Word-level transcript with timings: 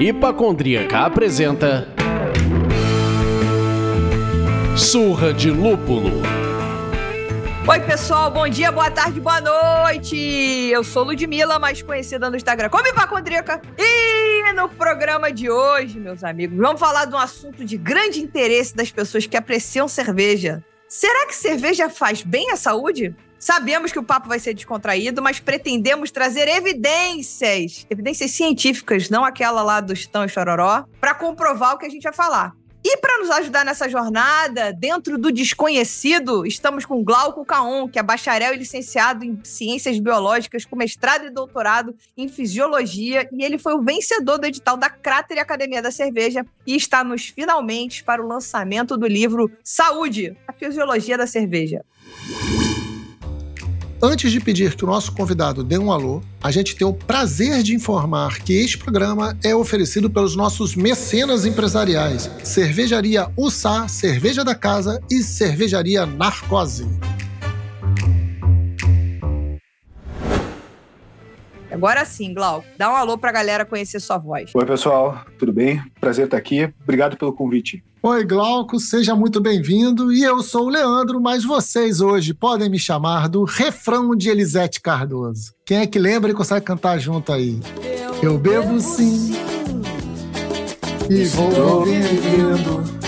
Hipacondríaca 0.00 1.00
apresenta 1.00 1.86
Surra 4.74 5.30
de 5.34 5.50
Lúpulo. 5.50 6.10
Oi, 7.68 7.80
pessoal, 7.80 8.30
bom 8.30 8.48
dia, 8.48 8.72
boa 8.72 8.90
tarde, 8.90 9.20
boa 9.20 9.42
noite. 9.42 10.16
Eu 10.16 10.82
sou 10.82 11.04
Ludmilla, 11.04 11.58
mais 11.58 11.82
conhecida 11.82 12.30
no 12.30 12.36
Instagram 12.36 12.70
como 12.70 12.88
Hipacondríaca. 12.88 13.60
E 13.78 14.52
no 14.54 14.70
programa 14.70 15.30
de 15.30 15.50
hoje, 15.50 16.00
meus 16.00 16.24
amigos, 16.24 16.56
vamos 16.56 16.80
falar 16.80 17.04
de 17.04 17.14
um 17.14 17.18
assunto 17.18 17.62
de 17.62 17.76
grande 17.76 18.20
interesse 18.20 18.74
das 18.74 18.90
pessoas 18.90 19.26
que 19.26 19.36
apreciam 19.36 19.86
cerveja. 19.86 20.64
Será 20.90 21.24
que 21.24 21.36
cerveja 21.36 21.88
faz 21.88 22.20
bem 22.20 22.50
à 22.50 22.56
saúde? 22.56 23.14
Sabemos 23.38 23.92
que 23.92 23.98
o 24.00 24.02
papo 24.02 24.28
vai 24.28 24.40
ser 24.40 24.54
descontraído, 24.54 25.22
mas 25.22 25.38
pretendemos 25.38 26.10
trazer 26.10 26.48
evidências, 26.48 27.86
evidências 27.88 28.32
científicas, 28.32 29.08
não 29.08 29.24
aquela 29.24 29.62
lá 29.62 29.80
do 29.80 29.92
Estão 29.92 30.24
e 30.24 30.28
Chororó, 30.28 30.84
para 31.00 31.14
comprovar 31.14 31.74
o 31.74 31.78
que 31.78 31.86
a 31.86 31.88
gente 31.88 32.02
vai 32.02 32.12
falar. 32.12 32.56
E 32.82 32.96
para 32.96 33.18
nos 33.18 33.30
ajudar 33.30 33.64
nessa 33.64 33.88
jornada, 33.88 34.72
dentro 34.72 35.18
do 35.18 35.30
desconhecido, 35.30 36.46
estamos 36.46 36.86
com 36.86 37.04
Glauco 37.04 37.44
Caon, 37.44 37.86
que 37.86 37.98
é 37.98 38.02
bacharel 38.02 38.54
e 38.54 38.56
licenciado 38.56 39.22
em 39.22 39.38
Ciências 39.44 39.98
Biológicas, 39.98 40.64
com 40.64 40.76
mestrado 40.76 41.26
e 41.26 41.30
doutorado 41.30 41.94
em 42.16 42.26
Fisiologia, 42.26 43.28
e 43.32 43.44
ele 43.44 43.58
foi 43.58 43.74
o 43.74 43.82
vencedor 43.82 44.38
do 44.38 44.46
edital 44.46 44.78
da 44.78 44.88
Cráter 44.88 45.38
Academia 45.38 45.82
da 45.82 45.90
Cerveja 45.90 46.44
e 46.66 46.74
está 46.74 47.04
nos 47.04 47.26
finalmente 47.28 48.02
para 48.02 48.24
o 48.24 48.26
lançamento 48.26 48.96
do 48.96 49.06
livro 49.06 49.50
Saúde, 49.62 50.34
a 50.48 50.52
Fisiologia 50.52 51.18
da 51.18 51.26
Cerveja. 51.26 51.84
Antes 54.02 54.32
de 54.32 54.40
pedir 54.40 54.76
que 54.76 54.84
o 54.84 54.86
nosso 54.86 55.12
convidado 55.12 55.62
dê 55.62 55.76
um 55.76 55.92
alô, 55.92 56.22
a 56.42 56.50
gente 56.50 56.74
tem 56.74 56.86
o 56.86 56.92
prazer 56.92 57.62
de 57.62 57.74
informar 57.74 58.38
que 58.38 58.54
este 58.54 58.78
programa 58.78 59.36
é 59.44 59.54
oferecido 59.54 60.08
pelos 60.08 60.34
nossos 60.34 60.74
mecenas 60.74 61.44
empresariais: 61.44 62.30
Cervejaria 62.42 63.28
Ussá, 63.36 63.86
Cerveja 63.88 64.42
da 64.42 64.54
Casa 64.54 65.02
e 65.10 65.22
Cervejaria 65.22 66.06
Narcose. 66.06 66.88
Agora 71.70 72.04
sim, 72.04 72.34
Glauco, 72.34 72.66
dá 72.76 72.90
um 72.90 72.96
alô 72.96 73.16
pra 73.16 73.30
galera 73.30 73.64
conhecer 73.64 74.00
sua 74.00 74.18
voz. 74.18 74.50
Oi, 74.54 74.66
pessoal, 74.66 75.24
tudo 75.38 75.52
bem? 75.52 75.82
Prazer 76.00 76.24
estar 76.24 76.36
aqui. 76.36 76.72
Obrigado 76.82 77.16
pelo 77.16 77.32
convite. 77.32 77.82
Oi, 78.02 78.24
Glauco, 78.24 78.80
seja 78.80 79.14
muito 79.14 79.40
bem-vindo. 79.40 80.12
E 80.12 80.22
eu 80.22 80.42
sou 80.42 80.66
o 80.66 80.70
Leandro, 80.70 81.20
mas 81.20 81.44
vocês 81.44 82.00
hoje 82.00 82.32
podem 82.32 82.70
me 82.70 82.78
chamar 82.78 83.28
do 83.28 83.44
refrão 83.44 84.16
de 84.16 84.30
Elisete 84.30 84.80
Cardoso. 84.80 85.52
Quem 85.66 85.78
é 85.78 85.86
que 85.86 85.98
lembra 85.98 86.30
e 86.30 86.34
consegue 86.34 86.64
cantar 86.64 86.98
junto 86.98 87.32
aí? 87.32 87.60
Eu 88.22 88.38
bebo 88.38 88.80
sim 88.80 89.34
e 91.10 91.24
vou 91.24 91.84
bebendo. 91.84 93.00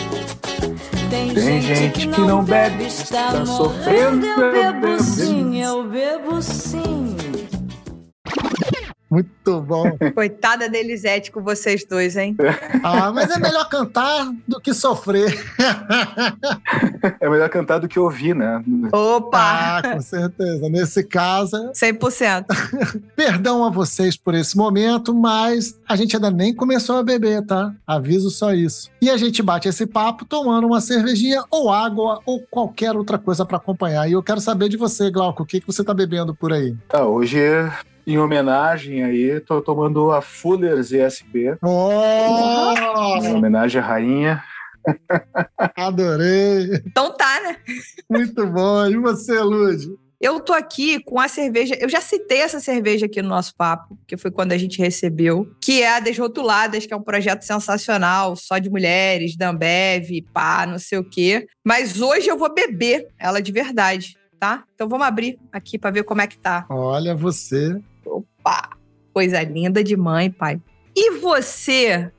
Tem 1.09 1.61
gente 1.63 2.09
que 2.09 2.21
não 2.21 2.45
bebe, 2.45 2.85
está 2.85 3.45
sofrendo. 3.47 4.27
Eu 4.27 4.53
bebo 4.53 5.03
sim, 5.03 5.63
eu 5.63 5.89
bebo 5.89 6.43
sim. 6.43 7.12
Muito 9.13 9.61
bom. 9.61 9.85
Coitada 10.15 10.71
da 10.71 10.79
Elisete 10.79 11.31
com 11.31 11.43
vocês 11.43 11.85
dois, 11.85 12.17
hein? 12.17 12.35
Ah, 12.83 13.13
mas 13.13 13.31
é 13.31 13.39
melhor 13.39 13.69
cantar 13.69 14.33
do 14.49 14.61
que 14.61 14.73
sofrer. 14.73 15.39
É 17.21 17.29
melhor 17.29 17.49
cantar 17.49 17.79
do 17.79 17.87
que 17.87 17.99
ouvir, 17.99 18.35
né? 18.35 18.63
Opa! 18.91 19.79
Ah, 19.79 19.83
com 19.93 20.01
certeza. 20.01 20.69
Nesse 20.69 21.05
caso, 21.05 21.57
100%. 21.73 22.47
perdão 23.15 23.65
a 23.65 23.71
vocês 23.71 24.17
por 24.17 24.35
esse 24.35 24.57
momento, 24.57 25.15
mas 25.15 25.79
a 25.87 25.95
gente 25.95 26.17
ainda 26.17 26.31
nem 26.31 26.55
começou 26.55 26.97
a 26.97 27.03
beber, 27.03 27.45
tá? 27.45 27.73
Aviso 27.87 28.31
só 28.31 28.53
isso. 28.53 28.91
E 29.01 29.11
a 29.11 29.17
gente 29.17 29.43
bate 29.43 29.69
esse 29.69 29.87
papo 29.87 30.25
tomando 30.25 30.67
uma 30.67 30.81
cervejinha 30.81 31.45
ou 31.51 31.71
água 31.71 32.21
ou 32.25 32.41
qualquer 32.51 32.97
outra 32.97 33.19
coisa 33.19 33.45
para 33.45 33.59
acompanhar. 33.59 34.09
E 34.09 34.13
eu 34.13 34.23
quero 34.23 34.41
saber 34.41 34.69
de 34.69 34.77
você, 34.77 35.11
Glauco, 35.11 35.43
o 35.43 35.47
que, 35.47 35.61
que 35.61 35.67
você 35.67 35.85
tá 35.85 35.93
bebendo 35.93 36.35
por 36.35 36.53
aí? 36.53 36.75
Ah, 36.89 37.05
hoje, 37.05 37.39
em 38.07 38.19
homenagem 38.19 39.03
aí, 39.05 39.41
tô 39.41 39.61
tomando 39.63 40.11
a 40.13 40.21
Fuller's 40.21 40.93
ESB, 40.93 41.57
Oh, 41.63 43.17
em 43.23 43.35
homenagem 43.35 43.81
à 43.81 43.85
rainha. 43.85 44.43
adorei. 45.77 46.83
Então 46.87 47.15
tá, 47.17 47.41
né? 47.41 47.57
Muito 48.11 48.47
bom. 48.47 48.87
E 48.87 48.97
você, 48.97 49.39
Lud? 49.41 49.87
Eu 50.21 50.39
tô 50.39 50.53
aqui 50.53 51.01
com 51.03 51.19
a 51.19 51.27
cerveja. 51.27 51.77
Eu 51.81 51.89
já 51.89 52.01
citei 52.01 52.39
essa 52.43 52.61
cerveja 52.61 53.07
aqui 53.07 53.21
no 53.21 53.29
nosso 53.29 53.55
papo, 53.57 53.99
que 54.07 54.17
foi 54.17 54.31
quando 54.31 54.53
a 54.53 54.59
gente 54.59 54.79
recebeu, 54.79 55.49
que 55.61 55.83
é 55.83 55.97
a 55.97 56.01
Desrotuladas, 56.01 56.87
que 56.87 56.95
é 56.95 56.97
um 56.97 57.03
projeto 57.03 57.43
sensacional, 57.43 58.37
só 58.37 58.59
de 58.59 58.71
mulheres, 58.71 59.37
da 59.37 59.51
Ambev, 59.51 60.09
pá, 60.33 60.65
não 60.65 60.79
sei 60.79 60.99
o 60.99 61.05
quê. 61.05 61.47
Mas 61.65 62.01
hoje 62.01 62.29
eu 62.29 62.39
vou 62.39 62.55
beber 62.55 63.09
ela 63.19 63.43
de 63.43 63.51
verdade, 63.51 64.17
tá? 64.39 64.63
Então 64.75 64.89
vamos 64.89 65.07
abrir 65.07 65.41
aqui 65.53 65.77
pra 65.77 65.91
ver 65.91 66.05
como 66.05 66.21
é 66.21 66.29
que 66.29 66.39
tá. 66.39 66.67
Olha 66.71 67.17
você. 67.17 67.81
Opa! 68.43 68.71
Coisa 69.15 69.43
linda 69.43 69.85
de 69.85 69.97
mãe, 69.97 70.31
pai. 70.31 70.61
E 70.97 71.13
você, 71.19 72.11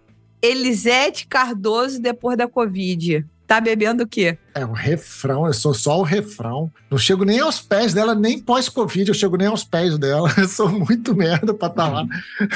Elisete 0.41 1.27
Cardoso, 1.27 2.01
depois 2.01 2.37
da 2.37 2.47
Covid, 2.47 3.25
tá 3.53 3.61
bebendo 3.61 4.03
o 4.03 4.07
quê? 4.07 4.37
É 4.55 4.65
um 4.65 4.71
refrão, 4.71 5.45
eu 5.45 5.53
sou 5.53 5.73
só 5.75 5.99
o 5.99 6.03
refrão. 6.03 6.71
Não 6.89 6.97
chego 6.97 7.23
nem 7.23 7.39
aos 7.39 7.61
pés 7.61 7.93
dela, 7.93 8.15
nem 8.15 8.39
pós-Covid, 8.39 9.09
eu 9.09 9.13
chego 9.13 9.37
nem 9.37 9.47
aos 9.47 9.63
pés 9.63 9.95
dela. 9.97 10.27
Eu 10.37 10.47
sou 10.47 10.69
muito 10.69 11.15
merda 11.15 11.53
pra 11.53 11.67
estar 11.67 11.87
lá. 11.89 12.05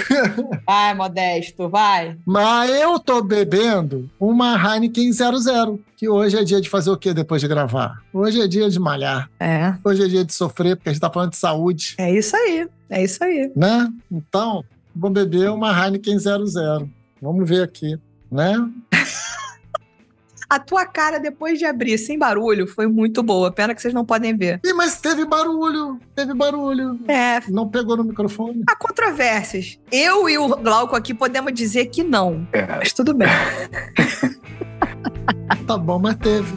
Vai, 0.65 0.93
Modesto, 0.95 1.69
vai. 1.69 2.17
Mas 2.25 2.69
eu 2.71 2.99
tô 2.99 3.21
bebendo 3.21 4.09
uma 4.19 4.55
Heineken 4.55 5.11
00, 5.11 5.79
que 5.95 6.09
hoje 6.09 6.37
é 6.37 6.43
dia 6.43 6.59
de 6.59 6.69
fazer 6.69 6.89
o 6.89 6.97
quê 6.97 7.13
depois 7.13 7.41
de 7.41 7.47
gravar? 7.47 8.01
Hoje 8.11 8.41
é 8.41 8.47
dia 8.47 8.69
de 8.69 8.79
malhar. 8.79 9.29
É, 9.39 9.73
Hoje 9.83 10.03
é 10.03 10.07
dia 10.07 10.25
de 10.25 10.33
sofrer, 10.33 10.75
porque 10.75 10.89
a 10.89 10.93
gente 10.93 11.01
tá 11.01 11.09
falando 11.11 11.31
de 11.31 11.37
saúde, 11.37 11.95
é 11.97 12.11
isso 12.13 12.35
aí. 12.35 12.67
É 12.89 13.03
isso 13.03 13.23
aí. 13.23 13.51
né? 13.55 13.87
Então, 14.11 14.63
vou 14.95 15.09
beber 15.11 15.49
uma 15.51 15.71
Heineken 15.71 16.17
00. 16.19 16.89
Vamos 17.21 17.47
ver 17.47 17.63
aqui, 17.63 17.97
né? 18.31 18.55
A 20.49 20.59
tua 20.59 20.85
cara 20.85 21.19
depois 21.19 21.59
de 21.59 21.65
abrir 21.65 21.97
sem 21.97 22.17
barulho 22.17 22.67
foi 22.67 22.87
muito 22.87 23.21
boa. 23.21 23.51
Pena 23.51 23.75
que 23.75 23.81
vocês 23.81 23.93
não 23.93 24.05
podem 24.05 24.35
ver. 24.35 24.59
Ih, 24.65 24.73
mas 24.73 24.99
teve 24.99 25.25
barulho, 25.25 25.99
teve 26.15 26.33
barulho. 26.33 26.99
É, 27.07 27.41
Não 27.49 27.67
pegou 27.67 27.97
no 27.97 28.03
microfone? 28.05 28.63
há 28.69 28.75
controvérsias. 28.75 29.77
Eu 29.91 30.29
e 30.29 30.37
o 30.37 30.47
Glauco 30.57 30.95
aqui 30.95 31.13
podemos 31.13 31.53
dizer 31.53 31.87
que 31.87 32.03
não. 32.03 32.47
É, 32.53 32.65
Mas 32.77 32.93
tudo 32.93 33.13
bem. 33.13 33.27
Tá 35.65 35.77
bom, 35.77 35.99
mas 35.99 36.15
teve. 36.15 36.47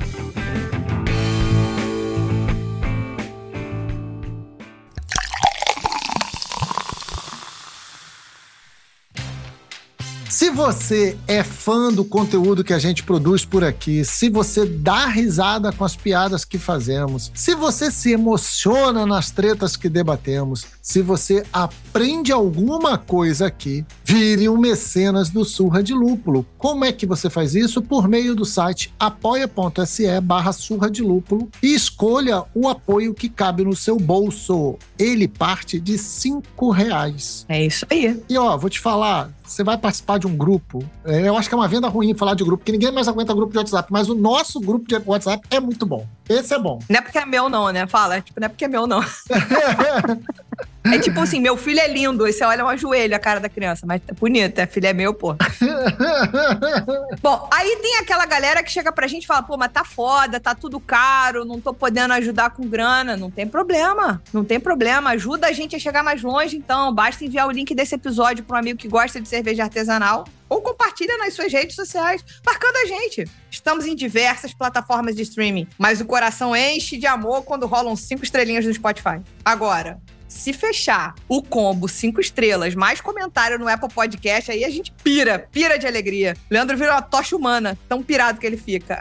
Se 10.40 10.48
você 10.48 11.18
é 11.28 11.44
fã 11.44 11.92
do 11.92 12.02
conteúdo 12.02 12.64
que 12.64 12.72
a 12.72 12.78
gente 12.78 13.02
produz 13.02 13.44
por 13.44 13.62
aqui, 13.62 14.06
se 14.06 14.30
você 14.30 14.64
dá 14.64 15.04
risada 15.04 15.70
com 15.70 15.84
as 15.84 15.94
piadas 15.94 16.46
que 16.46 16.56
fazemos, 16.56 17.30
se 17.34 17.54
você 17.54 17.90
se 17.90 18.12
emociona 18.12 19.04
nas 19.04 19.30
tretas 19.30 19.76
que 19.76 19.86
debatemos, 19.86 20.64
se 20.80 21.02
você 21.02 21.44
aprende 21.52 22.32
alguma 22.32 22.96
coisa 22.96 23.48
aqui, 23.48 23.84
vire 24.02 24.48
um 24.48 24.56
mecenas 24.56 25.28
do 25.28 25.44
Surra 25.44 25.82
de 25.82 25.92
Lúpulo. 25.92 26.46
Como 26.56 26.86
é 26.86 26.90
que 26.90 27.04
você 27.04 27.28
faz 27.28 27.54
isso? 27.54 27.82
Por 27.82 28.08
meio 28.08 28.34
do 28.34 28.46
site 28.46 28.94
apoia.se 28.98 30.20
barra 30.22 30.52
surra 30.52 30.90
de 30.90 31.02
lúpulo 31.02 31.50
e 31.62 31.74
escolha 31.74 32.44
o 32.54 32.66
apoio 32.66 33.12
que 33.12 33.28
cabe 33.28 33.62
no 33.62 33.76
seu 33.76 33.98
bolso. 33.98 34.78
Ele 34.98 35.28
parte 35.28 35.78
de 35.78 35.98
cinco 35.98 36.70
reais. 36.70 37.44
É 37.46 37.62
isso 37.62 37.84
aí. 37.90 38.19
E 38.26 38.38
ó, 38.38 38.56
vou 38.56 38.70
te 38.70 38.81
falar, 38.81 39.31
você 39.50 39.64
vai 39.64 39.76
participar 39.76 40.19
de 40.19 40.26
um 40.26 40.37
grupo. 40.37 40.85
é, 41.05 41.29
Eu 41.29 41.37
acho 41.37 41.49
que 41.49 41.55
é 41.55 41.58
uma 41.58 41.67
venda 41.67 41.88
ruim 41.88 42.14
falar 42.14 42.35
de 42.35 42.44
grupo, 42.44 42.58
porque 42.58 42.73
ninguém 42.73 42.93
mais 42.93 43.08
aguenta 43.08 43.35
grupo 43.35 43.52
de 43.52 43.58
WhatsApp, 43.58 43.88
mas 43.93 44.08
o 44.08 44.14
nosso 44.14 44.61
grupo 44.61 44.87
de 44.87 44.97
WhatsApp 45.05 45.47
é 45.50 45.58
muito 45.58 45.85
bom. 45.85 46.06
Esse 46.29 46.55
é 46.55 46.58
bom. 46.58 46.79
Não 46.88 46.99
é 46.99 47.02
porque 47.02 47.19
é 47.19 47.26
meu, 47.26 47.49
não, 47.49 47.69
né? 47.70 47.87
Fala. 47.87 48.20
Tipo, 48.20 48.38
não 48.41 48.47
é 48.47 48.49
porque 48.49 48.64
é 48.64 48.69
meu, 48.69 48.87
não. 48.87 49.00
É 50.85 50.99
tipo 50.99 51.21
assim, 51.21 51.41
meu 51.41 51.56
filho 51.56 51.79
é 51.79 51.88
lindo. 51.88 52.25
Aí 52.25 52.32
você 52.32 52.44
olha 52.44 52.65
um 52.65 52.69
ajoelho 52.69 53.15
a 53.15 53.19
cara 53.19 53.38
da 53.38 53.49
criança, 53.49 53.87
mas 53.87 54.00
é 54.09 54.12
bonito, 54.12 54.59
é 54.59 54.67
filho 54.67 54.87
é 54.87 54.93
meu, 54.93 55.12
pô. 55.12 55.37
Bom, 57.21 57.49
aí 57.53 57.77
tem 57.82 57.97
aquela 57.99 58.25
galera 58.25 58.62
que 58.62 58.71
chega 58.71 58.91
pra 58.91 59.06
gente 59.06 59.25
e 59.25 59.27
fala, 59.27 59.43
pô, 59.43 59.56
mas 59.56 59.71
tá 59.73 59.85
foda, 59.85 60.41
tá 60.41 60.55
tudo 60.55 60.81
caro, 60.81 61.44
não 61.44 61.61
tô 61.61 61.75
podendo 61.75 62.15
ajudar 62.15 62.50
com 62.50 62.67
grana. 62.67 63.17
Não 63.17 63.31
tem 63.31 63.47
problema, 63.47 64.23
não 64.32 64.44
tem 64.44 64.59
problema. 64.59 65.11
Ajuda 65.11 65.49
a 65.49 65.53
gente 65.53 65.77
a 65.77 65.79
chegar 65.79 66.03
mais 66.03 66.23
longe, 66.23 66.56
então. 66.56 66.93
Basta 66.94 67.25
enviar 67.25 67.47
o 67.47 67.50
link 67.50 67.75
desse 67.75 67.94
episódio 67.94 68.43
pra 68.44 68.56
um 68.56 68.61
amigo 68.61 68.79
que 68.79 68.88
gosta 68.88 69.21
de 69.21 69.29
cerveja 69.29 69.65
artesanal. 69.65 70.25
ou 70.49 70.61
compartilha 70.61 71.17
nas 71.19 71.35
suas 71.35 71.53
redes 71.53 71.77
sociais, 71.77 72.25
marcando 72.44 72.77
a 72.77 72.87
gente. 72.87 73.25
Estamos 73.49 73.87
em 73.87 73.94
diversas 73.94 74.53
plataformas 74.53 75.15
de 75.15 75.23
streaming, 75.23 75.69
mas 75.79 76.00
o 76.00 76.05
coração 76.05 76.56
enche 76.56 76.97
de 76.97 77.06
amor 77.06 77.44
quando 77.44 77.67
rolam 77.67 77.94
cinco 77.94 78.25
estrelinhas 78.25 78.67
no 78.67 78.75
Spotify. 78.75 79.21
Agora, 79.44 80.00
se 80.31 80.53
fechar 80.53 81.15
o 81.29 81.43
combo 81.43 81.88
cinco 81.88 82.21
estrelas, 82.21 82.75
mais 82.75 83.00
comentário 83.00 83.59
no 83.59 83.69
Apple 83.69 83.93
Podcast, 83.93 84.50
aí 84.50 84.65
a 84.65 84.71
gente 84.71 84.93
pira, 85.03 85.49
pira 85.50 85.77
de 85.77 85.87
alegria. 85.87 86.37
Leandro 86.49 86.77
vira 86.77 86.93
uma 86.93 87.03
tocha 87.03 87.35
humana, 87.35 87.77
tão 87.88 88.00
pirado 88.03 88.38
que 88.38 88.47
ele 88.47 88.56
fica. 88.56 89.00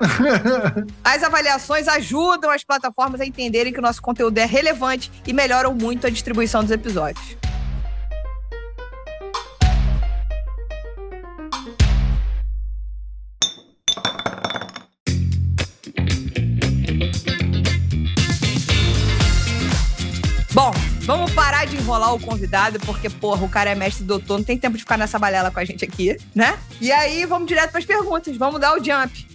As 1.03 1.23
avaliações 1.23 1.87
ajudam 1.87 2.49
as 2.49 2.63
plataformas 2.63 3.21
a 3.21 3.25
entenderem 3.25 3.71
que 3.71 3.79
o 3.79 3.81
nosso 3.81 4.01
conteúdo 4.01 4.37
é 4.39 4.45
relevante 4.45 5.11
e 5.27 5.31
melhoram 5.31 5.73
muito 5.73 6.07
a 6.07 6.09
distribuição 6.09 6.61
dos 6.61 6.71
episódios. 6.71 7.37
Vamos 21.09 21.31
parar 21.31 21.65
de 21.65 21.75
enrolar 21.75 22.13
o 22.13 22.19
convidado, 22.19 22.79
porque, 22.81 23.09
porra, 23.09 23.43
o 23.43 23.49
cara 23.49 23.71
é 23.71 23.73
mestre 23.73 24.03
doutor, 24.03 24.37
não 24.37 24.45
tem 24.45 24.59
tempo 24.59 24.77
de 24.77 24.83
ficar 24.83 24.95
nessa 24.95 25.17
balela 25.17 25.49
com 25.49 25.59
a 25.59 25.65
gente 25.65 25.83
aqui, 25.83 26.15
né? 26.35 26.55
E 26.79 26.91
aí, 26.91 27.25
vamos 27.25 27.47
direto 27.47 27.71
para 27.71 27.79
as 27.79 27.85
perguntas, 27.85 28.37
vamos 28.37 28.61
dar 28.61 28.77
o 28.77 28.83
jump. 28.83 29.27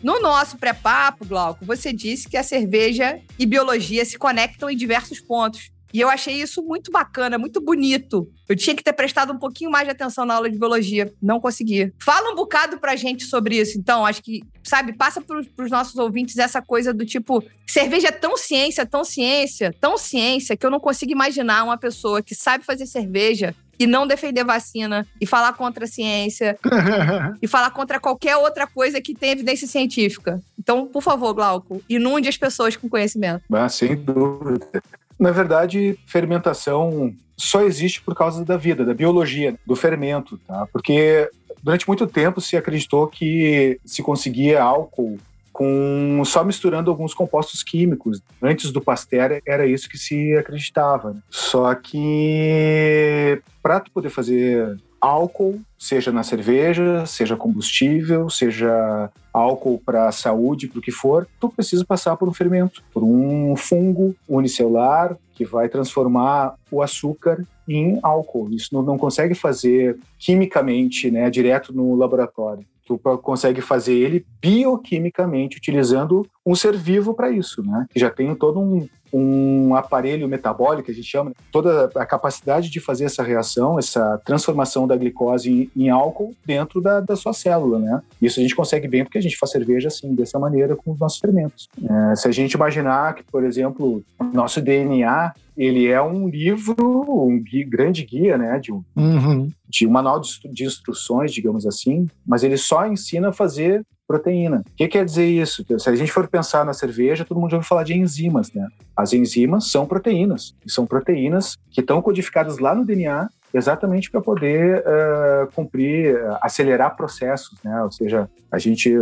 No 0.00 0.20
nosso 0.20 0.56
pré-papo, 0.58 1.26
Glauco, 1.26 1.64
você 1.64 1.92
disse 1.92 2.28
que 2.28 2.36
a 2.36 2.44
cerveja 2.44 3.18
e 3.36 3.46
biologia 3.46 4.04
se 4.04 4.16
conectam 4.16 4.70
em 4.70 4.76
diversos 4.76 5.18
pontos. 5.18 5.72
E 5.92 6.00
eu 6.00 6.08
achei 6.08 6.34
isso 6.40 6.62
muito 6.62 6.90
bacana, 6.90 7.38
muito 7.38 7.60
bonito. 7.60 8.28
Eu 8.48 8.56
tinha 8.56 8.74
que 8.74 8.82
ter 8.82 8.92
prestado 8.92 9.32
um 9.32 9.38
pouquinho 9.38 9.70
mais 9.70 9.84
de 9.84 9.90
atenção 9.90 10.24
na 10.24 10.34
aula 10.34 10.50
de 10.50 10.58
biologia. 10.58 11.12
Não 11.22 11.40
consegui. 11.40 11.92
Fala 12.00 12.30
um 12.30 12.34
bocado 12.34 12.78
pra 12.78 12.96
gente 12.96 13.24
sobre 13.24 13.56
isso, 13.56 13.78
então. 13.78 14.04
Acho 14.04 14.22
que, 14.22 14.42
sabe, 14.62 14.92
passa 14.92 15.20
pros, 15.20 15.46
pros 15.48 15.70
nossos 15.70 15.96
ouvintes 15.96 16.38
essa 16.38 16.62
coisa 16.62 16.92
do 16.92 17.04
tipo: 17.04 17.42
cerveja 17.66 18.08
é 18.08 18.12
tão 18.12 18.36
ciência, 18.36 18.86
tão 18.86 19.04
ciência, 19.04 19.74
tão 19.80 19.96
ciência, 19.96 20.56
que 20.56 20.64
eu 20.64 20.70
não 20.70 20.80
consigo 20.80 21.12
imaginar 21.12 21.64
uma 21.64 21.78
pessoa 21.78 22.22
que 22.22 22.34
sabe 22.34 22.64
fazer 22.64 22.86
cerveja 22.86 23.54
e 23.80 23.86
não 23.86 24.06
defender 24.06 24.44
vacina 24.44 25.06
e 25.18 25.24
falar 25.24 25.54
contra 25.54 25.86
a 25.86 25.88
ciência 25.88 26.58
e 27.40 27.48
falar 27.48 27.70
contra 27.70 27.98
qualquer 27.98 28.36
outra 28.36 28.66
coisa 28.66 29.00
que 29.00 29.14
tenha 29.14 29.32
evidência 29.32 29.66
científica. 29.66 30.38
Então, 30.58 30.86
por 30.86 31.02
favor, 31.02 31.32
Glauco, 31.32 31.82
inunde 31.88 32.28
as 32.28 32.36
pessoas 32.36 32.76
com 32.76 32.90
conhecimento. 32.90 33.42
Ah, 33.50 33.70
sem 33.70 33.96
dúvida. 33.96 34.82
Na 35.20 35.30
verdade, 35.30 35.98
fermentação 36.06 37.14
só 37.36 37.60
existe 37.62 38.00
por 38.00 38.14
causa 38.14 38.42
da 38.42 38.56
vida, 38.56 38.84
da 38.86 38.94
biologia, 38.94 39.54
do 39.66 39.76
fermento, 39.76 40.38
tá? 40.48 40.66
Porque 40.72 41.30
durante 41.62 41.86
muito 41.86 42.06
tempo 42.06 42.40
se 42.40 42.56
acreditou 42.56 43.06
que 43.06 43.78
se 43.84 44.02
conseguia 44.02 44.62
álcool 44.62 45.18
com 45.52 46.22
só 46.24 46.42
misturando 46.42 46.90
alguns 46.90 47.12
compostos 47.12 47.62
químicos. 47.62 48.22
Antes 48.40 48.72
do 48.72 48.80
Pasteur 48.80 49.42
era 49.46 49.66
isso 49.66 49.90
que 49.90 49.98
se 49.98 50.34
acreditava. 50.34 51.12
Né? 51.12 51.20
Só 51.28 51.74
que 51.74 53.42
para 53.62 53.80
poder 53.92 54.08
fazer 54.08 54.78
álcool, 55.00 55.60
seja 55.78 56.12
na 56.12 56.22
cerveja, 56.22 57.06
seja 57.06 57.36
combustível, 57.36 58.28
seja 58.28 59.10
álcool 59.32 59.80
para 59.84 60.08
a 60.08 60.12
saúde, 60.12 60.68
para 60.68 60.78
o 60.78 60.82
que 60.82 60.90
for, 60.90 61.26
tu 61.40 61.48
precisa 61.48 61.84
passar 61.84 62.16
por 62.16 62.28
um 62.28 62.32
fermento, 62.32 62.82
por 62.92 63.02
um 63.02 63.56
fungo 63.56 64.14
unicelular 64.28 65.16
que 65.34 65.44
vai 65.44 65.68
transformar 65.68 66.54
o 66.70 66.82
açúcar 66.82 67.42
em 67.66 67.98
álcool. 68.02 68.50
Isso 68.50 68.68
não, 68.72 68.82
não 68.82 68.98
consegue 68.98 69.34
fazer 69.34 69.98
quimicamente, 70.18 71.10
né, 71.10 71.30
direto 71.30 71.72
no 71.72 71.94
laboratório. 71.94 72.66
Tu 72.84 72.98
consegue 72.98 73.60
fazer 73.60 73.94
ele 73.94 74.26
bioquimicamente 74.42 75.56
utilizando 75.56 76.26
um 76.46 76.54
ser 76.54 76.76
vivo 76.76 77.14
para 77.14 77.30
isso, 77.30 77.62
né? 77.62 77.86
Que 77.90 78.00
já 78.00 78.10
tem 78.10 78.34
todo 78.34 78.60
um, 78.60 78.88
um 79.12 79.74
aparelho 79.74 80.28
metabólico, 80.28 80.86
que 80.86 80.92
a 80.92 80.94
gente 80.94 81.06
chama, 81.06 81.32
toda 81.50 81.90
a 81.94 82.06
capacidade 82.06 82.70
de 82.70 82.80
fazer 82.80 83.04
essa 83.04 83.22
reação, 83.22 83.78
essa 83.78 84.18
transformação 84.24 84.86
da 84.86 84.96
glicose 84.96 85.70
em, 85.76 85.84
em 85.84 85.90
álcool 85.90 86.34
dentro 86.44 86.80
da, 86.80 87.00
da, 87.00 87.16
sua 87.16 87.32
célula, 87.32 87.78
né? 87.78 88.02
Isso 88.20 88.40
a 88.40 88.42
gente 88.42 88.54
consegue 88.54 88.88
bem 88.88 89.04
porque 89.04 89.18
a 89.18 89.22
gente 89.22 89.36
faz 89.36 89.50
cerveja 89.50 89.88
assim, 89.88 90.14
dessa 90.14 90.38
maneira, 90.38 90.76
com 90.76 90.92
os 90.92 90.98
nossos 90.98 91.18
fermentos. 91.18 91.68
É, 91.82 92.16
se 92.16 92.28
a 92.28 92.32
gente 92.32 92.52
imaginar 92.52 93.14
que, 93.14 93.22
por 93.24 93.44
exemplo, 93.44 94.02
o 94.18 94.24
nosso 94.24 94.60
DNA 94.60 95.32
ele 95.56 95.88
é 95.88 96.00
um 96.00 96.26
livro, 96.26 97.26
um 97.26 97.38
guia, 97.38 97.68
grande 97.68 98.02
guia, 98.02 98.38
né, 98.38 98.58
de 98.58 98.72
um, 98.72 98.82
uhum. 98.96 99.50
de 99.68 99.86
um 99.86 99.90
manual 99.90 100.18
de, 100.18 100.40
de 100.50 100.64
instruções, 100.64 101.32
digamos 101.32 101.66
assim, 101.66 102.08
mas 102.26 102.42
ele 102.42 102.56
só 102.56 102.86
ensina 102.86 103.28
a 103.28 103.32
fazer 103.32 103.84
proteína. 104.10 104.64
O 104.66 104.76
que 104.76 104.88
quer 104.88 105.04
dizer 105.04 105.26
isso? 105.26 105.64
Se 105.78 105.88
a 105.88 105.94
gente 105.94 106.10
for 106.10 106.26
pensar 106.26 106.64
na 106.64 106.72
cerveja, 106.72 107.24
todo 107.24 107.38
mundo 107.38 107.52
já 107.52 107.58
ouviu 107.58 107.68
falar 107.68 107.84
de 107.84 107.96
enzimas, 107.96 108.52
né? 108.52 108.66
As 108.96 109.12
enzimas 109.12 109.70
são 109.70 109.86
proteínas, 109.86 110.52
e 110.66 110.70
são 110.70 110.84
proteínas 110.84 111.56
que 111.70 111.80
estão 111.80 112.02
codificadas 112.02 112.58
lá 112.58 112.74
no 112.74 112.84
DNA 112.84 113.28
exatamente 113.54 114.10
para 114.10 114.20
poder 114.20 114.78
uh, 114.80 115.52
cumprir, 115.54 116.16
uh, 116.16 116.38
acelerar 116.40 116.96
processos, 116.96 117.56
né? 117.62 117.84
Ou 117.84 117.92
seja, 117.92 118.28
a 118.50 118.58
gente, 118.58 118.92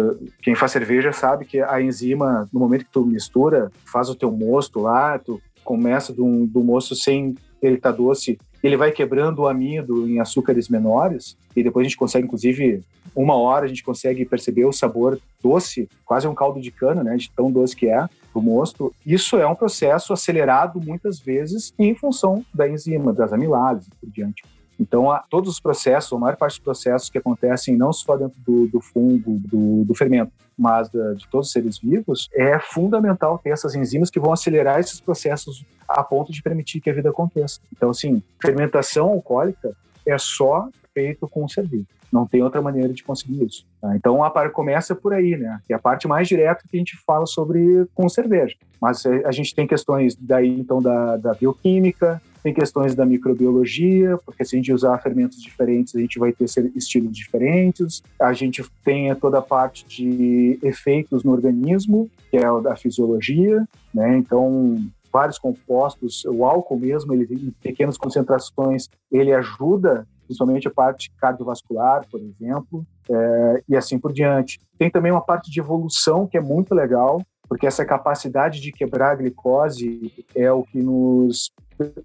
quem 0.42 0.54
faz 0.54 0.72
cerveja 0.72 1.10
sabe 1.10 1.46
que 1.46 1.58
a 1.58 1.80
enzima, 1.80 2.46
no 2.52 2.60
momento 2.60 2.84
que 2.84 2.92
tu 2.92 3.06
mistura, 3.06 3.72
faz 3.86 4.10
o 4.10 4.14
teu 4.14 4.30
mosto 4.30 4.80
lá, 4.80 5.18
tu 5.18 5.40
começa 5.64 6.12
do, 6.12 6.46
do 6.46 6.62
moço 6.62 6.94
sem 6.94 7.34
ele 7.62 7.78
tá 7.78 7.90
doce, 7.90 8.38
ele 8.62 8.76
vai 8.76 8.92
quebrando 8.92 9.40
o 9.40 9.48
amido 9.48 10.08
em 10.08 10.20
açúcares 10.20 10.68
menores 10.68 11.36
e 11.56 11.62
depois 11.62 11.84
a 11.84 11.88
gente 11.88 11.96
consegue, 11.96 12.26
inclusive, 12.26 12.82
uma 13.22 13.34
hora 13.34 13.64
a 13.64 13.68
gente 13.68 13.82
consegue 13.82 14.24
perceber 14.24 14.64
o 14.64 14.72
sabor 14.72 15.20
doce, 15.42 15.88
quase 16.04 16.28
um 16.28 16.34
caldo 16.34 16.60
de 16.60 16.70
cana, 16.70 17.02
né, 17.02 17.16
de 17.16 17.28
tão 17.32 17.50
doce 17.50 17.74
que 17.74 17.88
é 17.88 18.06
o 18.32 18.40
mosto. 18.40 18.94
Isso 19.04 19.36
é 19.36 19.46
um 19.46 19.56
processo 19.56 20.12
acelerado 20.12 20.80
muitas 20.80 21.18
vezes 21.18 21.74
em 21.76 21.94
função 21.96 22.44
da 22.54 22.68
enzima, 22.68 23.12
das 23.12 23.32
amilases 23.32 23.88
e 23.88 23.90
por 23.90 24.08
diante. 24.08 24.44
Então, 24.78 25.10
a, 25.10 25.18
todos 25.18 25.50
os 25.50 25.58
processos, 25.58 26.12
a 26.12 26.18
maior 26.18 26.36
parte 26.36 26.52
dos 26.52 26.62
processos 26.62 27.10
que 27.10 27.18
acontecem 27.18 27.76
não 27.76 27.92
só 27.92 28.16
dentro 28.16 28.40
do, 28.46 28.68
do 28.68 28.80
fungo, 28.80 29.36
do, 29.40 29.84
do 29.84 29.94
fermento, 29.96 30.30
mas 30.56 30.88
da, 30.88 31.14
de 31.14 31.26
todos 31.28 31.48
os 31.48 31.52
seres 31.52 31.78
vivos, 31.78 32.28
é 32.32 32.56
fundamental 32.60 33.36
ter 33.38 33.50
essas 33.50 33.74
enzimas 33.74 34.10
que 34.10 34.20
vão 34.20 34.32
acelerar 34.32 34.78
esses 34.78 35.00
processos 35.00 35.64
a 35.88 36.04
ponto 36.04 36.30
de 36.30 36.40
permitir 36.40 36.80
que 36.80 36.88
a 36.88 36.92
vida 36.92 37.10
aconteça. 37.10 37.58
Então, 37.76 37.90
assim, 37.90 38.22
fermentação 38.40 39.08
alcoólica 39.08 39.74
é 40.06 40.16
só 40.16 40.68
feito 40.98 41.28
com 41.28 41.44
o 41.44 41.48
cerveja. 41.48 41.86
Não 42.10 42.26
tem 42.26 42.42
outra 42.42 42.60
maneira 42.60 42.92
de 42.92 43.04
conseguir 43.04 43.44
isso. 43.44 43.64
Tá? 43.80 43.94
Então 43.94 44.24
a 44.24 44.30
parte 44.30 44.52
começa 44.52 44.94
por 44.96 45.12
aí, 45.12 45.36
né? 45.36 45.60
Que 45.66 45.72
é 45.72 45.76
a 45.76 45.78
parte 45.78 46.08
mais 46.08 46.26
direta 46.26 46.64
que 46.68 46.76
a 46.76 46.78
gente 46.78 46.96
fala 47.06 47.24
sobre 47.24 47.86
com 47.94 48.08
cerveja. 48.08 48.56
Mas 48.80 49.06
a 49.06 49.30
gente 49.30 49.54
tem 49.54 49.66
questões 49.66 50.16
daí 50.16 50.58
então 50.58 50.82
da, 50.82 51.16
da 51.16 51.34
bioquímica, 51.34 52.20
tem 52.42 52.52
questões 52.52 52.94
da 52.94 53.04
microbiologia, 53.04 54.18
porque 54.24 54.44
se 54.44 54.56
a 54.56 54.58
gente 54.58 54.72
usar 54.72 54.98
fermentos 54.98 55.40
diferentes, 55.40 55.94
a 55.94 56.00
gente 56.00 56.18
vai 56.18 56.32
ter 56.32 56.46
estilos 56.74 57.12
diferentes. 57.12 58.02
A 58.20 58.32
gente 58.32 58.64
tem 58.84 59.14
toda 59.14 59.38
a 59.38 59.42
parte 59.42 59.86
de 59.86 60.58
efeitos 60.62 61.22
no 61.22 61.32
organismo, 61.32 62.10
que 62.30 62.36
é 62.36 62.46
a 62.46 62.58
da 62.58 62.74
fisiologia, 62.74 63.66
né? 63.92 64.16
Então, 64.16 64.80
vários 65.12 65.38
compostos, 65.38 66.24
o 66.24 66.44
álcool 66.44 66.78
mesmo, 66.78 67.12
ele 67.12 67.26
em 67.30 67.50
pequenas 67.62 67.98
concentrações, 67.98 68.88
ele 69.10 69.32
ajuda 69.32 70.06
principalmente 70.28 70.68
a 70.68 70.70
parte 70.70 71.10
cardiovascular, 71.18 72.06
por 72.10 72.20
exemplo, 72.20 72.86
é, 73.10 73.62
e 73.66 73.74
assim 73.74 73.98
por 73.98 74.12
diante. 74.12 74.60
Tem 74.78 74.90
também 74.90 75.10
uma 75.10 75.24
parte 75.24 75.50
de 75.50 75.58
evolução 75.58 76.26
que 76.26 76.36
é 76.36 76.40
muito 76.40 76.74
legal, 76.74 77.22
porque 77.48 77.66
essa 77.66 77.84
capacidade 77.84 78.60
de 78.60 78.70
quebrar 78.70 79.12
a 79.12 79.14
glicose 79.14 80.12
é 80.36 80.52
o 80.52 80.62
que 80.62 80.82
nos 80.82 81.50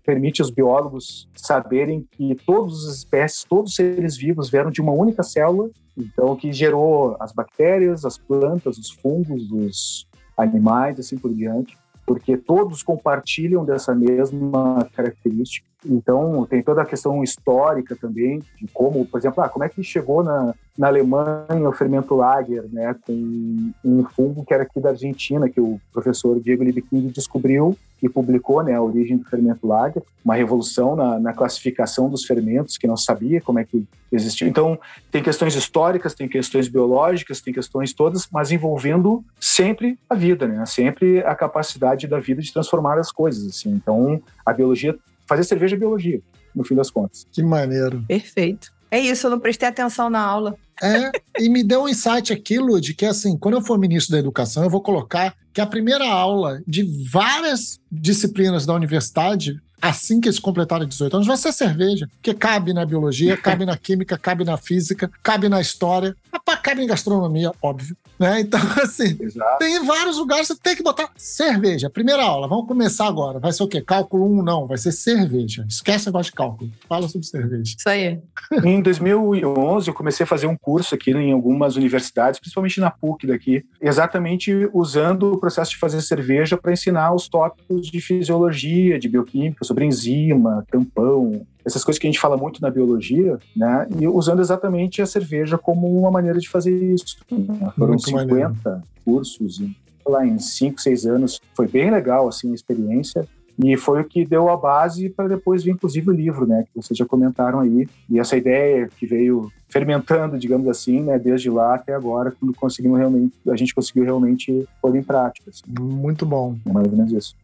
permite 0.06 0.42
os 0.42 0.50
biólogos 0.50 1.28
saberem 1.36 2.08
que 2.12 2.36
todas 2.46 2.88
as 2.88 2.98
espécies, 2.98 3.44
todos 3.44 3.72
os 3.72 3.76
seres 3.76 4.16
vivos 4.16 4.50
vieram 4.50 4.72
de 4.72 4.80
uma 4.80 4.94
única 4.94 5.22
célula, 5.22 5.70
então 5.98 6.36
que 6.36 6.54
gerou 6.54 7.18
as 7.20 7.34
bactérias, 7.34 8.06
as 8.06 8.18
plantas, 8.18 8.78
os 8.78 8.92
fungos, 8.92 9.52
os 9.52 10.08
animais, 10.38 10.98
assim 10.98 11.18
por 11.18 11.34
diante 11.34 11.78
porque 12.06 12.38
todos 12.38 12.84
compartilham 12.84 13.64
dessa 13.64 13.96
mesma 13.96 14.88
característica. 14.94 15.68
Então, 15.86 16.46
tem 16.50 16.62
toda 16.62 16.82
a 16.82 16.86
questão 16.86 17.24
histórica 17.24 17.96
também, 17.96 18.40
de 18.60 18.68
como, 18.74 19.06
por 19.06 19.18
exemplo, 19.18 19.44
ah, 19.44 19.50
como 19.50 19.66
é 19.66 19.70
que 19.70 19.84
chegou 19.84 20.24
na, 20.24 20.54
na 20.78 20.88
Alemanha 20.88 21.70
o 21.70 21.74
fermento 21.74 22.16
Lager, 22.16 22.66
né, 22.72 22.96
com 23.06 23.72
um 23.84 24.04
fungo 24.16 24.44
que 24.46 24.54
era 24.54 24.64
aqui 24.64 24.80
da 24.80 24.90
Argentina, 24.90 25.50
que 25.50 25.62
o 25.62 25.80
professor 25.92 26.40
Diego 26.40 26.64
Liebknecht 26.64 27.14
descobriu 27.14 27.78
e 28.02 28.10
publicou 28.10 28.62
né, 28.62 28.74
a 28.74 28.82
origem 28.82 29.16
do 29.16 29.24
fermento 29.24 29.66
Lager, 29.66 30.04
uma 30.26 30.36
revolução 30.36 30.94
na, 30.94 31.18
na, 31.20 31.32
classificação 31.32 32.10
dos 32.10 32.26
fermentos, 32.26 32.78
que 32.78 32.86
não 32.86 32.98
sabia 32.98 33.40
como 33.40 33.60
é 33.60 33.64
que 33.64 33.86
existiu. 34.12 34.46
Então, 34.46 34.78
tem 35.10 35.24
questões 35.24 35.56
históricas, 35.56 36.14
tem 36.14 36.28
questões 36.28 36.68
biológicas, 36.68 37.40
tem 37.40 37.54
questões 37.54 37.94
todas, 37.94 38.28
mas 38.30 38.52
envolvendo 38.52 39.24
sempre 39.40 39.98
a 40.10 40.16
vida, 40.16 40.48
né? 40.48 40.66
sempre 40.66 41.20
a 41.20 41.34
capacidade 41.34 42.06
da 42.06 42.20
vida 42.20 42.42
de 42.42 42.52
transformar 42.52 42.98
as 43.00 43.10
coisas. 43.10 43.48
Assim. 43.48 43.70
Então, 43.70 44.22
a 44.46 44.52
biologia, 44.52 44.98
fazer 45.34 45.44
cerveja 45.44 45.76
é 45.76 45.80
biologia, 45.80 46.22
no 46.56 46.64
fim 46.64 46.76
das 46.76 46.92
contas. 46.92 47.26
Que 47.32 47.42
maneiro. 47.42 48.04
Perfeito. 48.08 48.72
É 48.92 49.00
isso, 49.00 49.26
eu 49.26 49.32
não 49.32 49.40
prestei 49.40 49.68
atenção 49.68 50.08
na 50.10 50.20
aula. 50.20 50.56
É, 50.82 51.12
e 51.40 51.50
me 51.50 51.64
deu 51.64 51.84
um 51.84 51.90
insight 51.90 52.32
aquilo 52.32 52.80
de 52.80 52.94
que, 52.94 53.06
assim, 53.06 53.36
quando 53.38 53.56
eu 53.56 53.62
for 53.62 53.78
ministro 53.78 54.12
da 54.12 54.20
educação, 54.20 54.64
eu 54.64 54.70
vou 54.70 54.82
colocar 54.82 55.36
que 55.52 55.60
a 55.60 55.66
primeira 55.66 56.08
aula 56.08 56.62
de 56.68 56.84
várias 57.10 57.80
disciplinas 57.92 58.66
da 58.66 58.74
universidade 58.74 59.60
assim 59.90 60.22
que 60.22 60.30
eles 60.30 60.40
completarem 60.40 60.88
18 60.88 61.16
anos, 61.16 61.28
vai 61.28 61.36
ser 61.36 61.52
cerveja. 61.52 62.08
Porque 62.16 62.34
cabe 62.34 62.74
na 62.74 62.86
biologia, 62.86 63.36
cabe 63.38 63.66
na 63.66 63.78
química, 63.78 64.18
cabe 64.18 64.46
na 64.46 64.56
física, 64.56 65.12
cabe 65.22 65.50
na 65.50 65.60
história, 65.60 66.16
cabe 66.62 66.84
em 66.84 66.88
gastronomia, 66.88 67.52
óbvio. 67.62 67.98
Né? 68.20 68.42
Então, 68.42 68.60
assim, 68.82 69.18
Exato. 69.20 69.60
tem 69.60 69.84
vários 69.86 70.18
lugares 70.18 70.48
que 70.48 70.54
você 70.54 70.60
tem 70.62 70.76
que 70.76 70.84
botar 70.84 71.10
cerveja. 71.18 71.90
Primeira 71.90 72.24
aula, 72.24 72.48
vamos 72.48 72.68
começar 72.68 73.08
agora. 73.08 73.40
Vai 73.40 73.52
ser 73.52 73.64
o 73.64 73.68
quê? 73.68 73.82
Cálculo 73.82 74.26
1? 74.40 74.44
Não, 74.44 74.68
vai 74.68 74.78
ser 74.78 74.92
cerveja. 74.92 75.66
Esquece 75.68 76.06
o 76.06 76.10
negócio 76.12 76.32
de 76.32 76.38
cálculo. 76.38 76.72
Fala 76.88 77.08
sobre 77.10 77.28
cerveja. 77.28 77.76
Isso 77.78 77.90
aí. 77.90 78.20
Em 78.64 78.82
2011, 78.82 79.88
eu 79.88 79.94
comecei 79.94 80.24
a 80.24 80.28
fazer 80.28 80.48
um 80.48 80.56
curso 80.56 80.96
aqui 80.96 81.12
em 81.12 81.34
algumas 81.34 81.76
universidades, 81.76 82.40
principalmente 82.40 82.80
na 82.80 82.92
PUC 82.92 83.28
daqui, 83.28 83.66
exatamente 83.82 84.70
usando 84.74 85.34
o 85.34 85.38
processo 85.38 85.72
de 85.72 85.78
fazer 85.78 86.02
cerveja 86.02 86.58
para 86.58 86.72
ensinar 86.72 87.14
os 87.14 87.28
tópicos 87.28 87.88
de 87.88 88.00
fisiologia, 88.00 89.00
de 89.00 89.10
bioquímica, 89.10 89.66
sobre 89.74 89.86
enzima, 89.86 90.64
tampão, 90.70 91.42
essas 91.66 91.84
coisas 91.84 92.00
que 92.00 92.06
a 92.06 92.12
gente 92.12 92.20
fala 92.20 92.38
muito 92.38 92.62
na 92.62 92.70
biologia, 92.70 93.40
né? 93.56 93.88
E 94.00 94.08
usando 94.08 94.40
exatamente 94.40 95.02
a 95.02 95.06
cerveja 95.06 95.58
como 95.58 95.88
uma 95.98 96.12
maneira 96.12 96.40
de 96.40 96.48
fazer 96.48 96.72
isso. 96.94 97.18
Né? 97.32 97.72
Foram 97.76 97.90
Muito 97.90 98.06
50 98.06 98.28
maneiro. 98.28 98.84
cursos 99.04 99.64
lá 100.06 100.26
em 100.26 100.38
5, 100.38 100.80
6 100.80 101.06
anos. 101.08 101.42
Foi 101.56 101.68
bem 101.68 101.90
legal 101.90 102.28
assim 102.28 102.52
a 102.52 102.56
experiência. 102.56 103.28
E 103.58 103.78
foi 103.78 104.02
o 104.02 104.04
que 104.04 104.26
deu 104.26 104.50
a 104.50 104.58
base 104.58 105.10
para 105.10 105.28
depois 105.28 105.64
vir, 105.64 105.72
inclusive, 105.72 106.10
o 106.10 106.14
livro, 106.14 106.48
né? 106.48 106.64
Que 106.64 106.82
vocês 106.82 106.98
já 106.98 107.06
comentaram 107.06 107.60
aí. 107.60 107.88
E 108.10 108.20
essa 108.20 108.36
ideia 108.36 108.90
que 108.98 109.06
veio 109.06 109.52
fermentando, 109.70 110.40
digamos 110.40 110.68
assim, 110.68 111.02
né? 111.02 111.20
Desde 111.20 111.52
lá 111.52 111.76
até 111.76 111.94
agora, 111.94 112.32
quando 112.32 112.54
conseguimos 112.56 112.98
realmente, 112.98 113.34
a 113.48 113.56
gente 113.56 113.74
conseguiu 113.74 114.04
realmente 114.06 114.68
pôr 114.82 114.96
em 114.96 115.04
prática. 115.04 115.52
Assim. 115.52 115.64
Muito 115.80 116.26
bom. 116.26 116.56
É 116.66 116.72
mais 116.72 116.88
ou 116.88 116.98
menos 116.98 117.12
isso. 117.12 117.36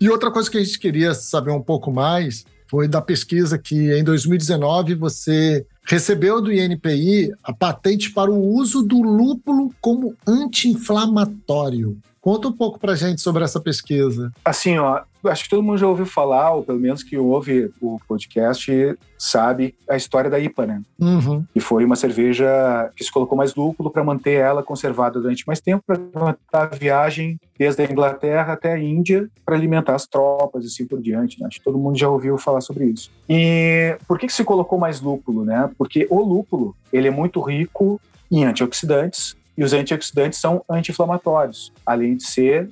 E 0.00 0.08
outra 0.08 0.30
coisa 0.30 0.50
que 0.50 0.58
a 0.58 0.62
gente 0.62 0.78
queria 0.78 1.14
saber 1.14 1.50
um 1.50 1.62
pouco 1.62 1.90
mais 1.90 2.44
foi 2.68 2.86
da 2.86 3.00
pesquisa 3.00 3.58
que 3.58 3.92
em 3.92 4.04
2019 4.04 4.94
você 4.94 5.66
recebeu 5.84 6.40
do 6.40 6.52
INPI 6.52 7.32
a 7.42 7.52
patente 7.52 8.12
para 8.12 8.30
o 8.30 8.54
uso 8.54 8.82
do 8.82 9.00
lúpulo 9.02 9.74
como 9.80 10.14
anti-inflamatório. 10.26 11.98
Conta 12.20 12.48
um 12.48 12.52
pouco 12.52 12.78
pra 12.78 12.94
gente 12.94 13.22
sobre 13.22 13.42
essa 13.42 13.58
pesquisa. 13.58 14.30
Assim, 14.44 14.76
ó, 14.76 15.00
acho 15.24 15.44
que 15.44 15.50
todo 15.50 15.62
mundo 15.62 15.78
já 15.78 15.86
ouviu 15.86 16.06
falar, 16.06 16.52
ou 16.52 16.62
pelo 16.62 16.78
menos 16.78 17.02
que 17.02 17.16
ouve 17.16 17.70
o 17.80 17.98
podcast, 18.06 18.96
sabe 19.18 19.74
a 19.88 19.96
história 19.96 20.30
da 20.30 20.38
IPA, 20.38 20.66
né? 20.66 20.82
Uhum. 21.00 21.44
Que 21.52 21.60
foi 21.60 21.84
uma 21.84 21.96
cerveja 21.96 22.90
que 22.94 23.04
se 23.04 23.10
colocou 23.10 23.36
mais 23.36 23.54
lúpulo 23.54 23.90
para 23.90 24.04
manter 24.04 24.34
ela 24.34 24.62
conservada 24.62 25.20
durante 25.20 25.46
mais 25.46 25.60
tempo, 25.60 25.82
para 25.86 26.36
a 26.52 26.66
viagem 26.66 27.38
desde 27.58 27.82
a 27.82 27.90
Inglaterra 27.90 28.52
até 28.52 28.72
a 28.72 28.78
Índia, 28.78 29.28
para 29.44 29.56
alimentar 29.56 29.94
as 29.94 30.06
tropas 30.06 30.64
e 30.64 30.68
assim 30.68 30.86
por 30.86 31.00
diante. 31.00 31.40
Né? 31.40 31.48
Acho 31.48 31.58
que 31.58 31.64
todo 31.64 31.78
mundo 31.78 31.98
já 31.98 32.08
ouviu 32.08 32.38
falar 32.38 32.60
sobre 32.60 32.84
isso. 32.84 33.10
E 33.28 33.96
por 34.06 34.18
que, 34.18 34.26
que 34.26 34.32
se 34.32 34.44
colocou 34.44 34.78
mais 34.78 35.00
lúpulo, 35.00 35.44
né? 35.44 35.68
Porque 35.76 36.06
o 36.08 36.20
lúpulo 36.20 36.76
ele 36.92 37.08
é 37.08 37.10
muito 37.10 37.40
rico 37.40 38.00
em 38.30 38.44
antioxidantes 38.44 39.36
e 39.56 39.64
os 39.64 39.72
antioxidantes 39.72 40.38
são 40.38 40.62
anti-inflamatórios, 40.70 41.72
além 41.84 42.16
de 42.16 42.24
ser 42.24 42.70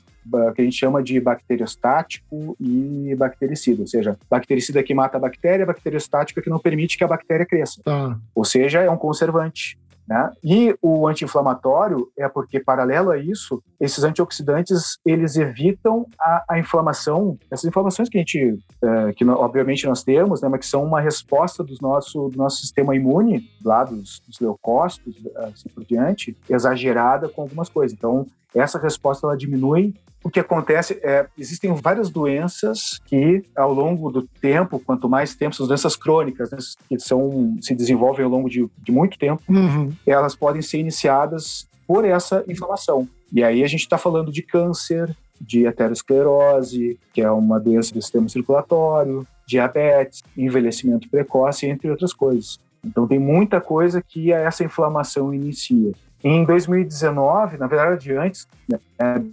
que 0.54 0.62
a 0.62 0.64
gente 0.64 0.76
chama 0.76 1.02
de 1.02 1.20
bacteriostático 1.20 2.56
e 2.60 3.14
bactericida, 3.16 3.82
ou 3.82 3.86
seja, 3.86 4.18
bactericida 4.28 4.82
que 4.82 4.94
mata 4.94 5.16
a 5.16 5.20
bactéria, 5.20 5.66
bacteriostática 5.66 6.42
que 6.42 6.50
não 6.50 6.58
permite 6.58 6.96
que 6.96 7.04
a 7.04 7.08
bactéria 7.08 7.46
cresça. 7.46 7.82
Tá. 7.82 8.18
Ou 8.34 8.44
seja, 8.44 8.80
é 8.80 8.90
um 8.90 8.96
conservante. 8.96 9.78
Né? 10.08 10.32
E 10.42 10.76
o 10.80 11.08
anti-inflamatório 11.08 12.08
é 12.16 12.28
porque, 12.28 12.60
paralelo 12.60 13.10
a 13.10 13.18
isso, 13.18 13.60
esses 13.80 14.04
antioxidantes 14.04 14.98
eles 15.04 15.36
evitam 15.36 16.06
a, 16.20 16.44
a 16.50 16.58
inflamação, 16.60 17.36
essas 17.50 17.64
inflamações 17.64 18.08
que 18.08 18.16
a 18.16 18.20
gente, 18.20 18.56
é, 18.82 19.12
que 19.12 19.24
obviamente 19.24 19.84
nós 19.84 20.04
temos, 20.04 20.40
né, 20.40 20.48
mas 20.48 20.60
que 20.60 20.66
são 20.66 20.84
uma 20.84 21.00
resposta 21.00 21.64
do 21.64 21.74
nosso, 21.80 22.28
do 22.28 22.38
nosso 22.38 22.58
sistema 22.58 22.94
imune, 22.94 23.50
lá 23.64 23.82
dos, 23.82 24.20
dos 24.20 24.38
leucócitos, 24.38 25.16
assim 25.38 25.68
por 25.70 25.84
diante, 25.84 26.36
exagerada 26.48 27.28
com 27.28 27.42
algumas 27.42 27.68
coisas. 27.68 27.96
Então, 27.96 28.26
essa 28.54 28.78
resposta 28.78 29.26
ela 29.26 29.36
diminui 29.36 29.94
o 30.26 30.30
que 30.30 30.40
acontece 30.40 30.98
é 31.04 31.26
existem 31.38 31.72
várias 31.72 32.10
doenças 32.10 32.98
que 33.06 33.44
ao 33.54 33.72
longo 33.72 34.10
do 34.10 34.22
tempo, 34.40 34.80
quanto 34.80 35.08
mais 35.08 35.36
tempo, 35.36 35.54
são 35.54 35.68
doenças 35.68 35.94
crônicas, 35.94 36.50
né, 36.50 36.58
que 36.88 36.98
são 36.98 37.56
se 37.60 37.76
desenvolvem 37.76 38.24
ao 38.24 38.30
longo 38.30 38.50
de, 38.50 38.68
de 38.82 38.90
muito 38.90 39.16
tempo, 39.16 39.40
Uhum. 39.48 39.92
elas 40.04 40.34
podem 40.34 40.60
ser 40.60 40.78
iniciadas 40.78 41.68
por 41.86 42.04
essa 42.04 42.44
inflamação. 42.48 43.08
E 43.32 43.44
aí 43.44 43.62
a 43.62 43.68
gente 43.68 43.82
está 43.82 43.96
falando 43.96 44.32
de 44.32 44.42
câncer, 44.42 45.16
de 45.40 45.64
aterosclerose, 45.64 46.98
que 47.14 47.20
é 47.20 47.30
uma 47.30 47.60
doença 47.60 47.94
do 47.94 48.02
sistema 48.02 48.28
circulatório, 48.28 49.24
diabetes, 49.46 50.24
envelhecimento 50.36 51.08
precoce, 51.08 51.66
entre 51.66 51.88
outras 51.88 52.12
coisas. 52.12 52.58
Então 52.84 53.06
tem 53.06 53.20
muita 53.20 53.60
coisa 53.60 54.02
que 54.02 54.32
essa 54.32 54.64
inflamação 54.64 55.32
inicia. 55.32 55.92
Em 56.28 56.44
2019, 56.44 57.56
na 57.56 57.68
verdade 57.68 58.12
antes, 58.12 58.48
né, 58.68 58.80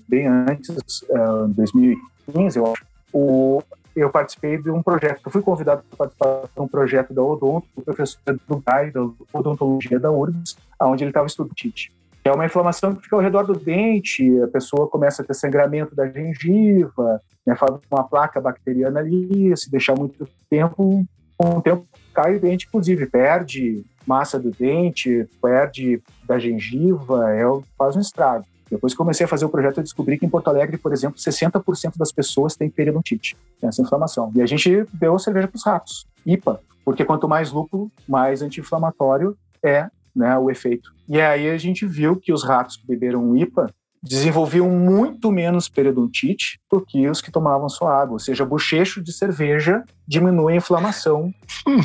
bem 0.08 0.28
antes, 0.28 1.02
uh, 1.10 1.48
2015, 1.48 2.60
eu 2.60 2.72
acho, 2.72 2.86
o, 3.12 3.64
eu 3.96 4.12
participei 4.12 4.62
de 4.62 4.70
um 4.70 4.84
projeto, 4.84 5.20
eu 5.26 5.32
fui 5.32 5.42
convidado 5.42 5.82
para 5.90 5.98
participar 5.98 6.42
de 6.56 6.62
um 6.62 6.68
projeto 6.68 7.12
da 7.12 7.24
Odonto, 7.24 7.66
do 7.76 7.82
professor 7.82 8.20
do 8.48 8.64
GAI, 8.64 8.92
da 8.92 9.10
odontologia 9.34 10.00
da 10.00 10.12
URGS, 10.12 10.56
onde 10.80 11.04
ele 11.04 11.10
estava 11.10 11.26
estudando 11.26 11.56
TIT. 11.56 11.92
É 12.24 12.32
uma 12.32 12.46
inflamação 12.46 12.94
que 12.94 13.02
fica 13.02 13.16
ao 13.16 13.24
redor 13.24 13.42
do 13.42 13.56
dente, 13.56 14.40
a 14.44 14.48
pessoa 14.50 14.88
começa 14.88 15.24
a 15.24 15.26
ter 15.26 15.34
sangramento 15.34 15.96
da 15.96 16.08
gengiva, 16.08 17.20
né, 17.44 17.56
faz 17.56 17.72
uma 17.90 18.04
placa 18.04 18.40
bacteriana 18.40 19.00
ali, 19.00 19.58
se 19.58 19.72
deixar 19.72 19.96
muito 19.96 20.30
tempo, 20.48 21.04
com 21.36 21.58
o 21.58 21.62
tempo 21.64 21.88
cai 22.14 22.36
o 22.36 22.40
dente, 22.40 22.68
inclusive, 22.68 23.08
perde 23.08 23.84
massa 24.06 24.40
do 24.40 24.52
dente, 24.52 25.28
perde 25.42 26.02
da 26.26 26.40
gengiva, 26.40 27.32
é, 27.34 27.44
faz 27.78 27.96
um 27.96 28.00
estrago. 28.00 28.46
Depois 28.70 28.94
que 28.94 28.98
comecei 28.98 29.26
a 29.26 29.30
fazer 29.30 29.46
o 29.46 29.50
projeto, 29.50 29.78
eu 29.78 29.84
descobri 29.84 30.18
que 30.18 30.26
em 30.26 30.30
Porto 30.30 30.48
Alegre, 30.48 30.78
por 30.78 30.92
exemplo, 30.92 31.20
60% 31.20 31.98
das 31.98 32.12
pessoas 32.12 32.56
têm 32.56 32.70
periodontite, 32.70 33.38
tem 33.60 33.70
essa 33.70 33.82
inflamação. 33.82 34.32
E 34.36 34.42
a 34.42 34.46
gente 34.46 34.86
deu 34.94 35.20
cerveja 35.20 35.48
para 35.48 35.58
os 35.58 35.66
ratos, 35.66 36.08
IPA, 36.26 36.60
porque 36.84 37.06
quanto 37.06 37.28
mais 37.28 37.52
lúpulo, 37.52 37.92
mais 38.08 38.42
anti-inflamatório 38.42 39.38
é 39.62 39.90
né, 40.16 40.38
o 40.38 40.50
efeito. 40.50 40.94
E 41.08 41.20
aí 41.22 41.50
a 41.50 41.58
gente 41.58 41.86
viu 41.86 42.16
que 42.16 42.34
os 42.34 42.44
ratos 42.44 42.78
que 42.78 42.88
beberam 42.88 43.36
IPA 43.38 43.74
desenvolviam 44.04 44.70
muito 44.70 45.32
menos 45.32 45.70
periodontite 45.70 46.60
do 46.70 46.82
que 46.82 47.08
os 47.08 47.22
que 47.22 47.32
tomavam 47.32 47.70
só 47.70 47.88
água. 47.88 48.14
Ou 48.14 48.20
seja, 48.20 48.46
bochecho 48.46 49.02
de 49.02 49.14
cerveja 49.14 49.82
diminui 50.06 50.54
a 50.54 50.58
inflamação 50.58 51.34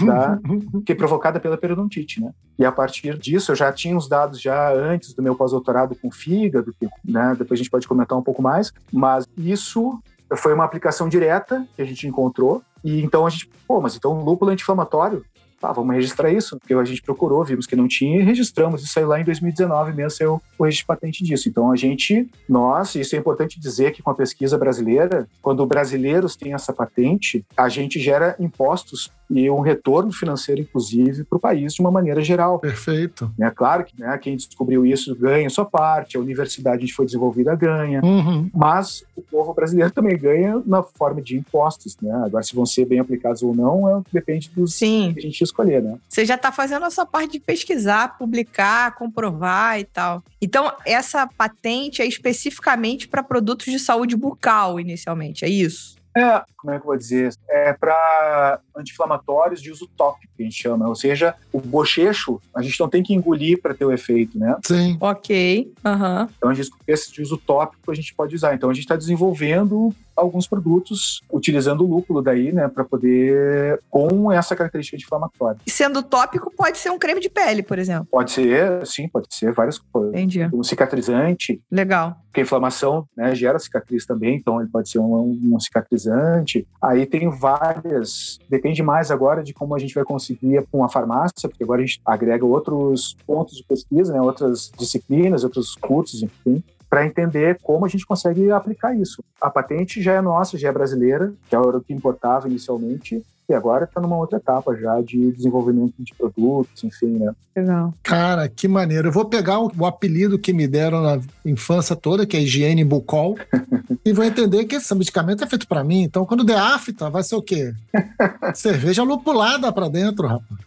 da, 0.04 0.38
que 0.84 0.92
é 0.92 0.94
provocada 0.96 1.38
pela 1.38 1.56
periodontite, 1.56 2.20
né? 2.20 2.32
E 2.58 2.64
a 2.64 2.72
partir 2.72 3.16
disso, 3.16 3.52
eu 3.52 3.56
já 3.56 3.72
tinha 3.72 3.96
os 3.96 4.08
dados 4.08 4.40
já 4.40 4.72
antes 4.72 5.14
do 5.14 5.22
meu 5.22 5.36
pós-doutorado 5.36 5.94
com 5.94 6.10
fígado, 6.10 6.74
né, 7.04 7.36
depois 7.38 7.58
a 7.58 7.62
gente 7.62 7.70
pode 7.70 7.86
comentar 7.86 8.18
um 8.18 8.22
pouco 8.22 8.42
mais, 8.42 8.72
mas 8.92 9.24
isso 9.36 9.96
foi 10.36 10.52
uma 10.52 10.64
aplicação 10.64 11.08
direta 11.08 11.64
que 11.76 11.82
a 11.82 11.84
gente 11.84 12.08
encontrou, 12.08 12.60
e 12.82 13.00
então 13.00 13.24
a 13.24 13.30
gente, 13.30 13.48
pô, 13.66 13.80
mas 13.80 13.94
então 13.94 14.20
lúpulo 14.24 14.50
anti-inflamatório, 14.50 15.24
tá, 15.60 15.72
vamos 15.72 15.94
registrar 15.94 16.30
isso, 16.30 16.58
porque 16.58 16.74
a 16.74 16.84
gente 16.84 17.02
procurou, 17.02 17.44
vimos 17.44 17.66
que 17.66 17.76
não 17.76 17.88
tinha 17.88 18.20
e 18.20 18.24
registramos, 18.24 18.82
isso 18.82 18.98
aí 18.98 19.04
lá 19.04 19.20
em 19.20 19.24
2019 19.24 19.92
mesmo 19.92 20.10
saiu 20.10 20.42
o 20.58 20.64
registro 20.64 20.86
patente 20.86 21.24
disso. 21.24 21.48
Então 21.48 21.70
a 21.70 21.76
gente, 21.76 22.28
nós, 22.48 22.94
isso 22.94 23.14
é 23.14 23.18
importante 23.18 23.60
dizer 23.60 23.92
que 23.92 24.02
com 24.02 24.10
a 24.10 24.14
pesquisa 24.14 24.56
brasileira, 24.56 25.28
quando 25.42 25.66
brasileiros 25.66 26.36
têm 26.36 26.54
essa 26.54 26.72
patente, 26.72 27.44
a 27.56 27.68
gente 27.68 27.98
gera 27.98 28.36
impostos 28.38 29.10
e 29.30 29.50
um 29.50 29.60
retorno 29.60 30.12
financeiro, 30.12 30.60
inclusive, 30.60 31.24
para 31.24 31.36
o 31.36 31.40
país 31.40 31.74
de 31.74 31.80
uma 31.80 31.90
maneira 31.90 32.20
geral. 32.22 32.58
Perfeito. 32.58 33.30
É 33.40 33.50
claro 33.50 33.84
que 33.84 33.98
né, 34.00 34.16
quem 34.18 34.36
descobriu 34.36 34.86
isso 34.86 35.14
ganha 35.14 35.50
sua 35.50 35.64
parte, 35.64 36.16
a 36.16 36.20
universidade 36.20 36.86
que 36.86 36.92
foi 36.92 37.04
desenvolvida 37.06 37.54
ganha, 37.54 38.00
Uhum. 38.02 38.50
mas 38.54 39.04
o 39.16 39.22
povo 39.22 39.52
brasileiro 39.52 39.90
também 39.92 40.16
ganha 40.16 40.62
na 40.66 40.82
forma 40.82 41.20
de 41.20 41.36
impostos. 41.36 41.96
Né? 42.00 42.12
Agora, 42.24 42.42
se 42.42 42.54
vão 42.54 42.64
ser 42.66 42.84
bem 42.86 42.98
aplicados 43.00 43.42
ou 43.42 43.54
não, 43.54 43.98
é, 43.98 44.02
depende 44.12 44.50
dos 44.54 44.74
Sim. 44.74 45.12
que 45.12 45.18
a 45.18 45.22
gente 45.22 45.42
escolher. 45.42 45.82
Né? 45.82 45.98
Você 46.08 46.24
já 46.24 46.34
está 46.34 46.50
fazendo 46.50 46.86
essa 46.86 47.04
parte 47.04 47.32
de 47.32 47.40
pesquisar, 47.40 48.16
publicar, 48.18 48.94
comprovar 48.94 49.78
e 49.78 49.84
tal. 49.84 50.22
Então, 50.40 50.72
essa 50.86 51.26
patente 51.26 52.00
é 52.00 52.06
especificamente 52.06 53.08
para 53.08 53.22
produtos 53.22 53.66
de 53.66 53.78
saúde 53.78 54.16
bucal, 54.16 54.78
inicialmente, 54.80 55.44
é 55.44 55.48
isso? 55.48 55.96
É, 56.16 56.42
como 56.58 56.74
é 56.74 56.76
que 56.76 56.82
eu 56.82 56.88
vou 56.88 56.96
dizer? 56.96 57.32
É 57.48 57.72
para 57.72 58.60
anti-inflamatórios 58.76 59.62
de 59.62 59.70
uso 59.70 59.88
tópico, 59.96 60.32
que 60.36 60.42
a 60.42 60.44
gente 60.44 60.60
chama. 60.60 60.88
Ou 60.88 60.94
seja, 60.94 61.34
o 61.52 61.60
bochecho, 61.60 62.40
a 62.54 62.60
gente 62.60 62.78
não 62.80 62.88
tem 62.88 63.02
que 63.02 63.14
engolir 63.14 63.62
para 63.62 63.74
ter 63.74 63.84
o 63.84 63.92
efeito, 63.92 64.38
né? 64.38 64.56
Sim. 64.64 64.98
Ok. 65.00 65.72
Aham. 65.84 66.28
Então, 66.36 66.50
a 66.50 66.54
gente, 66.54 66.70
esse 66.86 67.12
de 67.12 67.22
uso 67.22 67.38
tópico 67.38 67.90
a 67.90 67.94
gente 67.94 68.12
pode 68.14 68.34
usar. 68.34 68.54
Então, 68.54 68.68
a 68.68 68.74
gente 68.74 68.82
está 68.82 68.96
desenvolvendo 68.96 69.94
alguns 70.18 70.46
produtos 70.46 71.22
utilizando 71.30 71.84
o 71.84 71.86
lúpulo 71.86 72.20
daí, 72.20 72.52
né, 72.52 72.68
para 72.68 72.84
poder 72.84 73.80
com 73.88 74.30
essa 74.32 74.56
característica 74.56 74.96
inflamatória. 74.96 75.60
E 75.64 75.70
sendo 75.70 76.02
tópico, 76.02 76.52
pode 76.54 76.78
ser 76.78 76.90
um 76.90 76.98
creme 76.98 77.20
de 77.20 77.30
pele, 77.30 77.62
por 77.62 77.78
exemplo. 77.78 78.08
Pode 78.10 78.32
ser, 78.32 78.84
sim, 78.86 79.08
pode 79.08 79.28
ser 79.30 79.52
várias 79.52 79.78
coisas. 79.78 80.12
Entendi. 80.12 80.48
Um 80.52 80.62
cicatrizante, 80.62 81.62
Legal. 81.70 82.16
porque 82.26 82.40
a 82.40 82.42
inflamação 82.42 83.06
né, 83.16 83.34
gera 83.34 83.58
cicatriz 83.58 84.04
também, 84.04 84.36
então 84.36 84.60
ele 84.60 84.68
pode 84.68 84.90
ser 84.90 84.98
um, 84.98 85.38
um 85.54 85.60
cicatrizante. 85.60 86.47
Aí 86.80 87.06
tem 87.06 87.28
várias, 87.28 88.38
depende 88.48 88.82
mais 88.82 89.10
agora 89.10 89.42
de 89.42 89.52
como 89.52 89.74
a 89.74 89.78
gente 89.78 89.94
vai 89.94 90.04
conseguir 90.04 90.64
com 90.70 90.84
a 90.84 90.88
farmácia, 90.88 91.48
porque 91.48 91.64
agora 91.64 91.82
a 91.82 91.84
gente 91.84 92.00
agrega 92.04 92.44
outros 92.44 93.16
pontos 93.26 93.56
de 93.56 93.64
pesquisa, 93.64 94.12
né, 94.12 94.20
outras 94.20 94.70
disciplinas, 94.78 95.44
outros 95.44 95.74
cursos, 95.74 96.22
enfim, 96.22 96.62
para 96.88 97.04
entender 97.04 97.58
como 97.62 97.84
a 97.84 97.88
gente 97.88 98.06
consegue 98.06 98.50
aplicar 98.50 98.96
isso. 98.96 99.22
A 99.40 99.50
patente 99.50 100.00
já 100.00 100.14
é 100.14 100.20
nossa, 100.20 100.56
já 100.56 100.68
é 100.68 100.72
brasileira, 100.72 101.32
que 101.48 101.54
era 101.54 101.76
o 101.76 101.80
que 101.82 101.92
importava 101.92 102.48
inicialmente, 102.48 103.22
e 103.48 103.54
agora 103.54 103.84
está 103.84 104.00
numa 104.00 104.16
outra 104.16 104.36
etapa 104.36 104.76
já 104.76 105.00
de 105.00 105.32
desenvolvimento 105.32 105.94
de 105.98 106.14
produtos, 106.14 106.84
enfim, 106.84 107.18
né? 107.18 107.32
Legal. 107.56 107.94
Cara, 108.02 108.46
que 108.46 108.68
maneiro. 108.68 109.08
Eu 109.08 109.12
vou 109.12 109.24
pegar 109.24 109.58
o, 109.58 109.72
o 109.76 109.86
apelido 109.86 110.38
que 110.38 110.52
me 110.52 110.68
deram 110.68 111.00
na 111.00 111.18
infância 111.44 111.96
toda, 111.96 112.26
que 112.26 112.36
é 112.36 112.40
higiene 112.40 112.84
bucol, 112.84 113.38
e 114.04 114.12
vou 114.12 114.24
entender 114.24 114.66
que 114.66 114.76
esse 114.76 114.94
medicamento 114.94 115.42
é 115.42 115.46
feito 115.46 115.66
para 115.66 115.82
mim. 115.82 116.02
Então, 116.02 116.26
quando 116.26 116.44
der 116.44 116.58
afta, 116.58 117.08
vai 117.08 117.22
ser 117.22 117.36
o 117.36 117.42
quê? 117.42 117.72
Cerveja 118.54 119.02
lupulada 119.02 119.72
para 119.72 119.88
dentro, 119.88 120.28
rapaz. 120.28 120.60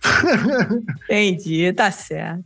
Entendi, 1.04 1.72
tá 1.74 1.92
certo. 1.92 2.44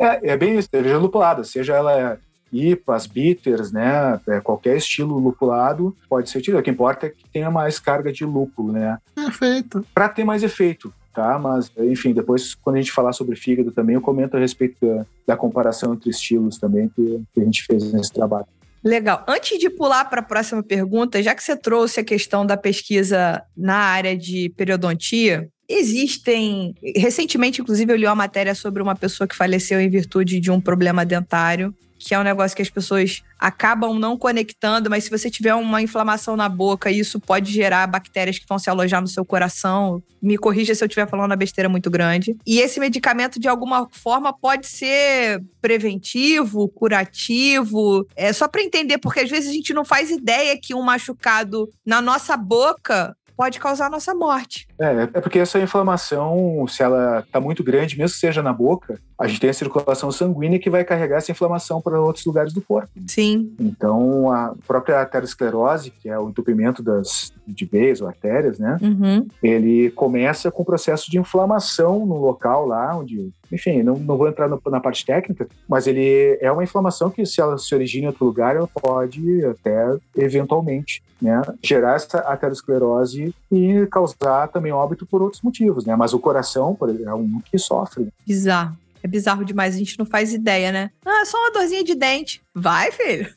É, 0.00 0.32
é 0.32 0.36
bem 0.36 0.58
isso, 0.58 0.68
cerveja 0.70 0.98
lupulada, 0.98 1.44
seja 1.44 1.76
ela 1.76 2.18
IPAs, 2.52 3.06
bitters, 3.06 3.72
né? 3.72 4.20
é, 4.26 4.40
qualquer 4.40 4.76
estilo 4.76 5.18
lupulado 5.18 5.96
pode 6.08 6.30
ser 6.30 6.38
utilizado. 6.38 6.60
O 6.60 6.64
que 6.64 6.70
importa 6.70 7.06
é 7.06 7.10
que 7.10 7.28
tenha 7.32 7.50
mais 7.50 7.78
carga 7.78 8.12
de 8.12 8.24
lúpulo, 8.24 8.72
né? 8.72 8.98
Perfeito. 9.14 9.84
Para 9.94 10.08
ter 10.08 10.24
mais 10.24 10.42
efeito, 10.42 10.92
tá? 11.14 11.38
Mas, 11.38 11.70
enfim, 11.78 12.12
depois, 12.12 12.54
quando 12.54 12.76
a 12.76 12.80
gente 12.80 12.92
falar 12.92 13.12
sobre 13.12 13.36
fígado 13.36 13.70
também, 13.72 13.94
eu 13.94 14.00
comento 14.00 14.36
a 14.36 14.40
respeito 14.40 14.76
da, 14.80 15.06
da 15.26 15.36
comparação 15.36 15.94
entre 15.94 16.10
estilos 16.10 16.58
também 16.58 16.88
que, 16.88 17.22
que 17.34 17.40
a 17.40 17.44
gente 17.44 17.64
fez 17.64 17.92
nesse 17.92 18.12
trabalho. 18.12 18.46
Legal. 18.82 19.24
Antes 19.26 19.58
de 19.58 19.68
pular 19.68 20.04
para 20.04 20.20
a 20.20 20.24
próxima 20.24 20.62
pergunta, 20.62 21.22
já 21.22 21.34
que 21.34 21.42
você 21.42 21.56
trouxe 21.56 22.00
a 22.00 22.04
questão 22.04 22.46
da 22.46 22.56
pesquisa 22.56 23.42
na 23.56 23.76
área 23.76 24.16
de 24.16 24.50
periodontia, 24.56 25.48
existem. 25.68 26.74
Recentemente, 26.96 27.60
inclusive, 27.60 27.92
eu 27.92 27.96
li 27.96 28.06
uma 28.06 28.14
matéria 28.14 28.54
sobre 28.54 28.82
uma 28.82 28.94
pessoa 28.94 29.26
que 29.26 29.36
faleceu 29.36 29.80
em 29.80 29.90
virtude 29.90 30.40
de 30.40 30.50
um 30.50 30.60
problema 30.60 31.04
dentário. 31.04 31.74
Que 31.98 32.14
é 32.14 32.18
um 32.18 32.22
negócio 32.22 32.56
que 32.56 32.62
as 32.62 32.70
pessoas 32.70 33.22
acabam 33.38 33.98
não 33.98 34.16
conectando, 34.16 34.90
mas 34.90 35.04
se 35.04 35.10
você 35.10 35.30
tiver 35.30 35.54
uma 35.54 35.80
inflamação 35.82 36.36
na 36.36 36.48
boca, 36.48 36.90
isso 36.90 37.20
pode 37.20 37.52
gerar 37.52 37.86
bactérias 37.86 38.38
que 38.38 38.46
vão 38.48 38.58
se 38.58 38.68
alojar 38.68 39.00
no 39.00 39.06
seu 39.06 39.24
coração. 39.24 40.02
Me 40.20 40.36
corrija 40.36 40.74
se 40.74 40.82
eu 40.82 40.86
estiver 40.86 41.08
falando 41.08 41.30
uma 41.30 41.36
besteira 41.36 41.68
muito 41.68 41.90
grande. 41.90 42.36
E 42.46 42.58
esse 42.60 42.80
medicamento, 42.80 43.38
de 43.38 43.48
alguma 43.48 43.88
forma, 43.90 44.32
pode 44.32 44.66
ser 44.66 45.42
preventivo, 45.60 46.68
curativo. 46.68 48.06
É 48.16 48.32
só 48.32 48.48
para 48.48 48.62
entender, 48.62 48.98
porque 48.98 49.20
às 49.20 49.30
vezes 49.30 49.50
a 49.50 49.52
gente 49.52 49.72
não 49.72 49.84
faz 49.84 50.10
ideia 50.10 50.58
que 50.60 50.74
um 50.74 50.82
machucado 50.82 51.68
na 51.86 52.00
nossa 52.00 52.36
boca 52.36 53.16
pode 53.38 53.60
causar 53.60 53.86
a 53.86 53.90
nossa 53.90 54.12
morte. 54.12 54.66
É, 54.80 55.08
é 55.14 55.20
porque 55.20 55.38
essa 55.38 55.60
inflamação, 55.60 56.66
se 56.66 56.82
ela 56.82 57.20
está 57.20 57.38
muito 57.38 57.62
grande, 57.62 57.96
mesmo 57.96 58.12
que 58.12 58.20
seja 58.20 58.42
na 58.42 58.52
boca, 58.52 59.00
a 59.16 59.28
gente 59.28 59.38
tem 59.38 59.48
a 59.48 59.54
circulação 59.54 60.10
sanguínea 60.10 60.58
que 60.58 60.68
vai 60.68 60.82
carregar 60.82 61.18
essa 61.18 61.30
inflamação 61.30 61.80
para 61.80 62.00
outros 62.00 62.24
lugares 62.26 62.52
do 62.52 62.60
corpo. 62.60 62.90
Sim. 63.06 63.54
Então, 63.60 64.32
a 64.32 64.54
própria 64.66 64.98
arteriosclerose, 64.98 65.92
que 65.92 66.08
é 66.08 66.18
o 66.18 66.28
entupimento 66.28 66.82
das 66.82 67.32
de 67.46 67.64
veias 67.64 68.00
ou 68.00 68.08
artérias, 68.08 68.58
né? 68.58 68.76
Uhum. 68.82 69.26
Ele 69.40 69.90
começa 69.90 70.50
com 70.50 70.62
o 70.62 70.66
processo 70.66 71.08
de 71.08 71.18
inflamação 71.18 72.04
no 72.04 72.16
local 72.16 72.66
lá 72.66 72.96
onde, 72.96 73.30
enfim, 73.50 73.82
não, 73.82 73.98
não 73.98 74.16
vou 74.16 74.28
entrar 74.28 74.48
no- 74.48 74.60
na 74.66 74.80
parte 74.80 75.04
técnica, 75.06 75.48
mas 75.68 75.86
ele 75.86 76.38
é 76.40 76.50
uma 76.52 76.62
inflamação 76.64 77.10
que 77.10 77.24
se 77.24 77.40
ela 77.40 77.56
se 77.58 77.74
origina 77.74 78.04
em 78.04 78.08
outro 78.08 78.24
lugar, 78.24 78.56
ela 78.56 78.68
pode 78.68 79.44
até 79.46 79.96
eventualmente, 80.16 81.02
né, 81.20 81.40
gerar 81.62 81.94
essa 81.96 82.18
aterosclerose 82.18 83.34
e 83.50 83.86
causar 83.90 84.48
também 84.48 84.72
óbito 84.72 85.06
por 85.06 85.22
outros 85.22 85.42
motivos, 85.42 85.84
né? 85.86 85.96
Mas 85.96 86.12
o 86.12 86.18
coração, 86.18 86.74
por 86.74 86.88
exemplo, 86.90 87.08
é 87.08 87.14
um 87.14 87.40
que 87.50 87.58
sofre. 87.58 88.08
Bizarro. 88.26 88.76
É 89.02 89.06
bizarro 89.06 89.44
demais, 89.44 89.74
a 89.74 89.78
gente 89.78 89.98
não 89.98 90.04
faz 90.04 90.32
ideia, 90.34 90.72
né? 90.72 90.90
Ah, 91.06 91.24
só 91.24 91.38
uma 91.38 91.52
dorzinha 91.52 91.84
de 91.84 91.94
dente. 91.94 92.42
Vai, 92.54 92.90
filho. 92.90 93.32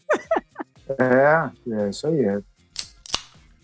É, 1.00 1.50
é 1.86 1.90
isso 1.90 2.08
aí. 2.08 2.20
É. 2.26 2.40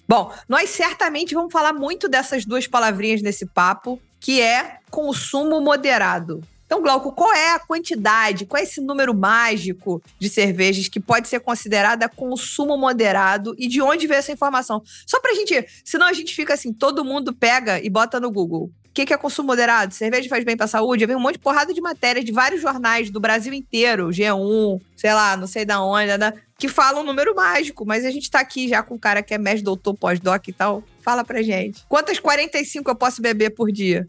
Bom, 0.08 0.32
nós 0.48 0.70
certamente 0.70 1.36
vamos 1.36 1.52
falar 1.52 1.74
muito 1.74 2.08
dessas 2.08 2.46
duas 2.46 2.66
palavrinhas 2.68 3.22
nesse 3.22 3.46
papo, 3.46 4.00
que 4.20 4.42
é 4.42 4.78
consumo 4.90 5.62
moderado. 5.62 6.42
Então, 6.68 6.82
Glauco, 6.82 7.14
qual 7.14 7.34
é 7.34 7.54
a 7.54 7.60
quantidade, 7.60 8.46
qual 8.46 8.60
é 8.60 8.64
esse 8.64 8.82
número 8.82 9.14
mágico 9.14 10.04
de 10.20 10.28
cervejas 10.28 10.90
que 10.90 11.00
pode 11.00 11.30
ser 11.30 11.40
considerada 11.40 12.10
consumo 12.10 12.78
moderado 12.78 13.56
e 13.58 13.70
de 13.70 13.82
onde 13.82 14.06
veio 14.06 14.20
essa 14.20 14.34
informação? 14.34 14.84
Só 15.06 15.22
pra 15.22 15.34
gente, 15.34 15.66
senão 15.86 16.06
a 16.06 16.14
gente 16.14 16.36
fica 16.36 16.54
assim, 16.54 16.74
todo 16.74 17.06
mundo 17.06 17.34
pega 17.34 17.80
e 17.82 17.90
bota 17.90 18.20
no 18.20 18.30
Google. 18.30 18.66
O 18.66 18.72
que 18.94 19.06
que 19.06 19.14
é 19.14 19.18
consumo 19.18 19.48
moderado? 19.48 19.94
Cerveja 19.94 20.28
faz 20.28 20.44
bem 20.44 20.58
pra 20.58 20.68
saúde? 20.68 21.06
Vem 21.06 21.16
um 21.16 21.22
monte 21.22 21.34
de 21.34 21.40
porrada 21.40 21.74
de 21.74 21.80
matérias 21.80 22.26
de 22.26 22.34
vários 22.34 22.60
jornais 22.62 23.10
do 23.10 23.20
Brasil 23.20 23.54
inteiro, 23.54 24.10
G1, 24.10 24.82
sei 24.98 25.14
lá, 25.14 25.38
não 25.38 25.48
sei 25.48 25.64
da 25.64 25.82
onde, 25.82 26.18
né, 26.18 26.34
que 26.58 26.68
falam 26.68 27.02
um 27.02 27.06
número 27.06 27.34
mágico, 27.34 27.86
mas 27.86 28.04
a 28.04 28.12
gente 28.12 28.30
tá 28.30 28.40
aqui 28.40 28.68
já 28.68 28.84
com 28.84 28.96
um 28.96 29.00
cara 29.00 29.22
que 29.22 29.34
é 29.34 29.38
mestre, 29.38 29.64
doutor, 29.64 29.94
pós-doc 29.94 30.48
e 30.48 30.54
tal. 30.54 30.84
Fala 31.08 31.24
pra 31.24 31.42
gente. 31.42 31.86
Quantas 31.88 32.20
45 32.20 32.92
eu 32.92 32.96
posso 32.96 33.22
beber 33.22 33.52
por 33.52 33.72
dia? 33.72 34.06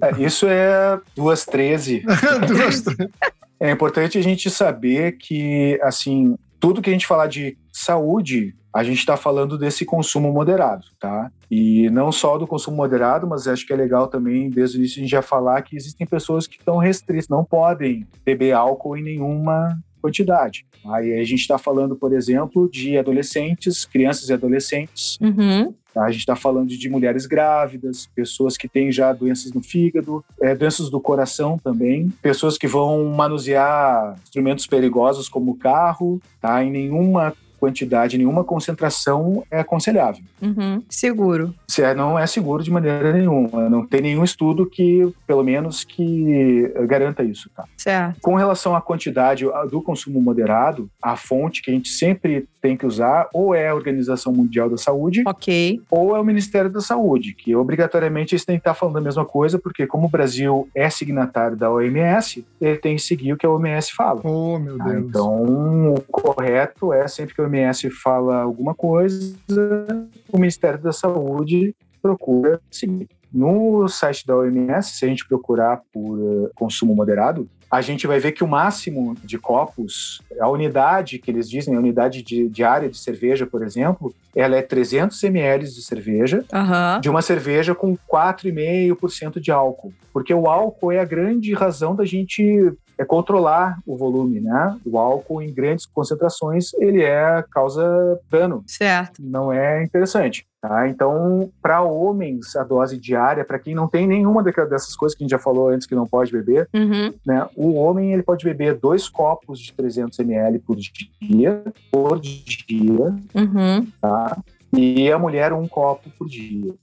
É, 0.00 0.22
isso 0.24 0.46
é 0.48 0.98
duas 1.14 1.44
13 1.44 2.02
Duas- 2.48 2.82
É 3.60 3.70
importante 3.70 4.16
a 4.16 4.22
gente 4.22 4.48
saber 4.48 5.18
que, 5.18 5.78
assim, 5.82 6.34
tudo 6.58 6.80
que 6.80 6.88
a 6.88 6.92
gente 6.94 7.06
falar 7.06 7.26
de 7.26 7.58
saúde, 7.70 8.54
a 8.74 8.82
gente 8.82 9.00
está 9.00 9.18
falando 9.18 9.58
desse 9.58 9.84
consumo 9.84 10.32
moderado, 10.32 10.86
tá? 10.98 11.30
E 11.50 11.90
não 11.90 12.10
só 12.10 12.38
do 12.38 12.46
consumo 12.46 12.78
moderado, 12.78 13.26
mas 13.26 13.46
acho 13.46 13.66
que 13.66 13.74
é 13.74 13.76
legal 13.76 14.08
também, 14.08 14.48
desde 14.48 14.76
o 14.76 14.78
início, 14.78 15.00
a 15.00 15.02
gente 15.02 15.10
já 15.10 15.20
falar 15.20 15.60
que 15.60 15.76
existem 15.76 16.06
pessoas 16.06 16.46
que 16.46 16.56
estão 16.56 16.78
restritas, 16.78 17.28
não 17.28 17.44
podem 17.44 18.06
beber 18.24 18.52
álcool 18.52 18.96
em 18.96 19.02
nenhuma 19.02 19.78
quantidade. 20.00 20.66
Aí 20.86 21.12
a 21.20 21.24
gente 21.24 21.40
está 21.40 21.58
falando, 21.58 21.94
por 21.96 22.14
exemplo, 22.14 22.66
de 22.70 22.96
adolescentes, 22.96 23.84
crianças 23.84 24.30
e 24.30 24.32
adolescentes, 24.32 25.18
Uhum. 25.20 25.74
A 25.96 26.10
gente 26.10 26.20
está 26.20 26.34
falando 26.34 26.68
de 26.68 26.88
mulheres 26.88 27.26
grávidas, 27.26 28.08
pessoas 28.14 28.56
que 28.56 28.68
têm 28.68 28.90
já 28.90 29.12
doenças 29.12 29.52
no 29.52 29.62
fígado, 29.62 30.24
é, 30.40 30.54
doenças 30.54 30.90
do 30.90 31.00
coração 31.00 31.58
também, 31.58 32.08
pessoas 32.22 32.58
que 32.58 32.66
vão 32.66 33.04
manusear 33.06 34.16
instrumentos 34.22 34.66
perigosos 34.66 35.28
como 35.28 35.52
o 35.52 35.56
carro, 35.56 36.20
tá? 36.40 36.62
Em 36.64 36.70
nenhuma 36.70 37.34
quantidade, 37.64 38.18
nenhuma 38.18 38.44
concentração 38.44 39.42
é 39.50 39.60
aconselhável. 39.60 40.22
Uhum. 40.42 40.82
Seguro. 40.88 41.54
Se 41.66 41.82
é, 41.82 41.94
não 41.94 42.18
é 42.18 42.26
seguro 42.26 42.62
de 42.62 42.70
maneira 42.70 43.12
nenhuma. 43.12 43.68
Não 43.70 43.86
tem 43.86 44.02
nenhum 44.02 44.22
estudo 44.22 44.66
que, 44.66 45.10
pelo 45.26 45.42
menos, 45.42 45.82
que 45.82 46.70
garanta 46.86 47.22
isso, 47.22 47.50
tá? 47.56 47.64
Certo. 47.76 48.20
Com 48.20 48.34
relação 48.34 48.76
à 48.76 48.80
quantidade 48.80 49.46
ah, 49.52 49.64
do 49.64 49.80
consumo 49.80 50.20
moderado, 50.20 50.90
a 51.02 51.16
fonte 51.16 51.62
que 51.62 51.70
a 51.70 51.74
gente 51.74 51.88
sempre 51.88 52.46
tem 52.60 52.78
que 52.78 52.86
usar 52.86 53.28
ou 53.32 53.54
é 53.54 53.68
a 53.68 53.74
Organização 53.74 54.32
Mundial 54.32 54.70
da 54.70 54.78
Saúde 54.78 55.22
Ok. 55.26 55.82
ou 55.90 56.16
é 56.16 56.18
o 56.20 56.24
Ministério 56.24 56.70
da 56.70 56.80
Saúde, 56.80 57.34
que 57.34 57.54
obrigatoriamente 57.54 58.34
eles 58.34 58.44
têm 58.44 58.56
que 58.56 58.60
estar 58.60 58.72
falando 58.72 58.96
a 58.96 59.02
mesma 59.02 59.24
coisa, 59.24 59.58
porque 59.58 59.86
como 59.86 60.06
o 60.06 60.10
Brasil 60.10 60.66
é 60.74 60.88
signatário 60.88 61.58
da 61.58 61.70
OMS, 61.70 62.42
ele 62.58 62.78
tem 62.78 62.96
que 62.96 63.02
seguir 63.02 63.34
o 63.34 63.36
que 63.36 63.44
a 63.44 63.50
OMS 63.50 63.92
fala. 63.92 64.22
Oh, 64.24 64.58
meu 64.58 64.78
tá? 64.78 64.84
Deus. 64.84 65.04
Então, 65.04 65.94
o 65.94 66.00
correto 66.10 66.90
é 66.90 67.06
sempre 67.06 67.34
que 67.34 67.40
a 67.42 67.44
OMS 67.44 67.53
fala 67.90 68.42
alguma 68.42 68.74
coisa, 68.74 69.36
o 70.32 70.38
Ministério 70.38 70.80
da 70.80 70.92
Saúde 70.92 71.74
procura 72.02 72.60
seguir. 72.70 73.08
No 73.32 73.88
site 73.88 74.24
da 74.26 74.36
OMS, 74.36 74.90
se 74.90 75.04
a 75.04 75.08
gente 75.08 75.26
procurar 75.26 75.80
por 75.92 76.18
eh, 76.20 76.50
consumo 76.54 76.94
moderado, 76.94 77.48
a 77.68 77.80
gente 77.80 78.06
vai 78.06 78.20
ver 78.20 78.30
que 78.30 78.44
o 78.44 78.46
máximo 78.46 79.16
de 79.24 79.36
copos, 79.36 80.22
a 80.40 80.48
unidade 80.48 81.18
que 81.18 81.28
eles 81.28 81.50
dizem, 81.50 81.74
a 81.74 81.78
unidade 81.78 82.22
de, 82.22 82.48
diária 82.48 82.88
de 82.88 82.96
cerveja, 82.96 83.44
por 83.44 83.64
exemplo, 83.64 84.14
ela 84.36 84.56
é 84.56 84.62
300 84.62 85.20
ml 85.24 85.64
de 85.64 85.82
cerveja, 85.82 86.44
Aham. 86.52 87.00
de 87.00 87.10
uma 87.10 87.20
cerveja 87.20 87.74
com 87.74 87.96
4,5% 87.96 89.40
de 89.40 89.50
álcool. 89.50 89.92
Porque 90.12 90.32
o 90.32 90.46
álcool 90.46 90.92
é 90.92 91.00
a 91.00 91.04
grande 91.04 91.52
razão 91.52 91.96
da 91.96 92.04
gente 92.04 92.72
é 92.96 93.04
controlar 93.04 93.78
o 93.86 93.96
volume, 93.96 94.40
né? 94.40 94.76
O 94.84 94.98
álcool 94.98 95.42
em 95.42 95.52
grandes 95.52 95.86
concentrações, 95.86 96.72
ele 96.74 97.02
é 97.02 97.44
causa 97.50 98.20
dano, 98.30 98.62
Certo. 98.66 99.20
não 99.22 99.52
é 99.52 99.82
interessante. 99.82 100.46
Tá? 100.60 100.88
Então, 100.88 101.50
para 101.60 101.82
homens, 101.82 102.56
a 102.56 102.64
dose 102.64 102.96
diária, 102.96 103.44
para 103.44 103.58
quem 103.58 103.74
não 103.74 103.86
tem 103.86 104.06
nenhuma 104.06 104.42
dessas 104.42 104.96
coisas 104.96 105.14
que 105.14 105.22
a 105.22 105.24
gente 105.24 105.32
já 105.32 105.38
falou 105.38 105.68
antes 105.68 105.86
que 105.86 105.94
não 105.94 106.06
pode 106.06 106.32
beber, 106.32 106.66
Uhum. 106.74 107.12
né? 107.26 107.46
O 107.54 107.74
homem 107.74 108.14
ele 108.14 108.22
pode 108.22 108.44
beber 108.46 108.74
dois 108.78 109.06
copos 109.06 109.58
de 109.58 109.74
300 109.74 110.18
ml 110.20 110.58
por 110.60 110.76
dia, 111.20 111.62
por 111.92 112.18
dia, 112.18 113.14
Uhum. 113.34 113.86
tá? 114.00 114.38
E 114.72 115.12
a 115.12 115.18
mulher 115.18 115.52
um 115.52 115.68
copo 115.68 116.08
por 116.18 116.26
dia. 116.28 116.74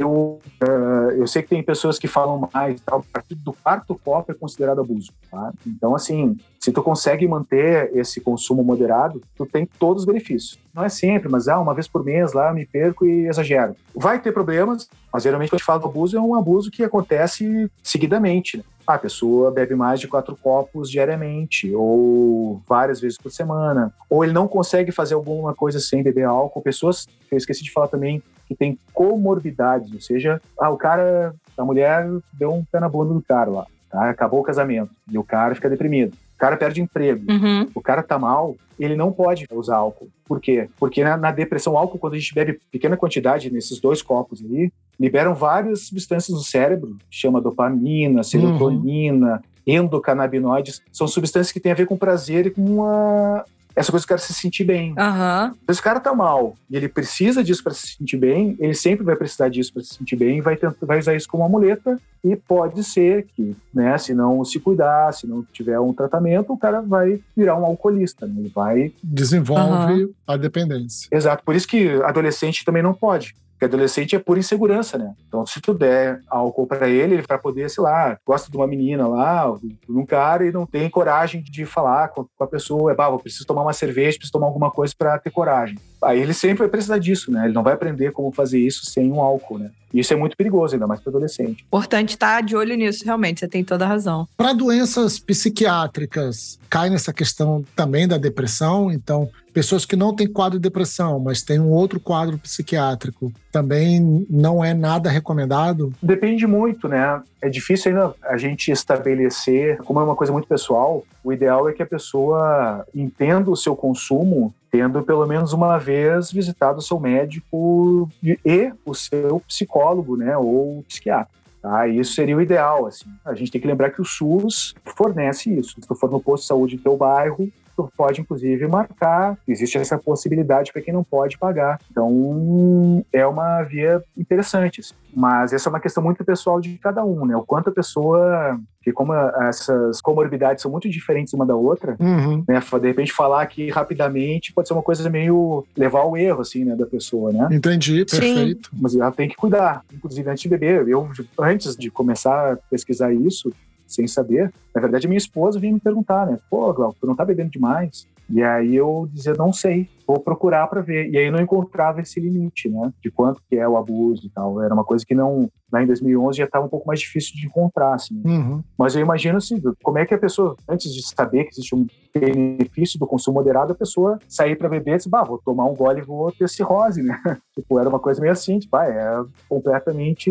Eu, 0.00 0.40
eh, 0.62 1.16
eu 1.18 1.26
sei 1.26 1.42
que 1.42 1.50
tem 1.50 1.62
pessoas 1.62 1.98
que 1.98 2.08
falam 2.08 2.48
mais, 2.52 2.80
tal, 2.80 3.00
a 3.00 3.12
partir 3.12 3.34
do 3.34 3.52
quarto 3.52 3.94
copo 4.02 4.32
é 4.32 4.34
considerado 4.34 4.80
abuso. 4.80 5.12
Tá? 5.30 5.52
Então, 5.66 5.94
assim, 5.94 6.38
se 6.58 6.72
tu 6.72 6.82
consegue 6.82 7.28
manter 7.28 7.94
esse 7.94 8.18
consumo 8.18 8.64
moderado, 8.64 9.20
tu 9.36 9.44
tem 9.44 9.66
todos 9.78 10.02
os 10.02 10.06
benefícios. 10.06 10.58
Não 10.72 10.82
é 10.82 10.88
sempre, 10.88 11.28
mas 11.28 11.48
ah, 11.48 11.60
uma 11.60 11.74
vez 11.74 11.86
por 11.86 12.02
mês 12.02 12.32
lá 12.32 12.50
me 12.54 12.64
perco 12.64 13.04
e 13.04 13.26
exagero. 13.26 13.76
Vai 13.94 14.22
ter 14.22 14.32
problemas, 14.32 14.88
mas 15.12 15.22
geralmente 15.22 15.50
quando 15.50 15.56
a 15.56 15.58
gente 15.58 15.66
fala 15.66 15.80
do 15.80 15.86
abuso, 15.86 16.16
é 16.16 16.20
um 16.20 16.34
abuso 16.34 16.70
que 16.70 16.82
acontece 16.82 17.70
seguidamente. 17.82 18.56
né? 18.56 18.64
Ah, 18.86 18.94
a 18.94 18.98
pessoa 18.98 19.50
bebe 19.50 19.74
mais 19.74 20.00
de 20.00 20.08
quatro 20.08 20.34
copos 20.34 20.90
diariamente, 20.90 21.72
ou 21.74 22.60
várias 22.66 23.00
vezes 23.00 23.18
por 23.18 23.30
semana, 23.30 23.92
ou 24.08 24.24
ele 24.24 24.32
não 24.32 24.48
consegue 24.48 24.90
fazer 24.90 25.14
alguma 25.14 25.54
coisa 25.54 25.78
sem 25.78 26.02
beber 26.02 26.24
álcool. 26.24 26.62
Pessoas, 26.62 27.06
eu 27.30 27.38
esqueci 27.38 27.62
de 27.62 27.70
falar 27.70 27.88
também, 27.88 28.22
que 28.52 28.58
têm 28.58 28.78
comorbidades, 28.92 29.92
ou 29.92 30.00
seja, 30.00 30.40
ah, 30.58 30.70
o 30.70 30.76
cara, 30.76 31.34
a 31.56 31.64
mulher 31.64 32.06
deu 32.32 32.52
um 32.52 32.64
pé 32.64 32.80
na 32.80 32.88
bunda 32.88 33.14
do 33.14 33.22
cara 33.22 33.50
lá, 33.50 33.66
tá? 33.90 34.10
acabou 34.10 34.40
o 34.40 34.44
casamento, 34.44 34.90
e 35.10 35.18
o 35.18 35.24
cara 35.24 35.54
fica 35.54 35.70
deprimido. 35.70 36.14
O 36.34 36.38
cara 36.42 36.56
perde 36.56 36.80
emprego, 36.82 37.30
Uhum. 37.30 37.68
o 37.74 37.80
cara 37.80 38.02
tá 38.02 38.18
mal, 38.18 38.56
ele 38.78 38.96
não 38.96 39.12
pode 39.12 39.46
usar 39.52 39.76
álcool. 39.76 40.08
Por 40.26 40.40
quê? 40.40 40.68
Porque 40.76 41.04
na, 41.04 41.16
na 41.16 41.30
depressão, 41.30 41.74
o 41.74 41.78
álcool, 41.78 41.98
quando 41.98 42.14
a 42.14 42.18
gente 42.18 42.34
bebe 42.34 42.58
pequena 42.70 42.96
quantidade 42.96 43.52
nesses 43.52 43.78
dois 43.78 44.02
copos 44.02 44.42
aí, 44.42 44.72
liberam 44.98 45.34
várias 45.34 45.86
substâncias 45.86 46.36
no 46.36 46.42
cérebro, 46.42 46.96
chama 47.08 47.40
dopamina, 47.40 48.22
serotonina, 48.24 49.40
endocannabinoides, 49.64 50.82
são 50.92 51.06
substâncias 51.06 51.52
que 51.52 51.60
têm 51.60 51.72
a 51.72 51.76
ver 51.76 51.86
com 51.86 51.96
prazer 51.96 52.46
e 52.46 52.50
com 52.50 52.84
a... 52.84 53.44
essa 53.74 53.90
coisa 53.90 54.04
do 54.04 54.08
cara 54.08 54.20
se 54.20 54.32
sentir 54.34 54.64
bem. 54.64 54.94
Aham. 54.98 55.54
Se 55.66 55.72
esse 55.72 55.82
cara 55.82 56.00
tá 56.00 56.14
mal 56.14 56.54
e 56.70 56.76
ele 56.76 56.88
precisa 56.88 57.42
disso 57.42 57.62
para 57.62 57.74
se 57.74 57.96
sentir 57.96 58.16
bem, 58.16 58.56
ele 58.58 58.74
sempre 58.74 59.04
vai 59.04 59.16
precisar 59.16 59.48
disso 59.48 59.72
para 59.72 59.82
se 59.82 59.94
sentir 59.94 60.16
bem 60.16 60.38
e 60.38 60.40
vai, 60.40 60.56
tentar, 60.56 60.86
vai 60.86 60.98
usar 60.98 61.14
isso 61.14 61.28
como 61.28 61.42
uma 61.42 61.48
muleta. 61.48 61.98
E 62.24 62.36
pode 62.36 62.84
ser 62.84 63.26
que, 63.34 63.56
né, 63.74 63.98
se 63.98 64.14
não 64.14 64.44
se 64.44 64.60
cuidar, 64.60 65.12
se 65.12 65.26
não 65.26 65.44
tiver 65.52 65.80
um 65.80 65.92
tratamento, 65.92 66.52
o 66.52 66.58
cara 66.58 66.80
vai 66.80 67.20
virar 67.36 67.58
um 67.58 67.64
alcoolista. 67.64 68.26
Né? 68.26 68.34
Ele 68.38 68.52
vai. 68.54 68.92
Desenvolve 69.02 70.14
a 70.26 70.36
dependência. 70.36 71.08
Exato. 71.10 71.42
Por 71.44 71.56
isso 71.56 71.66
que 71.66 71.88
adolescente 72.02 72.64
também 72.64 72.82
não 72.82 72.94
pode. 72.94 73.34
Porque 73.62 73.76
adolescente 73.76 74.16
é 74.16 74.18
por 74.18 74.36
insegurança, 74.36 74.98
né? 74.98 75.14
Então, 75.28 75.46
se 75.46 75.60
tu 75.60 75.72
der 75.72 76.20
álcool 76.28 76.66
para 76.66 76.88
ele, 76.88 77.14
ele 77.14 77.24
vai 77.28 77.38
poder, 77.38 77.70
sei 77.70 77.84
lá, 77.84 78.18
gosta 78.26 78.50
de 78.50 78.56
uma 78.56 78.66
menina 78.66 79.06
lá, 79.06 79.54
de 79.62 79.76
um 79.88 80.04
cara, 80.04 80.44
e 80.44 80.50
não 80.50 80.66
tem 80.66 80.90
coragem 80.90 81.40
de 81.40 81.64
falar 81.64 82.08
com 82.08 82.26
a 82.40 82.46
pessoa, 82.48 82.90
é, 82.90 82.94
bah, 82.96 83.16
preciso 83.18 83.46
tomar 83.46 83.62
uma 83.62 83.72
cerveja, 83.72 84.18
preciso 84.18 84.32
tomar 84.32 84.48
alguma 84.48 84.68
coisa 84.68 84.92
para 84.98 85.16
ter 85.16 85.30
coragem. 85.30 85.78
Aí 86.02 86.20
ele 86.20 86.34
sempre 86.34 86.58
vai 86.58 86.68
precisar 86.68 86.98
disso, 86.98 87.30
né? 87.30 87.44
Ele 87.44 87.54
não 87.54 87.62
vai 87.62 87.74
aprender 87.74 88.12
como 88.12 88.32
fazer 88.32 88.58
isso 88.58 88.86
sem 88.86 89.10
um 89.10 89.20
álcool, 89.20 89.58
né? 89.58 89.70
E 89.92 90.00
isso 90.00 90.12
é 90.12 90.16
muito 90.16 90.36
perigoso, 90.36 90.74
ainda 90.74 90.86
mais 90.86 91.00
para 91.00 91.10
adolescente. 91.10 91.64
Importante 91.66 92.10
estar 92.10 92.42
de 92.42 92.56
olho 92.56 92.74
nisso, 92.74 93.04
realmente. 93.04 93.40
Você 93.40 93.48
tem 93.48 93.62
toda 93.62 93.84
a 93.84 93.88
razão. 93.88 94.26
Para 94.36 94.54
doenças 94.54 95.18
psiquiátricas, 95.18 96.58
cai 96.70 96.88
nessa 96.88 97.12
questão 97.12 97.62
também 97.76 98.08
da 98.08 98.16
depressão. 98.16 98.90
Então, 98.90 99.28
pessoas 99.52 99.84
que 99.84 99.94
não 99.94 100.16
têm 100.16 100.26
quadro 100.26 100.58
de 100.58 100.62
depressão, 100.62 101.18
mas 101.20 101.42
têm 101.42 101.60
um 101.60 101.70
outro 101.70 102.00
quadro 102.00 102.38
psiquiátrico, 102.38 103.30
também 103.50 104.26
não 104.30 104.64
é 104.64 104.72
nada 104.72 105.10
recomendado. 105.10 105.92
Depende 106.02 106.46
muito, 106.46 106.88
né? 106.88 107.22
É 107.40 107.50
difícil 107.50 107.90
ainda 107.90 108.14
a 108.22 108.38
gente 108.38 108.70
estabelecer, 108.70 109.76
como 109.78 110.00
é 110.00 110.04
uma 110.04 110.16
coisa 110.16 110.32
muito 110.32 110.48
pessoal, 110.48 111.04
o 111.22 111.32
ideal 111.32 111.68
é 111.68 111.72
que 111.72 111.82
a 111.82 111.86
pessoa 111.86 112.86
entenda 112.94 113.50
o 113.50 113.56
seu 113.56 113.76
consumo 113.76 114.54
tendo 114.72 115.02
pelo 115.02 115.26
menos 115.26 115.52
uma 115.52 115.76
vez 115.76 116.32
visitado 116.32 116.78
o 116.78 116.82
seu 116.82 116.98
médico 116.98 118.10
e 118.22 118.72
o 118.86 118.94
seu 118.94 119.38
psicólogo, 119.40 120.16
né, 120.16 120.34
ou 120.38 120.82
psiquiatra. 120.88 121.28
Tá? 121.60 121.86
Isso 121.86 122.14
seria 122.14 122.36
o 122.36 122.40
ideal, 122.40 122.86
assim. 122.86 123.04
A 123.22 123.34
gente 123.34 123.52
tem 123.52 123.60
que 123.60 123.66
lembrar 123.66 123.90
que 123.90 124.00
o 124.00 124.04
SUS 124.04 124.74
fornece 124.96 125.52
isso. 125.52 125.74
Se 125.78 125.86
tu 125.86 125.94
for 125.94 126.10
no 126.10 126.20
posto 126.20 126.44
de 126.44 126.48
saúde 126.48 126.76
do 126.78 126.82
teu 126.82 126.96
bairro, 126.96 127.52
tu 127.76 127.90
pode 127.96 128.20
inclusive 128.20 128.66
marcar. 128.66 129.36
Existe 129.46 129.78
essa 129.78 129.98
possibilidade 129.98 130.72
para 130.72 130.82
quem 130.82 130.92
não 130.94 131.04
pode 131.04 131.38
pagar. 131.38 131.78
Então 131.90 133.04
é 133.12 133.26
uma 133.26 133.62
via 133.62 134.02
interessante. 134.16 134.80
assim. 134.80 134.94
Mas 135.14 135.52
essa 135.52 135.68
é 135.68 135.70
uma 135.70 135.80
questão 135.80 136.02
muito 136.02 136.24
pessoal 136.24 136.58
de 136.60 136.78
cada 136.78 137.04
um, 137.04 137.26
né? 137.26 137.36
O 137.36 137.42
quanto 137.42 137.68
a 137.68 137.72
pessoa, 137.72 138.58
que 138.82 138.90
como 138.92 139.12
essas 139.14 140.00
comorbidades 140.00 140.62
são 140.62 140.70
muito 140.70 140.88
diferentes 140.88 141.34
uma 141.34 141.44
da 141.44 141.54
outra, 141.54 141.96
Uhum. 142.00 142.42
né? 142.48 142.60
De 142.80 142.86
repente 142.86 143.12
falar 143.12 143.42
aqui 143.42 143.68
rapidamente 143.70 144.52
pode 144.54 144.68
ser 144.68 144.74
uma 144.74 144.82
coisa 144.82 145.08
meio 145.10 145.66
levar 145.76 146.00
ao 146.00 146.16
erro, 146.16 146.40
assim, 146.40 146.64
né, 146.64 146.74
da 146.74 146.86
pessoa, 146.86 147.30
né? 147.30 147.48
Entendi, 147.52 148.04
Sim. 148.08 148.18
perfeito. 148.20 148.70
Mas 148.72 148.94
ela 148.96 149.12
tem 149.12 149.28
que 149.28 149.36
cuidar, 149.36 149.84
inclusive 149.92 150.30
antes 150.30 150.42
de 150.42 150.48
beber. 150.48 150.88
Eu, 150.88 151.06
antes 151.38 151.76
de 151.76 151.90
começar 151.90 152.54
a 152.54 152.56
pesquisar 152.70 153.12
isso, 153.12 153.52
sem 153.94 154.06
saber, 154.06 154.52
na 154.74 154.80
verdade, 154.80 155.06
minha 155.06 155.18
esposa 155.18 155.58
vinha 155.58 155.72
me 155.72 155.80
perguntar, 155.80 156.26
né? 156.26 156.38
Pô, 156.50 156.72
Glauco, 156.72 156.96
tu 157.00 157.06
não 157.06 157.16
tá 157.16 157.24
bebendo 157.24 157.50
demais? 157.50 158.06
E 158.28 158.42
aí 158.42 158.74
eu 158.74 159.08
dizia, 159.12 159.34
não 159.34 159.52
sei, 159.52 159.88
vou 160.12 160.20
procurar 160.20 160.66
para 160.66 160.80
ver. 160.80 161.10
E 161.10 161.16
aí 161.16 161.30
não 161.30 161.40
encontrava 161.40 162.00
esse 162.00 162.20
limite, 162.20 162.68
né? 162.68 162.92
De 163.02 163.10
quanto 163.10 163.42
que 163.48 163.56
é 163.56 163.66
o 163.66 163.76
abuso 163.76 164.26
e 164.26 164.30
tal. 164.30 164.62
Era 164.62 164.74
uma 164.74 164.84
coisa 164.84 165.04
que 165.04 165.14
não, 165.14 165.48
lá 165.72 165.82
em 165.82 165.86
2011 165.86 166.38
já 166.38 166.44
estava 166.44 166.66
um 166.66 166.68
pouco 166.68 166.86
mais 166.86 167.00
difícil 167.00 167.34
de 167.34 167.46
encontrar, 167.46 167.94
assim. 167.94 168.20
Uhum. 168.24 168.62
Mas 168.76 168.94
eu 168.94 169.00
imagino 169.00 169.38
assim, 169.38 169.60
como 169.82 169.98
é 169.98 170.06
que 170.06 170.14
a 170.14 170.18
pessoa, 170.18 170.56
antes 170.68 170.92
de 170.92 171.02
saber 171.06 171.44
que 171.44 171.50
existe 171.50 171.74
um 171.74 171.86
benefício 172.14 172.98
do 172.98 173.06
consumo 173.06 173.38
moderado, 173.38 173.72
a 173.72 173.76
pessoa 173.76 174.18
sair 174.28 174.56
para 174.56 174.68
beber 174.68 174.94
e 174.94 174.96
dizer, 174.98 175.08
bah, 175.08 175.24
vou 175.24 175.38
tomar 175.38 175.64
um 175.64 175.74
gole 175.74 176.00
e 176.00 176.04
vou 176.04 176.30
ter 176.30 176.48
cirrose, 176.48 177.02
né? 177.02 177.18
tipo, 177.54 177.78
era 177.78 177.88
uma 177.88 177.98
coisa 177.98 178.20
meio 178.20 178.32
assim, 178.32 178.58
tipo, 178.58 178.76
ah, 178.76 178.86
é 178.86 179.24
completamente 179.48 180.30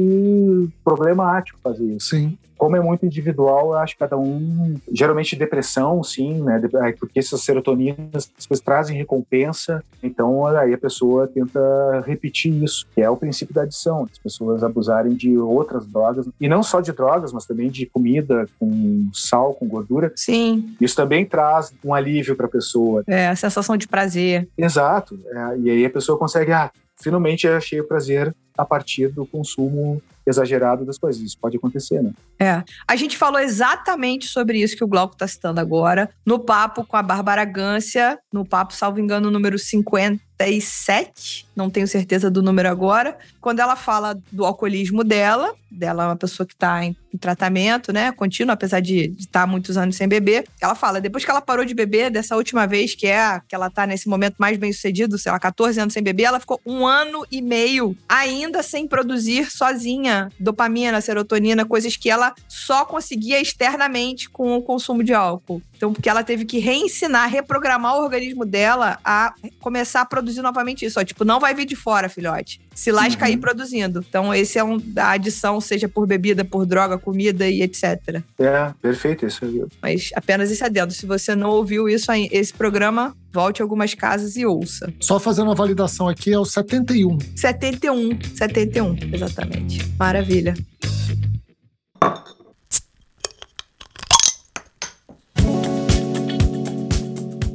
problemático 0.84 1.60
fazer 1.64 1.86
isso. 1.86 2.10
Sim. 2.10 2.38
Como 2.62 2.76
é 2.76 2.80
muito 2.80 3.08
individual, 3.08 3.72
eu 3.72 3.80
acho 3.80 3.96
que 3.96 4.00
cada 4.02 4.16
um. 4.16 4.76
Geralmente 4.94 5.36
depressão, 5.36 6.04
sim, 6.04 6.44
né? 6.44 6.62
Porque 7.00 7.18
essas 7.18 7.42
serotoninas 7.42 8.32
as 8.38 8.46
coisas 8.46 8.64
trazem 8.64 8.96
recompensa. 8.96 9.71
Então 10.04 10.46
aí 10.48 10.74
a 10.74 10.78
pessoa 10.78 11.28
tenta 11.28 11.60
repetir 12.06 12.52
isso, 12.64 12.86
que 12.94 13.02
é 13.02 13.10
o 13.10 13.18
princípio 13.18 13.54
da 13.54 13.64
adição. 13.64 14.08
As 14.12 14.18
pessoas 14.18 14.64
abusarem 14.64 15.14
de 15.14 15.38
outras 15.38 15.86
drogas. 15.86 16.28
E 16.40 16.48
não 16.48 16.64
só 16.64 16.82
de 16.82 16.92
drogas, 16.92 17.32
mas 17.32 17.46
também 17.46 17.70
de 17.70 17.86
comida 17.86 18.48
com 18.60 19.10
sal, 19.14 19.54
com 19.54 19.68
gordura. 19.68 20.12
Sim. 20.16 20.76
Isso 20.82 20.96
também 20.96 21.26
traz 21.26 21.74
um 21.84 21.94
alívio 21.94 22.36
para 22.36 22.48
a 22.48 22.50
pessoa. 22.50 23.04
É, 23.08 23.28
a 23.28 23.36
sensação 23.36 23.78
de 23.78 23.88
prazer. 23.88 24.48
Exato. 24.58 25.20
É, 25.28 25.58
e 25.60 25.70
aí 25.70 25.86
a 25.86 25.90
pessoa 25.90 26.18
consegue, 26.18 26.52
ah, 26.52 26.72
finalmente 27.02 27.46
eu 27.46 27.56
achei 27.56 27.80
o 27.80 27.88
prazer 27.88 28.36
a 28.58 28.66
partir 28.66 29.10
do 29.10 29.26
consumo 29.26 30.02
exagerado 30.32 30.86
das 30.86 30.98
coisas. 30.98 31.22
Isso 31.22 31.38
pode 31.40 31.58
acontecer, 31.58 32.02
né? 32.02 32.12
É. 32.40 32.64
A 32.88 32.96
gente 32.96 33.18
falou 33.18 33.40
exatamente 33.40 34.28
sobre 34.28 34.62
isso 34.62 34.76
que 34.76 34.84
o 34.84 34.88
Glauco 34.88 35.14
está 35.14 35.28
citando 35.28 35.60
agora, 35.60 36.10
no 36.26 36.40
papo 36.40 36.84
com 36.84 36.98
a 36.98 37.04
Bárbara 37.04 37.46
Gância, 37.46 38.18
no 38.34 38.44
papo, 38.44 38.74
salvo 38.74 39.00
engano, 39.00 39.30
número 39.30 39.60
57, 39.60 41.46
não 41.56 41.70
tenho 41.70 41.88
certeza 41.88 42.32
do 42.32 42.42
número 42.42 42.70
agora, 42.70 43.18
quando 43.40 43.60
ela 43.60 43.76
fala 43.76 44.20
do 44.32 44.46
alcoolismo 44.46 45.04
dela, 45.04 45.54
dela 45.70 46.04
é 46.04 46.08
uma 46.08 46.16
pessoa 46.16 46.46
que 46.46 46.54
está 46.54 46.84
em, 46.84 46.96
tratamento, 47.20 47.92
né, 47.92 48.12
contínuo, 48.12 48.54
apesar 48.54 48.80
de 48.80 49.14
estar 49.18 49.44
há 49.44 49.48
muitos 49.48 49.78
anos 49.78 49.96
sem 49.96 50.08
beber, 50.08 50.46
ela 50.62 50.74
fala, 50.76 51.02
depois 51.02 51.26
que 51.26 51.30
ela 51.30 51.42
parou 51.42 51.66
de 51.66 51.74
beber, 51.74 52.10
dessa 52.10 52.36
última 52.36 52.66
vez, 52.66 52.96
que 52.96 53.06
é 53.06 53.42
que 53.48 53.54
ela 53.54 53.70
tá 53.70 53.86
nesse 53.86 54.08
momento 54.08 54.36
mais 54.38 54.58
bem 54.58 54.72
sucedido, 54.72 55.18
sei 55.18 55.32
lá, 55.32 55.40
14 55.40 55.80
anos 55.80 55.94
sem 55.94 56.02
beber, 56.02 56.24
ela 56.24 56.40
ficou 56.40 56.60
um 56.66 56.88
ano 56.88 57.26
e 57.32 57.42
meio 57.42 57.96
ainda 58.08 58.64
sem 58.64 58.88
produzir 58.88 59.52
sozinha 59.52 60.21
dopamina, 60.40 61.02
serotonina, 61.02 61.66
coisas 61.66 61.96
que 61.96 62.10
ela 62.10 62.34
só 62.48 62.86
conseguia 62.86 63.40
externamente 63.40 64.30
com 64.30 64.56
o 64.56 64.62
consumo 64.62 65.04
de 65.04 65.14
álcool. 65.14 65.62
Então, 65.76 65.94
porque 65.94 66.10
ela 66.10 66.24
teve 66.24 66.46
que 66.46 66.60
reensinar, 66.60 67.28
reprogramar 67.28 67.96
o 67.96 68.04
organismo 68.04 68.46
dela 68.46 69.00
a 69.04 69.34
começar 69.60 70.02
a 70.02 70.06
produzir 70.06 70.42
novamente 70.42 70.86
isso. 70.86 71.00
Ó, 71.00 71.04
tipo, 71.04 71.26
não 71.26 71.40
vai 71.40 71.54
vir 71.56 71.66
de 71.66 71.76
fora, 71.76 72.08
filhote. 72.08 72.62
Se 72.74 72.92
lasca 72.92 73.26
aí 73.26 73.36
produzindo. 73.36 74.04
Então, 74.08 74.34
esse 74.34 74.58
é 74.58 74.64
um 74.64 74.78
da 74.78 75.12
adição, 75.12 75.60
seja 75.60 75.90
por 75.90 76.08
bebida, 76.08 76.46
por 76.46 76.66
droga, 76.66 76.98
comida 76.98 77.48
e 77.48 77.62
etc. 77.62 78.22
É, 78.40 78.74
perfeito. 78.82 79.26
Isso 79.26 79.44
aí. 79.44 79.64
Mas 79.82 80.10
apenas 80.16 80.50
esse 80.50 80.64
adendo. 80.64 80.94
Se 80.94 81.06
você 81.06 81.36
não 81.36 81.50
ouviu 81.50 81.90
isso, 81.90 82.12
aí, 82.12 82.30
esse 82.32 82.54
programa, 82.54 83.16
volte 83.32 83.62
a 83.62 83.66
algumas 83.66 83.94
casas 83.94 84.36
e 84.38 84.46
ouça. 84.46 84.92
Só 85.00 85.20
fazendo 85.20 85.52
a 85.52 85.56
validação 85.56 86.08
aqui 86.08 86.32
é 86.32 86.40
o 86.40 86.46
71. 86.46 87.18
71. 87.36 88.20
71, 88.36 88.96
exatamente. 89.14 89.86
Maravilha. 90.00 90.54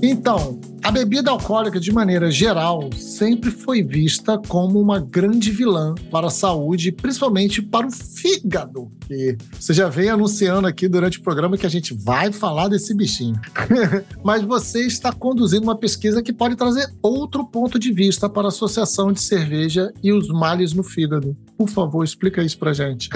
Então, 0.02 0.60
a 0.86 0.90
bebida 0.92 1.32
alcoólica, 1.32 1.80
de 1.80 1.90
maneira 1.90 2.30
geral, 2.30 2.88
sempre 2.96 3.50
foi 3.50 3.82
vista 3.82 4.40
como 4.46 4.80
uma 4.80 5.00
grande 5.00 5.50
vilã 5.50 5.96
para 6.12 6.28
a 6.28 6.30
saúde, 6.30 6.92
principalmente 6.92 7.60
para 7.60 7.88
o 7.88 7.90
fígado. 7.90 8.88
E 9.10 9.36
você 9.58 9.74
já 9.74 9.88
vem 9.88 10.10
anunciando 10.10 10.68
aqui 10.68 10.86
durante 10.86 11.18
o 11.18 11.22
programa 11.22 11.58
que 11.58 11.66
a 11.66 11.68
gente 11.68 11.92
vai 11.92 12.30
falar 12.30 12.68
desse 12.68 12.94
bichinho. 12.94 13.34
Mas 14.22 14.42
você 14.42 14.86
está 14.86 15.12
conduzindo 15.12 15.64
uma 15.64 15.76
pesquisa 15.76 16.22
que 16.22 16.32
pode 16.32 16.54
trazer 16.54 16.88
outro 17.02 17.44
ponto 17.44 17.80
de 17.80 17.90
vista 17.90 18.28
para 18.28 18.44
a 18.44 18.48
associação 18.48 19.12
de 19.12 19.20
cerveja 19.20 19.92
e 20.04 20.12
os 20.12 20.28
males 20.28 20.72
no 20.72 20.84
fígado. 20.84 21.36
Por 21.56 21.68
favor, 21.68 22.04
explica 22.04 22.42
isso 22.42 22.58
pra 22.58 22.72
gente. 22.72 23.08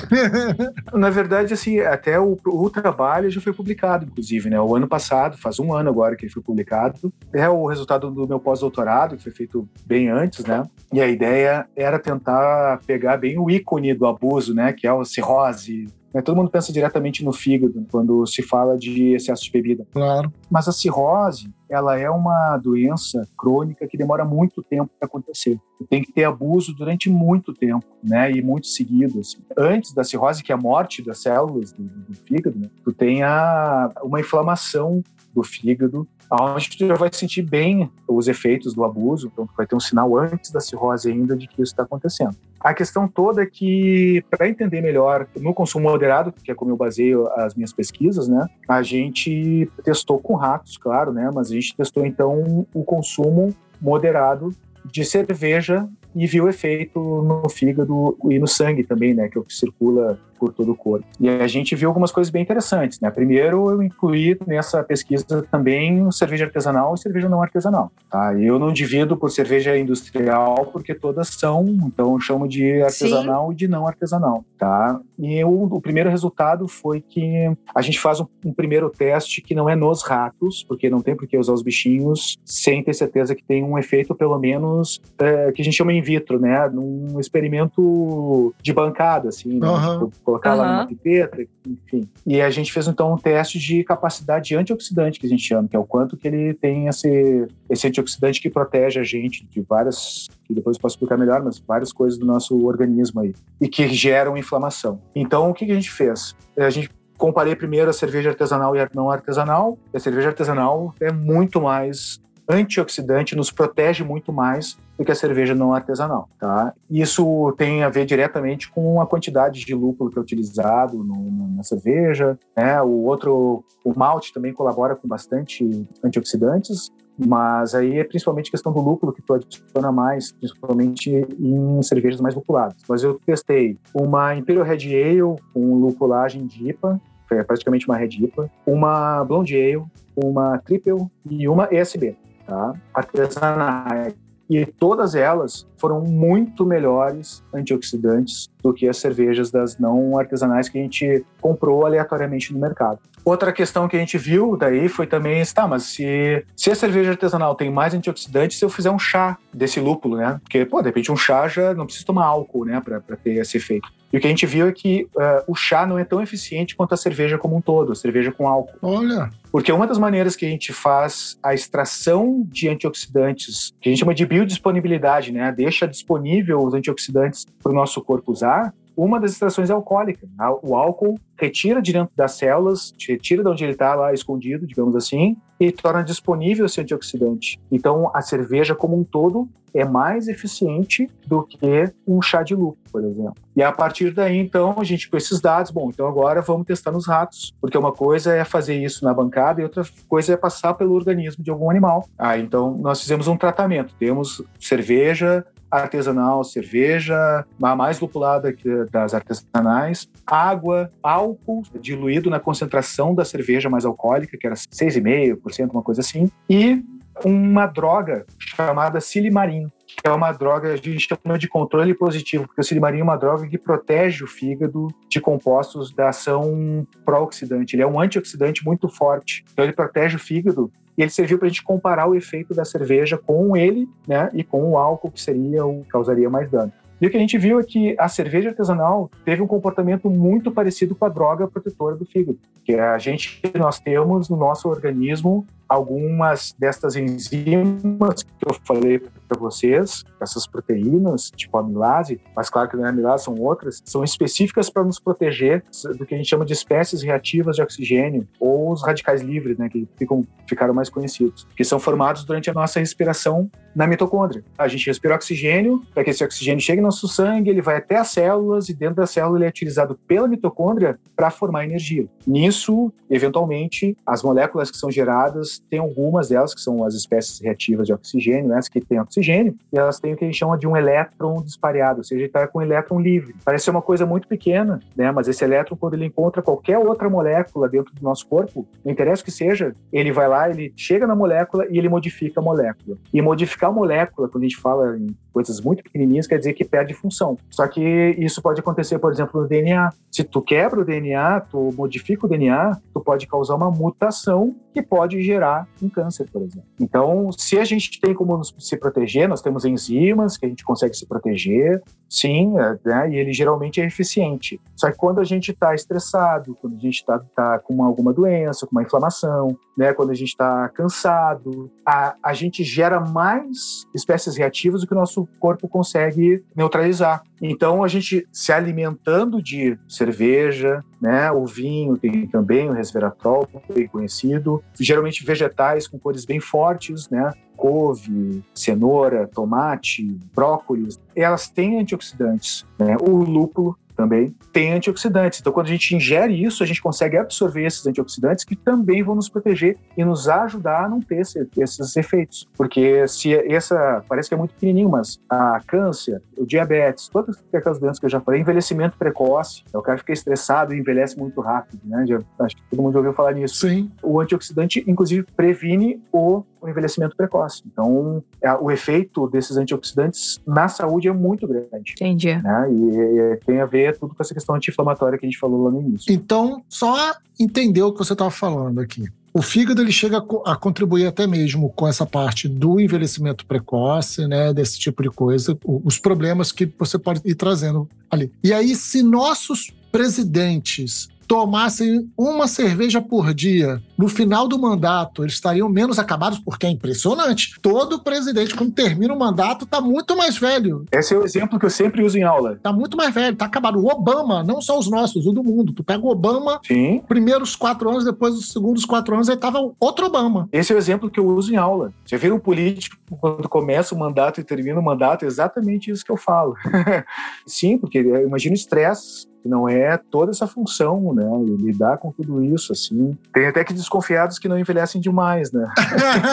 Na 0.93 1.11
verdade, 1.11 1.53
assim, 1.53 1.81
até 1.81 2.19
o, 2.19 2.39
o, 2.47 2.71
trabalho 2.71 3.31
já 3.31 3.41
foi 3.41 3.53
publicado, 3.53 4.07
inclusive, 4.07 4.49
né? 4.49 4.61
O 4.61 4.75
ano 4.75 4.89
passado, 4.89 5.37
faz 5.37 5.59
um 5.61 5.75
ano 5.75 5.91
agora 5.91 6.17
que 6.17 6.25
ele 6.25 6.33
foi 6.33 6.43
publicado. 6.43 7.13
É 7.33 7.49
o 7.49 7.67
resultado 7.67 8.11
do 8.11 8.27
meu 8.27 8.41
pós-doutorado, 8.41 9.17
que 9.17 9.23
foi 9.23 9.33
feito 9.33 9.69
bem 9.85 10.09
antes, 10.09 10.45
né? 10.45 10.63
E 10.93 11.01
a 11.01 11.07
ideia 11.07 11.67
era 11.77 11.99
tentar 11.99 12.81
pegar 12.87 13.19
bem 13.19 13.39
o 13.39 13.51
ícone 13.51 13.93
do 13.93 14.07
abuso, 14.07 14.55
né? 14.55 14.73
Que 14.73 14.87
é 14.87 14.91
a 14.91 15.05
cirrose, 15.05 15.87
né? 16.13 16.21
Todo 16.23 16.37
mundo 16.37 16.51
pensa 16.51 16.73
diretamente 16.73 17.25
no 17.25 17.33
fígado 17.33 17.87
quando 17.91 18.27
se 18.27 18.43
fala 18.43 18.77
de 18.77 19.15
excesso 19.15 19.45
de 19.45 19.51
bebida. 19.51 19.87
Claro. 19.93 20.33
Mas 20.51 20.69
a 20.69 20.73
cirrose, 20.73 21.53
ela 21.69 21.99
é 21.99 22.11
uma 22.11 22.57
doença 22.59 23.27
crônica 23.37 23.87
que 23.87 23.97
demora 23.97 24.25
muito 24.25 24.63
tempo 24.63 24.91
para 24.99 25.07
acontecer. 25.07 25.59
Tem 25.89 26.03
que 26.03 26.13
ter 26.13 26.25
abuso 26.25 26.75
durante 26.75 27.09
muito 27.09 27.55
tempo, 27.55 27.87
né? 28.03 28.31
E 28.31 28.43
muito 28.43 28.67
seguido. 28.67 29.21
Assim. 29.21 29.39
Antes 29.57 29.95
da 29.95 30.05
cirrose, 30.05 30.43
que 30.43 30.53
é 30.53 30.55
a 30.55 30.59
morte 30.59 31.03
das 31.03 31.23
células 31.23 31.73
do, 31.73 31.83
do 31.83 32.15
fígado, 32.15 32.59
né? 32.59 32.69
tu 32.85 32.93
tem 32.93 33.23
a, 33.23 33.91
uma 34.03 34.21
inflamação 34.21 35.03
do 35.33 35.43
fígado 35.43 36.07
onde 36.31 36.77
tu 36.77 36.87
já 36.87 36.95
vai 36.95 37.13
sentir 37.13 37.43
bem 37.43 37.91
os 38.07 38.29
efeitos 38.29 38.73
do 38.73 38.85
abuso, 38.85 39.29
então 39.33 39.47
tu 39.47 39.53
vai 39.57 39.67
ter 39.67 39.75
um 39.75 39.81
sinal 39.81 40.17
antes 40.17 40.53
da 40.53 40.61
cirrose 40.61 41.11
ainda 41.11 41.37
de 41.37 41.49
que 41.49 41.55
isso 41.55 41.73
está 41.73 41.83
acontecendo. 41.83 42.37
A 42.61 42.75
questão 42.75 43.09
toda 43.09 43.43
é 43.43 43.47
que, 43.47 44.23
para 44.31 44.47
entender 44.47 44.83
melhor, 44.83 45.27
no 45.39 45.55
consumo 45.55 45.89
moderado, 45.89 46.31
que 46.45 46.53
é 46.53 46.55
como 46.55 46.71
eu 46.71 46.77
baseio 46.77 47.27
as 47.37 47.55
minhas 47.55 47.73
pesquisas, 47.73 48.29
né, 48.29 48.47
a 48.69 48.83
gente 48.83 49.71
testou 49.83 50.19
com 50.19 50.35
ratos, 50.35 50.77
claro, 50.77 51.11
né, 51.11 51.31
mas 51.35 51.51
a 51.51 51.55
gente 51.55 51.75
testou 51.75 52.05
então 52.05 52.67
o 52.75 52.85
consumo 52.85 53.55
moderado 53.81 54.55
de 54.85 55.05
cerveja 55.05 55.89
e 56.15 56.27
viu 56.27 56.49
efeito 56.49 56.99
no 57.01 57.49
fígado 57.49 58.17
e 58.29 58.39
no 58.39 58.47
sangue 58.47 58.85
também, 58.85 59.15
né, 59.15 59.29
que 59.29 59.39
é 59.39 59.41
o 59.41 59.45
que 59.45 59.55
circula 59.55 60.19
por 60.41 60.55
todo 60.55 60.73
o 60.73 60.75
corpo. 60.75 61.07
E 61.21 61.29
a 61.29 61.47
gente 61.47 61.77
viu 61.77 61.91
algumas 61.91 62.11
coisas 62.11 62.31
bem 62.31 62.43
interessantes, 62.43 62.99
né? 62.99 63.11
Primeiro, 63.11 63.71
eu 63.71 63.83
incluí 63.83 64.39
nessa 64.47 64.83
pesquisa 64.83 65.43
também 65.43 66.11
cerveja 66.11 66.47
artesanal 66.47 66.95
e 66.95 66.99
cerveja 66.99 67.29
não 67.29 67.43
artesanal, 67.43 67.93
tá? 68.11 68.35
Eu 68.41 68.59
não 68.59 68.73
divido 68.73 69.19
por 69.19 69.31
cerveja 69.31 69.77
industrial 69.77 70.71
porque 70.73 70.95
todas 70.95 71.29
são, 71.29 71.67
então 71.85 72.15
eu 72.15 72.21
chamo 72.21 72.49
de 72.49 72.81
artesanal 72.81 73.49
Sim. 73.49 73.53
e 73.53 73.57
de 73.57 73.69
não 73.69 73.87
artesanal, 73.87 74.43
tá? 74.59 74.99
E 75.19 75.45
o, 75.45 75.65
o 75.65 75.81
primeiro 75.81 76.09
resultado 76.09 76.67
foi 76.67 77.03
que 77.03 77.53
a 77.75 77.83
gente 77.83 78.01
faz 78.01 78.19
um, 78.21 78.27
um, 78.47 78.55
primeiro 78.55 78.89
teste 78.89 79.43
que 79.43 79.55
não 79.55 79.69
é 79.69 79.77
nos 79.77 80.03
ratos, 80.03 80.65
porque 80.67 80.89
não 80.89 81.03
tem 81.03 81.15
por 81.15 81.29
que 81.29 81.37
usar 81.37 81.53
os 81.53 81.63
bichinhos 81.63 82.39
sem 82.47 82.83
ter 82.83 82.95
certeza 82.95 83.35
que 83.35 83.45
tem 83.45 83.63
um 83.63 83.79
efeito, 83.79 84.15
pelo 84.15 84.39
menos, 84.39 85.01
é, 85.19 85.53
que 85.53 85.61
a 85.61 85.65
gente 85.65 85.77
chama 85.77 85.93
in 86.01 86.03
vitro, 86.03 86.41
né? 86.41 86.69
Num 86.69 87.21
experimento 87.21 88.55
de 88.63 88.73
bancada, 88.73 89.29
assim, 89.29 89.59
né? 89.59 89.69
Uhum 89.69 90.11
colocar 90.25 90.53
uhum. 90.53 90.59
lá 90.59 90.73
numa 90.73 90.87
pipeta, 90.87 91.43
enfim. 91.67 92.09
E 92.27 92.41
a 92.41 92.51
gente 92.51 92.73
fez 92.73 92.87
então 92.87 93.13
um 93.13 93.17
teste 93.17 93.59
de 93.59 93.83
capacidade 93.85 94.55
antioxidante, 94.57 95.19
que 95.19 95.27
a 95.27 95.29
gente 95.29 95.43
chama, 95.43 95.69
que 95.69 95.77
é 95.77 95.79
o 95.79 95.85
quanto 95.85 96.17
que 96.17 96.29
ele 96.29 96.55
tem 96.55 96.87
esse, 96.87 97.47
esse 97.69 97.87
antioxidante 97.87 98.41
que 98.41 98.51
protege 98.51 99.01
a 99.01 99.05
gente 99.05 99.47
de 99.47 99.61
várias, 99.61 100.29
que 100.45 100.55
depois 100.55 100.77
eu 100.77 100.81
posso 100.81 100.95
explicar 100.95 101.19
melhor, 101.19 101.43
mas 101.43 101.59
várias 101.59 101.93
coisas 101.93 102.19
do 102.19 102.27
nosso 102.27 102.65
organismo 102.65 103.21
aí, 103.21 103.35
e 103.61 103.69
que 103.69 103.89
geram 103.89 104.37
inflamação. 104.37 105.01
Então, 105.15 105.51
o 105.51 105.55
que, 105.55 105.67
que 105.67 105.73
a 105.73 105.75
gente 105.75 105.91
fez? 105.91 106.35
A 106.57 106.71
gente 106.71 106.91
comparei 107.19 107.55
primeiro 107.55 107.91
a 107.91 107.93
cerveja 107.93 108.31
artesanal 108.31 108.75
e 108.75 108.81
a 108.81 108.89
não 108.95 109.11
artesanal. 109.11 109.79
A 109.93 109.99
cerveja 109.99 110.29
artesanal 110.29 110.95
é 111.01 111.13
muito 111.13 111.61
mais 111.61 112.21
antioxidante, 112.49 113.37
nos 113.37 113.51
protege 113.51 114.03
muito 114.03 114.33
mais 114.33 114.77
do 115.01 115.05
que 115.05 115.11
a 115.11 115.15
cerveja 115.15 115.55
não 115.55 115.73
artesanal, 115.73 116.29
tá? 116.39 116.75
Isso 116.91 117.55
tem 117.57 117.83
a 117.83 117.89
ver 117.89 118.05
diretamente 118.05 118.71
com 118.71 119.01
a 119.01 119.07
quantidade 119.07 119.65
de 119.65 119.75
lúpulo 119.75 120.11
que 120.11 120.19
é 120.19 120.21
utilizado 120.21 121.03
no, 121.03 121.57
na 121.57 121.63
cerveja, 121.63 122.39
né? 122.55 122.83
O 122.83 123.05
outro, 123.05 123.65
o 123.83 123.99
malte 123.99 124.31
também 124.31 124.53
colabora 124.53 124.95
com 124.95 125.09
bastante 125.09 125.89
antioxidantes, 126.05 126.91
mas 127.17 127.75
aí 127.75 127.99
é 127.99 128.05
principalmente 128.05 128.51
questão 128.51 128.75
do 128.75 128.81
lúpulo 128.81 129.11
que 129.11 129.23
tu 129.23 129.33
adiciona 129.33 129.91
mais, 129.91 130.33
principalmente 130.33 131.11
em 131.11 131.83
cervejas 131.83 132.21
mais 132.21 132.35
lupuladas. 132.35 132.77
Mas 132.87 133.03
eu 133.03 133.19
testei 133.25 133.79
uma 133.95 134.37
Imperial 134.37 134.67
Red 134.67 134.85
Ale 134.95 135.41
com 135.55 135.77
lupulagem 135.77 136.47
de 136.47 136.69
IPA, 136.69 137.01
praticamente 137.47 137.89
uma 137.89 137.97
Red 137.97 138.23
IPA, 138.23 138.51
uma 138.67 139.25
Blonde 139.25 139.57
Ale, 139.57 139.83
uma 140.15 140.59
Triple 140.59 141.07
e 141.25 141.49
uma 141.49 141.71
ESB 141.73 142.15
tá? 142.47 142.75
artesanais. 142.93 144.15
E 144.51 144.67
todas 144.67 145.15
elas 145.15 145.65
foram 145.81 146.01
muito 146.03 146.65
melhores 146.67 147.43
antioxidantes 147.53 148.49
do 148.63 148.73
que 148.73 148.89
as 148.89 148.99
cervejas 148.99 149.51
das 149.51 149.79
não 149.79 150.19
artesanais 150.19 150.69
que 150.69 150.79
a 150.79 150.83
gente 150.83 151.25
comprou 151.41 151.87
aleatoriamente 151.87 152.53
no 152.53 152.61
mercado. 152.61 152.99
Outra 153.25 153.53
questão 153.53 153.87
que 153.87 153.97
a 153.97 154.01
gente 154.01 154.17
viu 154.17 154.57
daí 154.57 154.89
foi 154.89 155.07
também, 155.07 155.43
tá, 155.45 155.67
mas 155.67 155.85
se, 155.85 156.45
se 156.57 156.71
a 156.71 156.75
cerveja 156.75 157.11
artesanal 157.11 157.55
tem 157.55 157.71
mais 157.71 157.95
antioxidantes, 157.95 158.59
se 158.59 158.65
eu 158.65 158.71
fizer 158.71 158.91
um 158.91 158.99
chá 158.99 159.37
desse 159.53 159.81
lúpulo, 159.81 160.17
né? 160.17 160.41
Porque, 160.43 160.65
pô, 160.65 160.81
de 160.81 160.89
repente 160.89 161.13
um 161.13 161.17
chá 161.17 161.47
já 161.49 161.75
não 161.75 161.85
precisa 161.85 162.07
tomar 162.07 162.25
álcool, 162.25 162.65
né, 162.65 162.81
para 162.81 163.17
ter 163.17 163.35
esse 163.35 163.57
efeito. 163.57 163.89
E 164.13 164.17
o 164.17 164.21
que 164.21 164.27
a 164.27 164.31
gente 164.31 164.47
viu 164.47 164.67
é 164.67 164.73
que 164.73 165.07
uh, 165.15 165.45
o 165.47 165.55
chá 165.55 165.87
não 165.87 165.99
é 165.99 166.05
tão 166.05 166.21
eficiente 166.21 166.75
quanto 166.75 166.95
a 166.95 166.97
cerveja 166.97 167.39
como 167.39 167.57
um 167.57 167.61
todo, 167.61 167.93
a 167.93 167.95
cerveja 167.95 168.33
com 168.33 168.49
álcool. 168.49 168.77
Olha! 168.83 169.31
Porque 169.53 169.71
uma 169.73 169.87
das 169.87 169.99
maneiras 169.99 170.35
que 170.35 170.47
a 170.47 170.49
gente 170.49 170.73
faz 170.73 171.39
a 171.43 171.55
extração 171.55 172.45
de 172.49 172.69
antioxidantes, 172.69 173.73
que 173.81 173.89
a 173.89 173.93
gente 173.93 174.01
chama 174.01 174.15
de 174.15 174.25
biodisponibilidade, 174.27 175.33
né? 175.33 175.53
Deixa 175.71 175.87
disponível 175.87 176.59
os 176.67 176.75
antioxidantes 176.75 177.47
para 177.63 177.71
o 177.71 177.75
nosso 177.75 178.03
corpo 178.03 178.33
usar, 178.33 178.75
uma 178.97 179.21
das 179.21 179.31
extrações 179.31 179.71
é 179.71 179.73
alcoólica. 179.73 180.27
O 180.65 180.75
álcool 180.75 181.15
retira 181.39 181.81
de 181.81 181.93
dentro 181.93 182.13
das 182.17 182.33
células, 182.33 182.93
retira 182.99 183.45
de 183.45 183.49
onde 183.49 183.63
ele 183.63 183.73
está 183.73 183.95
lá 183.95 184.13
escondido, 184.13 184.67
digamos 184.67 184.97
assim, 184.97 185.37
e 185.61 185.71
torna 185.71 186.03
disponível 186.03 186.67
esse 186.67 186.81
antioxidante. 186.81 187.61
Então, 187.71 188.11
a 188.13 188.21
cerveja 188.21 188.75
como 188.75 188.99
um 188.99 189.05
todo 189.05 189.49
é 189.73 189.85
mais 189.85 190.27
eficiente 190.27 191.09
do 191.27 191.45
que 191.45 191.93
um 192.07 192.21
chá 192.21 192.43
de 192.43 192.55
lúpulo, 192.55 192.79
por 192.91 193.05
exemplo. 193.05 193.37
E 193.55 193.63
a 193.63 193.71
partir 193.71 194.13
daí, 194.13 194.37
então, 194.37 194.75
a 194.79 194.85
gente 194.85 195.09
com 195.09 195.17
esses 195.17 195.41
dados, 195.41 195.71
bom, 195.71 195.91
então 195.91 196.07
agora 196.07 196.43
vamos 196.43 196.67
testar 196.67 196.91
nos 196.91 197.07
ratos, 197.07 197.55
porque 197.61 197.79
uma 197.79 197.93
coisa 197.93 198.35
é 198.35 198.45
fazer 198.45 198.75
isso 198.75 199.05
na 199.05 199.15
bancada 199.15 199.61
e 199.61 199.65
outra 199.65 199.85
coisa 200.09 200.35
é 200.35 200.37
passar 200.37 200.75
pelo 200.75 200.95
organismo 200.95 201.45
de 201.45 201.51
algum 201.51 201.71
animal. 201.71 202.09
Ah, 202.19 202.37
então 202.37 202.77
nós 202.79 203.01
fizemos 203.01 203.29
um 203.29 203.37
tratamento. 203.37 203.95
Temos 203.99 204.43
cerveja, 204.59 205.47
artesanal, 205.71 206.43
cerveja, 206.43 207.45
a 207.63 207.77
mais 207.77 208.01
lupulada 208.01 208.55
das 208.91 209.15
artesanais, 209.15 210.09
água, 210.27 210.91
álcool 211.03 211.63
diluído 211.81 212.29
na 212.29 212.41
concentração 212.41 213.15
da 213.15 213.25
cerveja 213.25 213.71
mais 213.71 213.85
alcoólica, 213.85 214.37
que 214.37 214.47
era 214.47 214.57
6,5%, 214.57 215.71
uma 215.71 215.83
coisa 215.83 216.01
assim, 216.01 216.31
e 216.49 216.83
uma 217.25 217.67
droga 217.67 218.25
chamada 218.39 219.01
silimarim, 219.01 219.71
que 219.87 220.09
é 220.09 220.11
uma 220.11 220.33
droga 220.33 220.73
a 220.73 220.77
gente 220.77 221.07
chama 221.07 221.39
de 221.39 221.49
controle 221.49 221.95
positivo, 221.95 222.47
porque 222.47 222.61
o 222.61 222.65
silimarim 222.65 223.01
é 223.01 223.03
uma 223.03 223.17
droga 223.17 223.47
que 223.47 223.59
protege 223.59 224.25
o 224.25 224.27
fígado 224.27 224.89
de 225.09 225.21
compostos 225.21 225.93
da 225.93 226.09
ação 226.09 226.87
pró-oxidante. 227.05 227.75
Ele 227.75 227.83
é 227.83 227.87
um 227.87 228.01
antioxidante 228.01 228.65
muito 228.65 228.89
forte, 228.89 229.45
então 229.53 229.65
ele 229.65 229.75
protege 229.75 230.17
o 230.17 230.19
fígado 230.19 230.71
e 231.01 231.03
ele 231.03 231.11
serviu 231.11 231.39
para 231.39 231.47
a 231.47 231.49
gente 231.49 231.63
comparar 231.63 232.07
o 232.07 232.15
efeito 232.15 232.53
da 232.53 232.63
cerveja 232.63 233.17
com 233.17 233.57
ele, 233.57 233.89
né, 234.07 234.29
e 234.35 234.45
com 234.45 234.71
o 234.71 234.77
álcool 234.77 235.11
que 235.11 235.19
seria 235.19 235.65
o 235.65 235.83
que 235.83 235.89
causaria 235.89 236.29
mais 236.29 236.51
dano. 236.51 236.71
E 237.01 237.07
o 237.07 237.11
que 237.11 237.17
a 237.17 237.21
gente 237.21 237.39
viu 237.39 237.59
é 237.59 237.63
que 237.65 237.97
a 237.99 238.07
cerveja 238.07 238.51
artesanal 238.51 239.11
teve 239.25 239.41
um 239.41 239.47
comportamento 239.47 240.11
muito 240.11 240.51
parecido 240.51 240.95
com 240.95 241.07
a 241.07 241.09
droga 241.09 241.49
protetora 241.49 241.97
do 241.97 242.05
fígado, 242.05 242.39
que 242.63 242.75
a 242.75 242.99
gente 242.99 243.41
nós 243.59 243.81
temos 243.81 244.29
no 244.29 244.37
nosso 244.37 244.69
organismo 244.69 245.47
algumas 245.71 246.53
destas 246.59 246.97
enzimas 246.97 248.25
que 248.25 248.45
eu 248.45 248.53
falei 248.65 248.99
para 248.99 249.39
vocês, 249.39 250.03
essas 250.21 250.45
proteínas, 250.45 251.31
tipo 251.37 251.57
amilase, 251.57 252.21
mas 252.35 252.51
claro 252.51 252.69
que 252.69 252.77
não 252.77 252.85
é 252.85 252.89
amilase, 252.89 253.25
são 253.25 253.37
outras, 253.37 253.81
são 253.85 254.03
específicas 254.03 254.69
para 254.69 254.83
nos 254.83 254.99
proteger 254.99 255.63
do 255.97 256.05
que 256.05 256.13
a 256.13 256.19
gente 256.19 256.29
chama 256.29 256.45
de 256.45 256.53
espécies 256.53 257.03
reativas 257.03 257.55
de 257.55 257.63
oxigênio, 257.63 258.27
ou 258.41 258.73
os 258.73 258.83
radicais 258.83 259.23
livres, 259.23 259.57
né, 259.59 259.69
que 259.69 259.87
ficam, 259.97 260.27
ficaram 260.49 260.75
mais 260.75 260.91
conhecidos, 260.91 261.47
que 261.55 261.63
são 261.63 261.79
formados 261.79 262.25
durante 262.25 262.51
a 262.51 262.53
nossa 262.53 262.81
respiração 262.81 263.49
na 263.73 263.87
mitocôndria. 263.87 264.43
A 264.59 264.67
gente 264.67 264.85
respira 264.89 265.15
oxigênio, 265.15 265.85
para 265.95 266.03
que 266.03 266.11
esse 266.11 266.25
oxigênio 266.25 266.61
chegue 266.61 266.81
no 266.81 266.89
nosso 266.89 267.07
sangue, 267.07 267.49
ele 267.49 267.63
vai 267.63 267.77
até 267.77 267.97
as 267.97 268.09
células 268.09 268.69
e 268.69 268.75
dentro 268.75 268.97
da 268.97 269.07
célula 269.07 269.39
ele 269.39 269.45
é 269.45 269.49
utilizado 269.49 269.97
pela 270.09 270.27
mitocôndria 270.27 270.99
para 271.15 271.31
formar 271.31 271.65
energia. 271.65 272.09
Nisso, 272.27 272.93
eventualmente, 273.09 273.97
as 274.05 274.25
moléculas 274.25 274.69
que 274.69 274.77
são 274.77 274.91
geradas 274.91 275.60
tem 275.69 275.79
algumas 275.79 276.29
delas 276.29 276.55
que 276.55 276.61
são 276.61 276.85
as 276.85 276.95
espécies 276.95 277.41
reativas 277.41 277.87
de 277.87 277.93
oxigênio, 277.93 278.53
essas 278.53 278.69
que 278.69 278.81
têm 278.81 279.01
oxigênio, 279.01 279.55
e 279.73 279.79
elas 279.79 280.01
têm 280.01 280.15
o 280.15 280.17
que 280.17 280.25
a 280.25 280.27
gente 280.27 280.39
chama 280.39 280.59
de 280.59 280.67
um 280.67 280.77
elétron 280.77 281.43
dispareado, 281.43 281.99
ou 281.99 282.05
seja, 282.05 282.21
ele 282.21 282.27
está 282.27 282.47
com 282.47 282.59
um 282.59 282.63
elétron 282.63 283.01
livre. 283.01 283.35
Parece 283.45 283.65
ser 283.65 283.71
uma 283.71 283.83
coisa 283.83 284.05
muito 284.05 284.27
pequena, 284.27 284.81
né? 284.97 285.11
Mas 285.13 285.29
esse 285.29 285.45
elétron, 285.45 285.77
quando 285.77 285.95
ele 285.95 286.07
encontra 286.07 286.43
qualquer 286.43 286.79
outra 286.79 287.09
molécula 287.09 287.69
dentro 287.69 287.95
do 287.95 288.03
nosso 288.03 288.27
corpo, 288.27 288.67
não 288.85 288.93
interessa 288.93 289.23
o 289.23 289.25
que 289.25 289.31
seja, 289.31 289.75
ele 289.93 290.13
vai 290.13 290.29
lá, 290.29 290.49
ele 290.49 290.73
chega 290.77 291.07
na 291.07 291.15
molécula 291.15 291.67
e 291.71 291.79
ele 291.79 291.89
modifica 291.89 292.41
a 292.41 292.43
molécula. 292.43 292.97
E 293.13 293.23
modificar 293.23 293.71
a 293.71 293.73
molécula, 293.73 294.29
quando 294.29 294.45
a 294.45 294.49
gente 294.49 294.57
fala 294.57 294.97
em 294.97 295.15
coisas 295.33 295.61
muito 295.61 295.83
pequenininhas, 295.83 296.27
quer 296.27 296.39
dizer 296.39 296.53
que 296.53 296.65
perde 296.65 296.95
função. 296.95 297.37
Só 297.51 297.67
que 297.67 297.81
isso 298.19 298.43
pode 298.43 298.61
acontecer, 298.61 298.99
por 298.99 299.13
exemplo, 299.13 299.43
no 299.43 299.49
DNA. 299.49 299.91
Se 300.11 300.25
tu 300.25 300.43
quebra 300.43 300.81
o 300.81 300.85
DNA, 300.85 301.41
tu 301.41 301.73
modifica 301.77 302.27
o 302.27 302.29
DNA, 302.29 302.77
tu 302.93 303.01
pode 303.01 303.27
causar 303.27 303.55
uma 303.55 303.71
mutação 303.71 304.55
que 304.73 304.83
pode 304.83 305.23
gerar 305.23 305.50
um 305.83 305.89
câncer, 305.89 306.29
por 306.31 306.43
exemplo. 306.43 306.69
Então, 306.79 307.31
se 307.33 307.59
a 307.59 307.65
gente 307.65 308.01
tem 308.01 308.15
como 308.15 308.37
nos, 308.37 308.55
se 308.59 308.77
proteger, 308.77 309.29
nós 309.29 309.43
temos 309.43 309.65
enzimas 309.65 310.37
que 310.37 310.47
a 310.47 310.49
gente 310.49 310.65
consegue 310.65 310.95
se 310.95 311.07
proteger, 311.07 311.83
sim, 312.09 312.59
é, 312.59 312.79
né, 312.85 313.11
e 313.11 313.17
ele 313.17 313.33
geralmente 313.33 313.81
é 313.81 313.87
eficiente. 313.87 314.61
Só 314.77 314.91
que 314.91 314.97
quando 314.97 315.21
a 315.21 315.25
gente 315.25 315.53
está 315.53 315.75
estressado, 315.75 316.57
quando 316.61 316.77
a 316.77 316.81
gente 316.81 316.97
está 316.97 317.19
tá 317.35 317.59
com 317.59 317.85
alguma 317.85 318.13
doença, 318.13 318.67
com 318.67 318.73
uma 318.73 318.83
inflamação, 318.83 319.57
né, 319.77 319.93
quando 319.93 320.11
a 320.11 320.15
gente 320.15 320.29
está 320.29 320.69
cansado, 320.71 321.71
a, 321.87 322.15
a 322.23 322.33
gente 322.33 322.63
gera 322.65 323.01
mais 323.01 323.87
espécies 323.95 324.37
reativas 324.37 324.81
do 324.81 324.87
que 324.87 324.95
o 324.95 324.99
nosso 324.99 325.27
corpo 325.39 325.69
consegue 325.69 326.45
neutralizar. 326.55 327.23
Então, 327.41 327.83
a 327.83 327.89
gente 327.89 328.27
se 328.31 328.53
alimentando 328.53 329.43
de 329.43 329.79
cerveja, 329.89 330.85
né, 331.01 331.31
o 331.33 331.47
vinho 331.47 331.97
tem 331.97 332.27
também 332.27 332.69
o 332.69 332.73
resveratrol, 332.73 333.49
bem 333.73 333.89
conhecido, 333.89 334.63
geralmente 334.79 335.25
vegetais 335.25 335.89
com 335.89 335.99
cores 335.99 336.25
bem 336.25 336.41
fortes, 336.41 337.09
né, 337.09 337.33
couve, 337.57 338.43
cenoura, 338.55 339.27
tomate, 339.27 340.19
brócolis, 340.35 340.99
elas 341.15 341.51
têm 341.51 341.79
antioxidantes, 341.79 342.67
né? 342.79 342.97
O 342.99 343.19
lúpulo 343.19 343.77
também 344.01 344.35
tem 344.53 344.73
antioxidantes. 344.73 345.41
Então, 345.41 345.53
quando 345.53 345.67
a 345.67 345.71
gente 345.71 345.95
ingere 345.95 346.43
isso, 346.43 346.63
a 346.63 346.67
gente 346.67 346.81
consegue 346.81 347.19
absorver 347.19 347.67
esses 347.67 347.87
antioxidantes 347.87 348.45
que 348.45 348.57
também 348.57 349.03
vão 349.03 349.15
nos 349.15 349.29
proteger 349.29 349.77
e 349.97 350.05
nos 350.05 350.29
ajudar 350.29 350.85
a 350.85 350.89
não 350.89 351.01
ter 351.01 351.21
esse, 351.21 351.47
esses 351.59 351.97
efeitos. 351.97 352.49
Porque 352.57 353.07
se 353.07 353.35
essa 353.35 354.03
parece 354.09 354.29
que 354.29 354.35
é 354.35 354.39
muito 354.39 354.55
pequenininho, 354.55 354.89
mas 354.89 355.21
a 355.29 355.61
câncer, 355.67 356.23
o 356.37 356.47
diabetes, 356.47 357.09
todas 357.09 357.43
aquelas 357.53 357.79
doenças 357.79 357.99
que 357.99 358.07
eu 358.07 358.11
já 358.11 358.21
falei, 358.21 358.41
envelhecimento 358.41 358.97
precoce, 358.97 359.63
o 359.73 359.83
cara 359.83 359.99
fica 359.99 360.13
estressado 360.13 360.75
e 360.75 360.79
envelhece 360.79 361.19
muito 361.19 361.41
rápido, 361.41 361.81
né? 361.85 362.05
Já, 362.07 362.21
acho 362.41 362.57
que 362.57 362.63
todo 362.71 362.83
mundo 362.83 362.93
já 362.93 362.99
ouviu 362.99 363.13
falar 363.13 363.33
nisso. 363.33 363.69
Sim. 363.69 363.91
O 364.03 364.21
antioxidante, 364.21 364.83
inclusive, 364.87 365.27
previne 365.37 366.03
o 366.13 366.43
o 366.61 366.69
envelhecimento 366.69 367.17
precoce. 367.17 367.63
Então, 367.67 368.23
é, 368.43 368.53
o 368.55 368.71
efeito 368.71 369.27
desses 369.29 369.57
antioxidantes 369.57 370.39
na 370.47 370.69
saúde 370.69 371.09
é 371.09 371.13
muito 371.13 371.47
grande. 371.47 371.93
Entendi. 371.93 372.35
Né? 372.35 372.69
E, 372.71 373.35
e, 373.35 373.37
tem 373.45 373.61
a 373.61 373.67
ver 373.67 373.99
tudo 373.99 374.15
com 374.15 374.23
essa 374.23 374.35
questão 374.35 374.55
anti-inflamatória 374.55 375.19
que 375.19 375.27
a 375.27 375.29
gente 375.29 375.39
falou 375.39 375.65
lá 375.65 375.71
no 375.71 375.81
início. 375.81 376.13
Então, 376.13 376.63
só 376.69 377.15
entender 377.39 377.83
o 377.83 377.93
que 377.93 377.99
você 377.99 378.13
estava 378.13 378.31
falando 378.31 378.81
aqui. 378.81 379.05
O 379.33 379.43
fígado 379.43 379.81
ele 379.81 379.93
chega 379.93 380.23
a, 380.45 380.57
contribuir 380.57 381.07
até 381.07 381.27
mesmo 381.27 381.71
com 381.71 381.87
essa 381.87 382.05
parte 382.05 382.49
do 382.49 382.81
envelhecimento 382.81 383.47
precoce, 383.47 384.27
né, 384.27 384.53
desse 384.53 384.79
tipo 384.79 385.03
de 385.03 385.09
coisa, 385.09 385.57
os 385.65 385.99
problemas 385.99 386.51
que 386.51 386.67
você 386.77 386.99
pode 386.99 387.21
ir 387.25 387.37
trazendo 387.37 387.89
ali. 388.11 388.33
E 388.43 388.53
aí, 388.53 388.75
se 388.75 389.03
nossos 389.03 389.73
presidentes 389.93 391.09
tomassem 391.31 392.11
uma 392.19 392.49
cerveja 392.49 393.01
por 393.01 393.33
dia 393.33 393.81
no 393.97 394.09
final 394.09 394.49
do 394.49 394.59
mandato, 394.59 395.23
eles 395.23 395.35
estariam 395.35 395.69
menos 395.69 395.99
acabados, 395.99 396.39
porque 396.39 396.67
é 396.67 396.71
impressionante. 396.71 397.55
Todo 397.61 398.03
presidente, 398.03 398.55
quando 398.57 398.73
termina 398.73 399.13
o 399.13 399.19
mandato, 399.19 399.67
está 399.67 399.79
muito 399.79 400.17
mais 400.17 400.39
velho. 400.39 400.87
Esse 400.91 401.15
é 401.15 401.19
o 401.19 401.23
exemplo 401.23 401.59
que 401.59 401.67
eu 401.67 401.71
sempre 401.71 402.03
uso 402.03 402.17
em 402.17 402.23
aula. 402.23 402.55
Está 402.55 402.73
muito 402.73 402.97
mais 402.97 403.15
velho, 403.15 403.35
está 403.35 403.45
acabado. 403.45 403.79
O 403.79 403.87
Obama, 403.87 404.43
não 404.43 404.63
só 404.63 404.79
os 404.79 404.91
nossos, 404.91 405.27
o 405.27 405.33
do 405.33 405.45
mundo. 405.45 405.75
Tu 405.75 405.85
pega 405.85 406.03
o 406.03 406.11
Obama, 406.11 406.59
Sim. 406.67 407.03
primeiros 407.07 407.55
quatro 407.55 407.91
anos, 407.91 408.05
depois 408.05 408.35
dos 408.35 408.51
segundos 408.51 408.87
quatro 408.87 409.15
anos, 409.15 409.29
aí 409.29 409.37
tava 409.37 409.71
outro 409.79 410.07
Obama. 410.07 410.49
Esse 410.51 410.73
é 410.73 410.75
o 410.75 410.79
exemplo 410.79 411.11
que 411.11 411.21
eu 411.21 411.27
uso 411.27 411.53
em 411.53 411.57
aula. 411.57 411.93
Você 412.07 412.17
vê 412.17 412.33
um 412.33 412.41
político, 412.41 412.97
quando 413.21 413.49
começa 413.51 413.95
o 413.95 413.99
mandato 413.99 414.41
e 414.41 414.45
termina 414.45 414.81
o 414.81 414.83
mandato, 414.83 415.27
é 415.27 415.29
exatamente 415.29 415.91
isso 415.91 416.05
que 416.05 416.11
eu 416.11 416.17
falo. 416.17 416.57
Sim, 417.47 417.77
porque 417.77 418.01
imagina 418.01 418.55
o 418.55 418.57
estresse 418.57 419.30
que 419.43 419.49
não 419.49 419.69
é 419.69 419.97
toda 419.97 420.31
essa 420.31 420.47
função, 420.47 421.15
né? 421.15 421.25
E 421.47 421.63
lidar 421.63 421.99
com 421.99 422.13
tudo 422.13 422.43
isso, 422.43 422.73
assim. 422.73 423.17
Tem 423.33 423.47
até 423.47 423.65
que 423.65 423.73
desconfiados 423.73 424.39
que 424.39 424.49
não 424.49 424.59
envelhecem 424.59 425.01
demais, 425.01 425.51
né? 425.53 425.67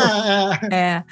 é. 0.72 1.04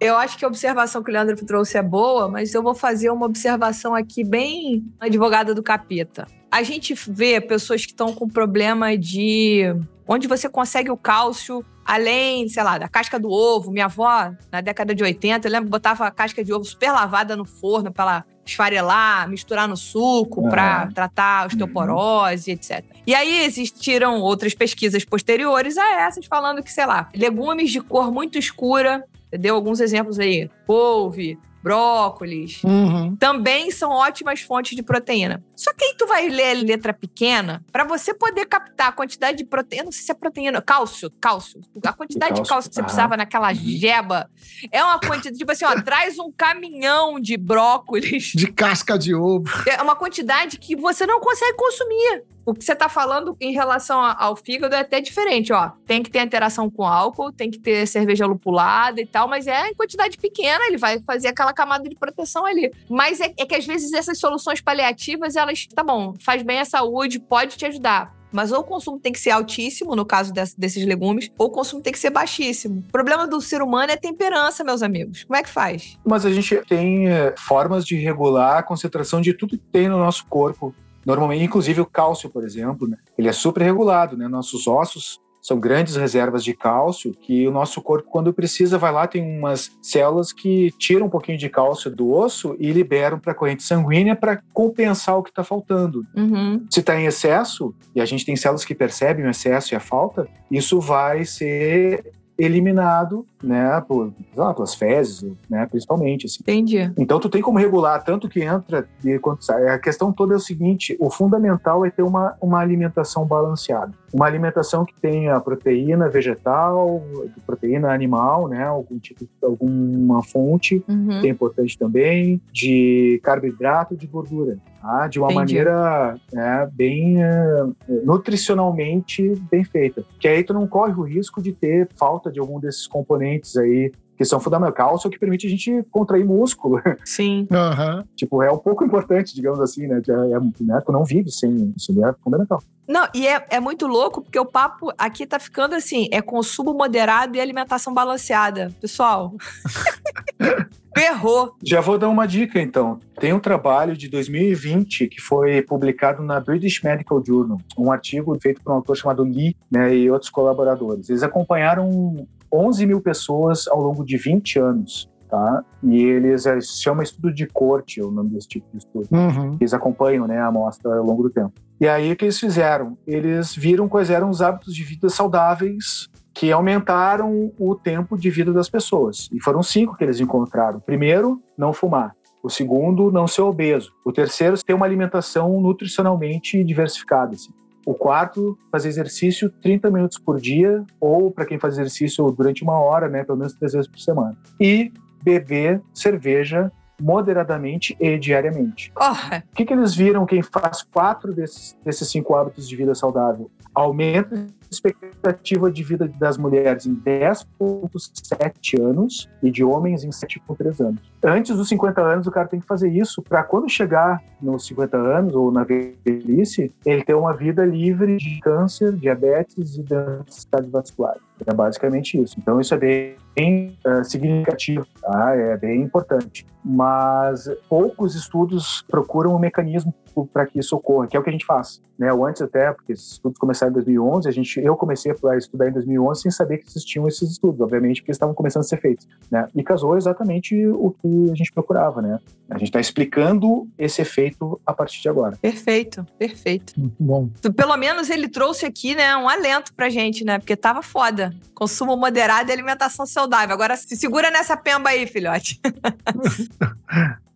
Eu 0.00 0.16
acho 0.16 0.36
que 0.36 0.44
a 0.44 0.48
observação 0.48 1.02
que 1.02 1.10
o 1.10 1.12
Leandro 1.12 1.36
trouxe 1.46 1.78
é 1.78 1.82
boa, 1.82 2.28
mas 2.28 2.52
eu 2.54 2.62
vou 2.62 2.74
fazer 2.74 3.10
uma 3.10 3.26
observação 3.26 3.94
aqui 3.94 4.24
bem 4.24 4.84
advogada 4.98 5.54
do 5.54 5.62
capeta. 5.62 6.26
A 6.50 6.62
gente 6.62 6.94
vê 7.08 7.40
pessoas 7.40 7.86
que 7.86 7.92
estão 7.92 8.12
com 8.12 8.28
problema 8.28 8.96
de 8.98 9.74
onde 10.06 10.26
você 10.26 10.48
consegue 10.48 10.90
o 10.90 10.96
cálcio 10.96 11.64
além, 11.84 12.48
sei 12.48 12.62
lá, 12.62 12.78
da 12.78 12.88
casca 12.88 13.18
do 13.18 13.30
ovo. 13.30 13.70
Minha 13.70 13.86
avó, 13.86 14.32
na 14.50 14.60
década 14.60 14.94
de 14.94 15.02
80, 15.02 15.46
eu 15.46 15.52
lembro 15.52 15.70
botava 15.70 16.06
a 16.06 16.10
casca 16.10 16.44
de 16.44 16.52
ovo 16.52 16.64
super 16.64 16.92
lavada 16.92 17.36
no 17.36 17.44
forno 17.44 17.92
para 17.92 18.04
ela 18.04 18.24
esfarelar, 18.44 19.28
misturar 19.28 19.68
no 19.68 19.76
suco 19.76 20.42
uhum. 20.42 20.50
para 20.50 20.88
tratar 20.88 21.46
osteoporose, 21.46 22.50
uhum. 22.50 22.56
etc. 22.56 22.84
E 23.06 23.14
aí 23.14 23.44
existiram 23.44 24.20
outras 24.20 24.54
pesquisas 24.54 25.04
posteriores 25.04 25.78
a 25.78 26.00
essas 26.00 26.26
falando 26.26 26.62
que, 26.62 26.72
sei 26.72 26.86
lá, 26.86 27.08
legumes 27.14 27.70
de 27.70 27.80
cor 27.80 28.10
muito 28.10 28.38
escura, 28.38 29.04
deu 29.30 29.54
alguns 29.54 29.80
exemplos 29.80 30.18
aí, 30.18 30.50
couve, 30.66 31.38
brócolis, 31.62 32.62
uhum. 32.64 33.16
também 33.16 33.70
são 33.70 33.90
ótimas 33.90 34.40
fontes 34.40 34.74
de 34.74 34.82
proteína. 34.82 35.42
Só 35.54 35.72
que 35.72 35.84
aí 35.84 35.94
tu 35.96 36.06
vai 36.06 36.28
ler 36.28 36.56
a 36.56 36.60
letra 36.60 36.92
pequena 36.92 37.64
para 37.70 37.84
você 37.84 38.12
poder 38.12 38.46
captar 38.46 38.88
a 38.88 38.92
quantidade 38.92 39.38
de 39.38 39.44
proteína, 39.44 39.84
não 39.84 39.92
sei 39.92 40.02
se 40.02 40.10
é 40.10 40.14
proteína, 40.14 40.60
cálcio, 40.60 41.10
cálcio. 41.20 41.60
A 41.84 41.92
quantidade 41.92 42.30
cálcio. 42.30 42.42
de 42.42 42.48
cálcio 42.48 42.70
que 42.70 42.74
você 42.74 42.82
precisava 42.82 43.16
naquela 43.16 43.48
uhum. 43.48 43.54
jeba 43.54 44.28
é 44.70 44.82
uma 44.82 44.98
quantidade, 44.98 45.38
tipo 45.38 45.52
assim, 45.52 45.64
ó, 45.64 45.80
traz 45.82 46.18
um 46.18 46.32
caminhão 46.32 47.20
de 47.20 47.36
brócolis. 47.36 48.32
De 48.34 48.46
casca 48.48 48.98
de 48.98 49.14
ovo. 49.14 49.48
É 49.66 49.80
uma 49.82 49.94
quantidade 49.94 50.58
que 50.58 50.74
você 50.74 51.06
não 51.06 51.20
consegue 51.20 51.56
consumir 51.56 52.24
o 52.44 52.54
que 52.54 52.64
você 52.64 52.72
está 52.72 52.88
falando 52.88 53.36
em 53.40 53.52
relação 53.52 54.00
ao 54.00 54.36
fígado 54.36 54.74
é 54.74 54.80
até 54.80 55.00
diferente, 55.00 55.52
ó. 55.52 55.70
Tem 55.86 56.02
que 56.02 56.10
ter 56.10 56.22
interação 56.22 56.70
com 56.70 56.84
álcool, 56.84 57.32
tem 57.32 57.50
que 57.50 57.58
ter 57.58 57.86
cerveja 57.86 58.26
lupulada 58.26 59.00
e 59.00 59.06
tal, 59.06 59.28
mas 59.28 59.46
é 59.46 59.68
em 59.68 59.74
quantidade 59.74 60.16
pequena, 60.16 60.64
ele 60.66 60.78
vai 60.78 61.00
fazer 61.00 61.28
aquela 61.28 61.52
camada 61.52 61.88
de 61.88 61.96
proteção 61.96 62.44
ali. 62.44 62.72
Mas 62.88 63.20
é, 63.20 63.32
é 63.38 63.46
que 63.46 63.54
às 63.54 63.66
vezes 63.66 63.92
essas 63.92 64.18
soluções 64.18 64.60
paliativas, 64.60 65.36
elas, 65.36 65.66
tá 65.66 65.82
bom, 65.82 66.14
faz 66.20 66.42
bem 66.42 66.60
à 66.60 66.64
saúde, 66.64 67.18
pode 67.18 67.56
te 67.56 67.66
ajudar. 67.66 68.22
Mas 68.32 68.50
ou 68.50 68.60
o 68.60 68.64
consumo 68.64 68.98
tem 68.98 69.12
que 69.12 69.20
ser 69.20 69.30
altíssimo, 69.30 69.94
no 69.94 70.06
caso 70.06 70.32
desses 70.32 70.84
legumes, 70.86 71.30
ou 71.36 71.48
o 71.48 71.50
consumo 71.50 71.82
tem 71.82 71.92
que 71.92 71.98
ser 71.98 72.10
baixíssimo. 72.10 72.82
O 72.88 72.92
problema 72.92 73.26
do 73.26 73.40
ser 73.40 73.62
humano 73.62 73.92
é 73.92 73.96
temperança, 73.96 74.64
meus 74.64 74.82
amigos. 74.82 75.24
Como 75.24 75.36
é 75.36 75.42
que 75.42 75.50
faz? 75.50 75.98
Mas 76.04 76.24
a 76.24 76.30
gente 76.30 76.56
tem 76.66 77.08
é, 77.08 77.34
formas 77.36 77.84
de 77.84 77.96
regular 77.96 78.58
a 78.58 78.62
concentração 78.62 79.20
de 79.20 79.34
tudo 79.34 79.58
que 79.58 79.64
tem 79.70 79.88
no 79.88 79.98
nosso 79.98 80.24
corpo 80.26 80.74
Normalmente, 81.04 81.44
inclusive 81.44 81.80
o 81.80 81.86
cálcio, 81.86 82.30
por 82.30 82.44
exemplo, 82.44 82.88
né? 82.88 82.96
ele 83.16 83.28
é 83.28 83.32
super 83.32 83.62
regulado, 83.62 84.16
né? 84.16 84.28
Nossos 84.28 84.66
ossos 84.66 85.20
são 85.42 85.58
grandes 85.58 85.96
reservas 85.96 86.44
de 86.44 86.54
cálcio 86.54 87.12
que 87.12 87.46
o 87.48 87.50
nosso 87.50 87.82
corpo, 87.82 88.08
quando 88.08 88.32
precisa, 88.32 88.78
vai 88.78 88.92
lá, 88.92 89.08
tem 89.08 89.38
umas 89.38 89.76
células 89.82 90.32
que 90.32 90.70
tiram 90.78 91.06
um 91.06 91.10
pouquinho 91.10 91.36
de 91.36 91.48
cálcio 91.48 91.90
do 91.90 92.12
osso 92.12 92.54
e 92.60 92.70
liberam 92.70 93.18
para 93.18 93.32
a 93.32 93.34
corrente 93.34 93.64
sanguínea 93.64 94.14
para 94.14 94.40
compensar 94.52 95.18
o 95.18 95.22
que 95.22 95.30
está 95.30 95.42
faltando. 95.42 96.06
Uhum. 96.16 96.64
Se 96.70 96.78
está 96.78 96.98
em 96.98 97.06
excesso, 97.06 97.74
e 97.92 98.00
a 98.00 98.04
gente 98.04 98.24
tem 98.24 98.36
células 98.36 98.64
que 98.64 98.74
percebem 98.74 99.26
o 99.26 99.30
excesso 99.30 99.74
e 99.74 99.76
a 99.76 99.80
falta, 99.80 100.28
isso 100.48 100.80
vai 100.80 101.24
ser 101.24 102.12
eliminado, 102.44 103.26
né, 103.42 103.80
por, 103.86 104.12
lá, 104.36 104.52
pelas 104.52 104.74
fezes, 104.74 105.24
né, 105.48 105.66
principalmente. 105.66 106.26
Assim. 106.26 106.38
Entendi. 106.40 106.92
Então 106.98 107.20
tu 107.20 107.28
tem 107.28 107.40
como 107.40 107.58
regular 107.58 108.02
tanto 108.02 108.28
que 108.28 108.42
entra 108.42 108.88
e 109.04 109.18
quanto 109.18 109.44
sai. 109.44 109.68
A 109.68 109.78
questão 109.78 110.12
toda 110.12 110.34
é 110.34 110.36
o 110.36 110.40
seguinte: 110.40 110.96
o 111.00 111.10
fundamental 111.10 111.84
é 111.86 111.90
ter 111.90 112.02
uma, 112.02 112.36
uma 112.40 112.58
alimentação 112.58 113.24
balanceada, 113.24 113.92
uma 114.12 114.26
alimentação 114.26 114.84
que 114.84 114.94
tenha 115.00 115.40
proteína 115.40 116.08
vegetal, 116.08 117.02
proteína 117.46 117.92
animal, 117.92 118.48
né, 118.48 118.64
algum 118.64 118.98
tipo, 118.98 119.26
alguma 119.42 120.22
fonte, 120.22 120.84
uhum. 120.88 121.20
que 121.20 121.26
é 121.26 121.30
importante 121.30 121.78
também, 121.78 122.40
de 122.52 123.20
carboidrato, 123.22 123.96
de 123.96 124.06
gordura 124.06 124.58
tá? 124.82 125.06
de 125.06 125.18
uma 125.18 125.32
Entendi. 125.32 125.54
maneira 125.54 126.16
né, 126.32 126.68
bem 126.72 127.18
uh, 127.24 127.74
nutricionalmente 128.04 129.34
bem 129.50 129.64
feita. 129.64 130.04
Que 130.18 130.26
aí 130.26 130.42
tu 130.42 130.52
não 130.52 130.66
corre 130.66 130.92
o 130.92 131.02
risco 131.02 131.40
de 131.40 131.52
ter 131.52 131.88
falta 131.96 132.30
de 132.30 132.40
algum 132.40 132.58
desses 132.58 132.86
componentes 132.86 133.56
aí 133.56 133.92
que 134.22 134.28
são 134.28 134.40
fundamentais. 134.40 134.72
Cálcio 134.72 135.08
é 135.08 135.10
que 135.10 135.18
permite 135.18 135.46
a 135.46 135.50
gente 135.50 135.84
contrair 135.90 136.24
músculo. 136.24 136.80
Sim. 137.04 137.46
Aham. 137.50 138.04
tipo, 138.16 138.42
é 138.42 138.50
um 138.50 138.58
pouco 138.58 138.84
importante, 138.84 139.34
digamos 139.34 139.60
assim, 139.60 139.86
né? 139.86 140.00
É, 140.08 140.12
é, 140.12 140.40
né? 140.64 140.82
Tu 140.84 140.92
não 140.92 141.04
vive 141.04 141.30
sem 141.30 141.72
isso, 141.76 141.92
é 142.04 142.14
fundamental. 142.22 142.62
Não, 142.88 143.06
e 143.14 143.26
é, 143.26 143.44
é 143.50 143.60
muito 143.60 143.86
louco 143.86 144.22
porque 144.22 144.38
o 144.38 144.46
papo 144.46 144.92
aqui 144.98 145.26
tá 145.26 145.38
ficando 145.38 145.74
assim: 145.74 146.08
é 146.10 146.20
consumo 146.20 146.74
moderado 146.74 147.36
e 147.36 147.40
alimentação 147.40 147.92
balanceada. 147.92 148.72
Pessoal. 148.80 149.34
Ferrou. 150.94 151.54
Já 151.64 151.80
vou 151.80 151.96
dar 151.96 152.08
uma 152.08 152.26
dica, 152.26 152.60
então. 152.60 153.00
Tem 153.18 153.32
um 153.32 153.40
trabalho 153.40 153.96
de 153.96 154.08
2020 154.08 155.08
que 155.08 155.20
foi 155.22 155.62
publicado 155.62 156.22
na 156.22 156.38
British 156.38 156.82
Medical 156.82 157.22
Journal, 157.24 157.58
um 157.78 157.90
artigo 157.90 158.36
feito 158.40 158.60
por 158.60 158.72
um 158.72 158.76
autor 158.76 158.96
chamado 158.96 159.22
Lee 159.22 159.56
né, 159.70 159.94
e 159.94 160.10
outros 160.10 160.30
colaboradores. 160.30 161.08
Eles 161.08 161.22
acompanharam 161.22 162.26
11 162.52 162.86
mil 162.86 163.00
pessoas 163.00 163.66
ao 163.68 163.80
longo 163.80 164.04
de 164.04 164.16
20 164.16 164.58
anos. 164.58 165.10
Tá? 165.28 165.64
E 165.82 166.02
eles 166.02 166.44
é, 166.44 166.60
se 166.60 166.82
chama 166.82 167.02
estudo 167.02 167.32
de 167.32 167.46
corte, 167.46 168.02
o 168.02 168.10
nome 168.10 168.30
desse 168.30 168.48
tipo 168.48 168.66
de 168.70 168.78
estudo. 168.78 169.08
Uhum. 169.10 169.56
Eles 169.58 169.72
acompanham 169.72 170.26
né, 170.26 170.38
a 170.38 170.48
amostra 170.48 170.94
ao 170.94 171.04
longo 171.04 171.22
do 171.22 171.30
tempo. 171.30 171.54
E 171.80 171.88
aí 171.88 172.12
o 172.12 172.16
que 172.16 172.26
eles 172.26 172.38
fizeram? 172.38 172.98
Eles 173.06 173.56
viram 173.56 173.88
quais 173.88 174.10
eram 174.10 174.28
os 174.28 174.42
hábitos 174.42 174.74
de 174.74 174.84
vida 174.84 175.08
saudáveis 175.08 176.10
que 176.34 176.52
aumentaram 176.52 177.50
o 177.58 177.74
tempo 177.74 178.16
de 178.16 178.30
vida 178.30 178.52
das 178.52 178.68
pessoas. 178.68 179.28
E 179.32 179.42
foram 179.42 179.62
cinco 179.62 179.96
que 179.96 180.04
eles 180.04 180.20
encontraram. 180.20 180.80
Primeiro, 180.80 181.42
não 181.56 181.72
fumar. 181.72 182.14
O 182.42 182.50
segundo, 182.50 183.10
não 183.10 183.26
ser 183.26 183.42
obeso. 183.42 183.92
O 184.04 184.12
terceiro, 184.12 184.56
ter 184.62 184.74
uma 184.74 184.84
alimentação 184.84 185.60
nutricionalmente 185.60 186.62
diversificada. 186.62 187.34
Assim. 187.34 187.52
O 187.84 187.94
quarto, 187.94 188.58
fazer 188.70 188.88
exercício 188.88 189.50
30 189.50 189.90
minutos 189.90 190.18
por 190.18 190.40
dia, 190.40 190.84
ou 191.00 191.30
para 191.30 191.44
quem 191.44 191.58
faz 191.58 191.74
exercício 191.74 192.30
durante 192.30 192.62
uma 192.62 192.78
hora, 192.78 193.08
né, 193.08 193.24
pelo 193.24 193.38
menos 193.38 193.54
três 193.54 193.72
vezes 193.72 193.88
por 193.88 193.98
semana. 193.98 194.36
E 194.60 194.92
beber 195.22 195.80
cerveja 195.92 196.70
moderadamente 197.00 197.96
e 198.00 198.16
diariamente. 198.16 198.92
Porra. 198.92 199.44
O 199.50 199.56
que, 199.56 199.64
que 199.64 199.72
eles 199.72 199.94
viram 199.94 200.24
quem 200.24 200.42
faz 200.42 200.82
quatro 200.82 201.32
desses, 201.32 201.76
desses 201.84 202.08
cinco 202.08 202.34
hábitos 202.34 202.68
de 202.68 202.76
vida 202.76 202.94
saudável? 202.94 203.50
Aumenta 203.74 204.46
expectativa 204.72 205.70
de 205.70 205.82
vida 205.82 206.10
das 206.18 206.36
mulheres 206.36 206.86
em 206.86 206.94
10,7 206.94 208.80
anos 208.80 209.28
e 209.42 209.50
de 209.50 209.62
homens 209.64 210.04
em 210.04 210.10
7,3 210.10 210.80
anos. 210.80 211.00
Antes 211.22 211.56
dos 211.56 211.68
50 211.68 212.00
anos, 212.00 212.26
o 212.26 212.30
cara 212.30 212.48
tem 212.48 212.60
que 212.60 212.66
fazer 212.66 212.88
isso 212.88 213.22
para 213.22 213.42
quando 213.42 213.68
chegar 213.68 214.20
nos 214.40 214.66
50 214.66 214.96
anos 214.96 215.34
ou 215.34 215.52
na 215.52 215.64
velhice, 215.64 216.74
ele 216.84 217.04
ter 217.04 217.14
uma 217.14 217.32
vida 217.32 217.64
livre 217.64 218.16
de 218.16 218.40
câncer, 218.40 218.92
diabetes 218.92 219.76
e 219.76 219.82
doenças 219.82 220.44
cardiovasculares. 220.50 221.22
É 221.46 221.54
basicamente 221.54 222.20
isso. 222.20 222.36
Então, 222.38 222.60
isso 222.60 222.74
é 222.74 222.78
bem, 222.78 223.16
bem 223.34 223.78
uh, 223.86 224.04
significativo, 224.04 224.86
tá? 225.00 225.34
é 225.34 225.56
bem 225.56 225.82
importante. 225.82 226.46
Mas 226.64 227.50
poucos 227.68 228.14
estudos 228.14 228.84
procuram 228.88 229.34
um 229.34 229.38
mecanismo 229.38 229.92
para 230.32 230.46
que 230.46 230.58
isso 230.58 230.76
ocorra, 230.76 231.06
que 231.06 231.16
é 231.16 231.20
o 231.20 231.22
que 231.22 231.30
a 231.30 231.32
gente 231.32 231.46
faz. 231.46 231.82
Né? 231.98 232.12
O 232.12 232.24
antes 232.24 232.42
até, 232.42 232.72
porque 232.72 232.92
esses 232.92 233.12
estudos 233.12 233.38
começaram 233.38 233.70
em 233.70 233.74
2011, 233.74 234.28
a 234.28 234.32
gente, 234.32 234.60
eu 234.62 234.76
comecei 234.76 235.12
a 235.12 235.36
estudar 235.36 235.68
em 235.68 235.72
2011 235.72 236.22
sem 236.22 236.30
saber 236.30 236.58
que 236.58 236.68
existiam 236.68 237.06
esses 237.08 237.30
estudos, 237.30 237.60
obviamente, 237.60 238.00
porque 238.00 238.10
eles 238.10 238.16
estavam 238.16 238.34
começando 238.34 238.62
a 238.62 238.66
ser 238.66 238.80
feitos. 238.80 239.06
Né? 239.30 239.46
E 239.54 239.62
casou 239.62 239.96
exatamente 239.96 240.54
o 240.66 240.90
que 240.90 241.30
a 241.30 241.34
gente 241.34 241.52
procurava. 241.52 242.00
Né? 242.00 242.18
A 242.48 242.58
gente 242.58 242.68
está 242.68 242.80
explicando 242.80 243.68
esse 243.76 244.00
efeito 244.00 244.60
a 244.64 244.72
partir 244.72 245.02
de 245.02 245.08
agora. 245.08 245.36
Perfeito, 245.40 246.06
perfeito. 246.18 246.72
Muito 246.78 246.96
bom. 246.98 247.28
Pelo 247.56 247.76
menos 247.76 248.10
ele 248.10 248.28
trouxe 248.28 248.66
aqui, 248.66 248.94
né, 248.94 249.16
um 249.16 249.28
alento 249.28 249.74
pra 249.74 249.88
gente, 249.88 250.24
né? 250.24 250.38
Porque 250.38 250.56
tava 250.56 250.82
foda. 250.82 251.34
Consumo 251.54 251.96
moderado 251.96 252.50
e 252.50 252.52
alimentação 252.52 253.06
saudável. 253.06 253.54
Agora 253.54 253.76
se 253.76 253.96
segura 253.96 254.30
nessa 254.30 254.56
pemba 254.56 254.90
aí, 254.90 255.06
filhote. 255.06 255.60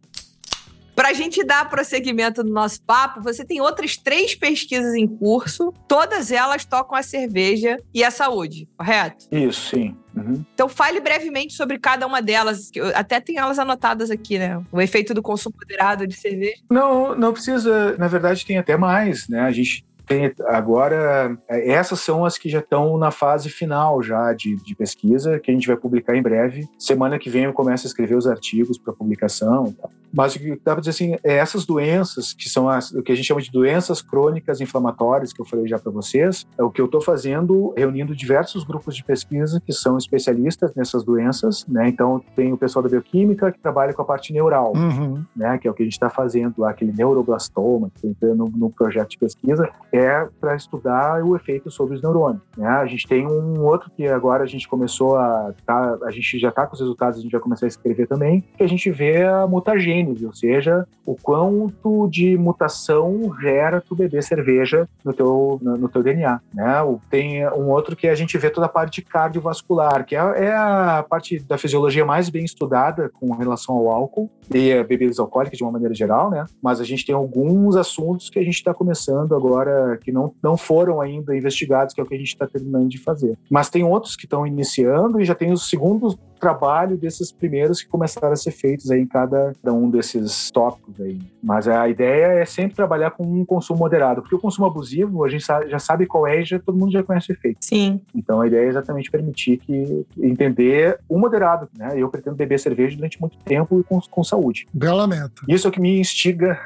Para 0.96 1.10
a 1.10 1.12
gente 1.12 1.44
dar 1.44 1.68
prosseguimento 1.68 2.42
no 2.42 2.50
nosso 2.50 2.82
papo, 2.82 3.20
você 3.20 3.44
tem 3.44 3.60
outras 3.60 3.98
três 3.98 4.34
pesquisas 4.34 4.94
em 4.94 5.06
curso, 5.06 5.70
todas 5.86 6.32
elas 6.32 6.64
tocam 6.64 6.96
a 6.96 7.02
cerveja 7.02 7.78
e 7.92 8.02
a 8.02 8.10
saúde, 8.10 8.66
correto? 8.78 9.26
Isso, 9.30 9.76
sim. 9.76 9.94
Uhum. 10.16 10.42
Então 10.54 10.70
fale 10.70 10.98
brevemente 10.98 11.52
sobre 11.52 11.78
cada 11.78 12.06
uma 12.06 12.22
delas, 12.22 12.70
que 12.70 12.80
até 12.80 13.20
tem 13.20 13.36
elas 13.36 13.58
anotadas 13.58 14.10
aqui, 14.10 14.38
né? 14.38 14.58
O 14.72 14.80
efeito 14.80 15.12
do 15.12 15.20
consumo 15.20 15.54
moderado 15.60 16.06
de 16.06 16.16
cerveja. 16.16 16.56
Não, 16.70 17.14
não 17.14 17.34
precisa. 17.34 17.94
Na 17.98 18.08
verdade, 18.08 18.46
tem 18.46 18.56
até 18.56 18.78
mais, 18.78 19.28
né? 19.28 19.40
A 19.40 19.52
gente 19.52 19.84
tem 20.06 20.32
agora 20.46 21.36
essas 21.48 22.00
são 22.00 22.24
as 22.24 22.38
que 22.38 22.48
já 22.48 22.60
estão 22.60 22.96
na 22.96 23.10
fase 23.10 23.48
final 23.48 24.02
já 24.02 24.32
de, 24.32 24.56
de, 24.56 24.74
pesquisa 24.74 25.38
que 25.38 25.50
a 25.50 25.54
gente 25.54 25.66
vai 25.66 25.76
publicar 25.76 26.16
em 26.16 26.22
breve. 26.22 26.68
Semana 26.78 27.18
que 27.18 27.30
vem 27.30 27.44
eu 27.44 27.52
começo 27.52 27.86
a 27.86 27.88
escrever 27.88 28.16
os 28.16 28.26
artigos 28.26 28.78
para 28.78 28.92
publicação 28.92 29.74
mas 30.16 30.34
o 30.34 30.38
que 30.38 30.50
dá 30.64 30.72
para 30.72 30.80
dizer 30.80 30.90
assim 30.90 31.16
é 31.22 31.36
essas 31.36 31.66
doenças 31.66 32.32
que 32.32 32.48
são 32.48 32.68
as, 32.68 32.90
o 32.92 33.02
que 33.02 33.12
a 33.12 33.14
gente 33.14 33.26
chama 33.26 33.40
de 33.42 33.50
doenças 33.50 34.00
crônicas 34.00 34.60
inflamatórias 34.62 35.30
que 35.30 35.40
eu 35.40 35.44
falei 35.44 35.66
já 35.66 35.78
para 35.78 35.92
vocês 35.92 36.46
é 36.58 36.62
o 36.62 36.70
que 36.70 36.80
eu 36.80 36.86
estou 36.86 37.00
fazendo 37.02 37.74
reunindo 37.76 38.16
diversos 38.16 38.64
grupos 38.64 38.96
de 38.96 39.04
pesquisa 39.04 39.60
que 39.60 39.72
são 39.72 39.98
especialistas 39.98 40.74
nessas 40.74 41.04
doenças 41.04 41.66
né? 41.66 41.88
Então 41.88 42.22
tem 42.34 42.52
o 42.52 42.56
pessoal 42.56 42.82
da 42.82 42.88
bioquímica 42.88 43.52
que 43.52 43.58
trabalha 43.58 43.92
com 43.92 44.02
a 44.02 44.04
parte 44.04 44.32
neural 44.32 44.72
Uhum. 44.74 45.24
né? 45.34 45.58
Que 45.58 45.68
é 45.68 45.70
o 45.70 45.74
que 45.74 45.82
a 45.82 45.86
gente 45.86 45.92
está 45.92 46.08
fazendo 46.08 46.54
lá 46.58 46.70
aquele 46.70 46.92
neuroblastoma 46.92 47.90
que 47.94 48.14
tem 48.14 48.34
no, 48.34 48.46
no 48.46 48.70
projeto 48.70 49.10
de 49.10 49.18
pesquisa 49.18 49.68
é 49.96 50.28
para 50.40 50.56
estudar 50.56 51.24
o 51.24 51.36
efeito 51.36 51.70
sobre 51.70 51.96
os 51.96 52.02
neurônios. 52.02 52.42
Né? 52.56 52.66
A 52.66 52.86
gente 52.86 53.06
tem 53.06 53.26
um 53.26 53.64
outro 53.64 53.90
que 53.90 54.06
agora 54.06 54.44
a 54.44 54.46
gente 54.46 54.68
começou 54.68 55.16
a 55.16 55.52
tá, 55.64 55.98
a 56.02 56.10
gente 56.10 56.38
já 56.38 56.48
está 56.48 56.66
com 56.66 56.74
os 56.74 56.80
resultados, 56.80 57.18
a 57.18 57.22
gente 57.22 57.32
vai 57.32 57.40
começar 57.40 57.66
a 57.66 57.68
escrever 57.68 58.06
também, 58.06 58.44
que 58.56 58.62
a 58.62 58.68
gente 58.68 58.90
vê 58.90 59.24
a 59.24 59.46
mutagênese, 59.46 60.26
ou 60.26 60.32
seja, 60.32 60.86
o 61.04 61.14
quanto 61.14 62.08
de 62.08 62.36
mutação 62.36 63.34
gera 63.40 63.80
tu 63.80 63.94
beber 63.94 64.22
cerveja 64.22 64.88
no 65.04 65.12
teu, 65.12 65.58
no, 65.62 65.76
no 65.76 65.88
teu 65.88 66.02
DNA. 66.02 66.40
Né? 66.52 66.66
Tem 67.10 67.46
um 67.48 67.70
outro 67.70 67.96
que 67.96 68.08
a 68.08 68.14
gente 68.14 68.36
vê 68.38 68.50
toda 68.50 68.66
a 68.66 68.70
parte 68.70 69.02
cardiovascular, 69.02 70.04
que 70.04 70.16
é, 70.16 70.18
é 70.18 70.54
a 70.54 71.04
parte 71.08 71.38
da 71.38 71.58
fisiologia 71.58 72.04
mais 72.04 72.28
bem 72.28 72.44
estudada 72.44 73.08
com 73.08 73.32
relação 73.34 73.76
ao 73.76 73.90
álcool 73.90 74.30
e 74.52 74.72
a 74.72 74.84
bebidas 74.84 75.18
alcoólicas 75.18 75.56
de 75.56 75.64
uma 75.64 75.72
maneira 75.72 75.94
geral, 75.94 76.30
né? 76.30 76.44
Mas 76.62 76.80
a 76.80 76.84
gente 76.84 77.04
tem 77.04 77.14
alguns 77.14 77.76
assuntos 77.76 78.30
que 78.30 78.38
a 78.38 78.42
gente 78.42 78.54
está 78.54 78.72
começando 78.72 79.34
agora 79.34 79.85
que 79.96 80.10
não, 80.10 80.32
não 80.42 80.56
foram 80.56 81.00
ainda 81.00 81.36
investigados, 81.36 81.94
que 81.94 82.00
é 82.00 82.04
o 82.04 82.06
que 82.06 82.14
a 82.14 82.18
gente 82.18 82.28
está 82.28 82.46
terminando 82.46 82.88
de 82.88 82.98
fazer. 82.98 83.38
Mas 83.50 83.70
tem 83.70 83.84
outros 83.84 84.16
que 84.16 84.24
estão 84.24 84.46
iniciando 84.46 85.20
e 85.20 85.24
já 85.24 85.34
tem 85.34 85.52
o 85.52 85.56
segundo 85.56 86.18
trabalho 86.38 86.96
desses 86.96 87.32
primeiros 87.32 87.82
que 87.82 87.88
começaram 87.88 88.32
a 88.32 88.36
ser 88.36 88.50
feitos 88.50 88.90
aí 88.90 89.00
em 89.00 89.06
cada 89.06 89.52
um 89.66 89.90
desses 89.90 90.50
tópicos 90.50 91.00
aí. 91.00 91.18
Mas 91.42 91.66
a 91.66 91.88
ideia 91.88 92.40
é 92.40 92.44
sempre 92.44 92.76
trabalhar 92.76 93.10
com 93.12 93.24
um 93.24 93.44
consumo 93.44 93.80
moderado, 93.80 94.20
porque 94.20 94.34
o 94.34 94.38
consumo 94.38 94.66
abusivo, 94.66 95.24
a 95.24 95.28
gente 95.28 95.44
já 95.44 95.78
sabe 95.78 96.06
qual 96.06 96.26
é 96.26 96.40
e 96.40 96.44
já, 96.44 96.58
todo 96.58 96.78
mundo 96.78 96.92
já 96.92 97.02
conhece 97.02 97.30
o 97.30 97.34
efeito. 97.34 97.58
Sim. 97.60 98.00
Então 98.14 98.40
a 98.40 98.46
ideia 98.46 98.66
é 98.66 98.68
exatamente 98.68 99.10
permitir 99.10 99.58
que 99.58 100.06
entender 100.18 100.98
o 101.08 101.18
moderado, 101.18 101.68
né? 101.76 101.94
Eu 101.96 102.08
pretendo 102.08 102.36
beber 102.36 102.58
cerveja 102.58 102.96
durante 102.96 103.20
muito 103.20 103.38
tempo 103.38 103.80
e 103.80 103.84
com, 103.84 104.00
com 104.00 104.24
saúde. 104.24 104.66
Belamento. 104.72 105.44
Isso 105.48 105.66
é 105.66 105.70
o 105.70 105.72
que 105.72 105.80
me 105.80 105.98
instiga 105.98 106.58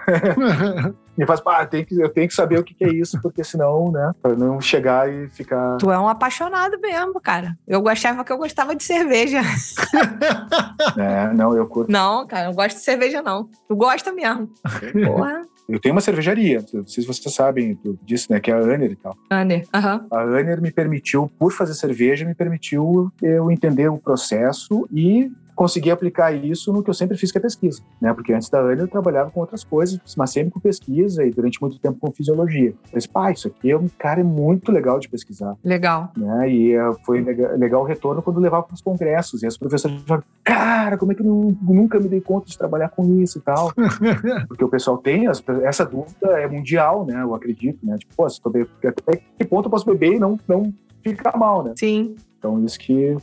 me 1.21 1.27
faz, 1.27 1.39
pá, 1.39 1.67
tem 1.67 1.85
que, 1.85 2.01
eu 2.01 2.09
tenho 2.09 2.27
que 2.27 2.35
saber 2.35 2.59
o 2.59 2.65
que, 2.65 2.73
que, 2.73 2.83
é 2.83 2.89
isso, 2.89 3.21
porque 3.21 3.45
senão, 3.45 3.93
né, 3.93 4.11
pra 4.23 4.35
não 4.35 4.59
chegar 4.59 5.13
e 5.13 5.29
ficar. 5.29 5.77
Tu 5.77 5.91
é 5.91 5.99
um 5.99 6.09
apaixonado 6.09 6.81
mesmo, 6.81 7.21
cara. 7.21 7.59
Eu 7.69 7.87
achava 7.89 8.25
que 8.25 8.33
eu 8.33 8.39
gostava 8.39 8.75
de 8.75 8.83
cerveja. 8.83 9.43
é, 10.97 11.31
não, 11.35 11.55
eu 11.55 11.67
curto. 11.67 11.93
Não, 11.93 12.27
cara, 12.27 12.47
não 12.47 12.55
gosto 12.55 12.77
de 12.77 12.83
cerveja, 12.83 13.21
não. 13.21 13.51
Tu 13.69 13.77
gosta 13.77 14.11
mesmo. 14.13 14.49
Porra. 15.05 15.43
Eu 15.69 15.79
tenho 15.79 15.95
uma 15.95 16.01
cervejaria, 16.01 16.65
não 16.73 16.87
sei 16.87 17.03
se 17.03 17.07
vocês 17.07 17.35
sabem 17.35 17.79
disso, 18.03 18.27
né? 18.33 18.41
Que 18.41 18.51
é 18.51 18.55
a 18.55 18.59
Anner 18.59 18.91
e 18.91 18.97
tal. 18.97 19.15
Anner, 19.31 19.69
aham. 19.75 20.07
A 20.11 20.23
Anner 20.23 20.61
me 20.61 20.73
permitiu, 20.73 21.31
por 21.39 21.53
fazer 21.53 21.75
cerveja, 21.75 22.25
me 22.25 22.35
permitiu 22.35 23.13
eu 23.23 23.51
entender 23.51 23.89
o 23.89 23.99
processo 23.99 24.89
e 24.91 25.31
conseguir 25.61 25.91
aplicar 25.91 26.33
isso 26.33 26.73
no 26.73 26.83
que 26.83 26.89
eu 26.89 26.95
sempre 26.95 27.19
fiz, 27.19 27.31
que 27.31 27.37
é 27.37 27.41
pesquisa, 27.41 27.83
né? 28.01 28.15
Porque 28.15 28.33
antes 28.33 28.49
da 28.49 28.61
Ana 28.61 28.81
eu 28.81 28.89
trabalhava 28.89 29.31
com 29.31 29.41
outras 29.41 29.63
coisas, 29.63 30.01
mas 30.17 30.31
sempre 30.31 30.51
com 30.51 30.59
pesquisa 30.59 31.23
e 31.23 31.31
durante 31.31 31.61
muito 31.61 31.79
tempo 31.79 31.99
com 32.01 32.11
fisiologia. 32.11 32.71
Eu 32.91 32.97
disse, 32.97 33.07
pá, 33.07 33.31
isso 33.31 33.47
aqui 33.47 33.71
é 33.71 33.77
um 33.77 33.87
cara 33.87 34.25
muito 34.25 34.73
legal 34.73 34.99
de 34.99 35.07
pesquisar. 35.07 35.55
Legal. 35.63 36.13
Né? 36.17 36.51
E 36.51 36.79
uh, 36.79 36.97
foi 37.05 37.21
legal, 37.21 37.55
legal, 37.59 37.83
o 37.83 37.85
retorno 37.85 38.23
quando 38.23 38.41
levava 38.41 38.63
para 38.63 38.73
os 38.73 38.81
congressos. 38.81 39.43
E 39.43 39.47
as 39.47 39.59
professoras 39.59 40.01
falavam, 40.01 40.25
cara, 40.43 40.97
como 40.97 41.13
é 41.13 41.15
que 41.15 41.21
eu 41.21 41.55
nunca 41.61 42.01
me 42.01 42.09
dei 42.09 42.23
conta 42.23 42.47
de 42.47 42.57
trabalhar 42.57 42.89
com 42.89 43.21
isso 43.21 43.37
e 43.37 43.43
tal? 43.43 43.71
Porque 44.49 44.65
o 44.65 44.69
pessoal 44.71 44.97
tem, 44.97 45.27
essa 45.27 45.85
dúvida 45.85 46.41
é 46.41 46.49
mundial, 46.49 47.05
né? 47.05 47.21
Eu 47.21 47.35
acredito, 47.35 47.85
né? 47.85 47.99
Tipo, 47.99 48.15
pô, 48.17 48.27
se 48.31 48.41
tô 48.41 48.49
até 48.49 49.17
que 49.39 49.45
ponto 49.45 49.67
eu 49.67 49.71
posso 49.71 49.85
beber 49.85 50.15
e 50.15 50.19
não, 50.19 50.41
não 50.49 50.73
ficar 51.03 51.37
mal, 51.37 51.63
né? 51.63 51.75
Sim. 51.77 52.17
Então, 52.41 52.65
isso 52.65 52.79
que 52.79 53.15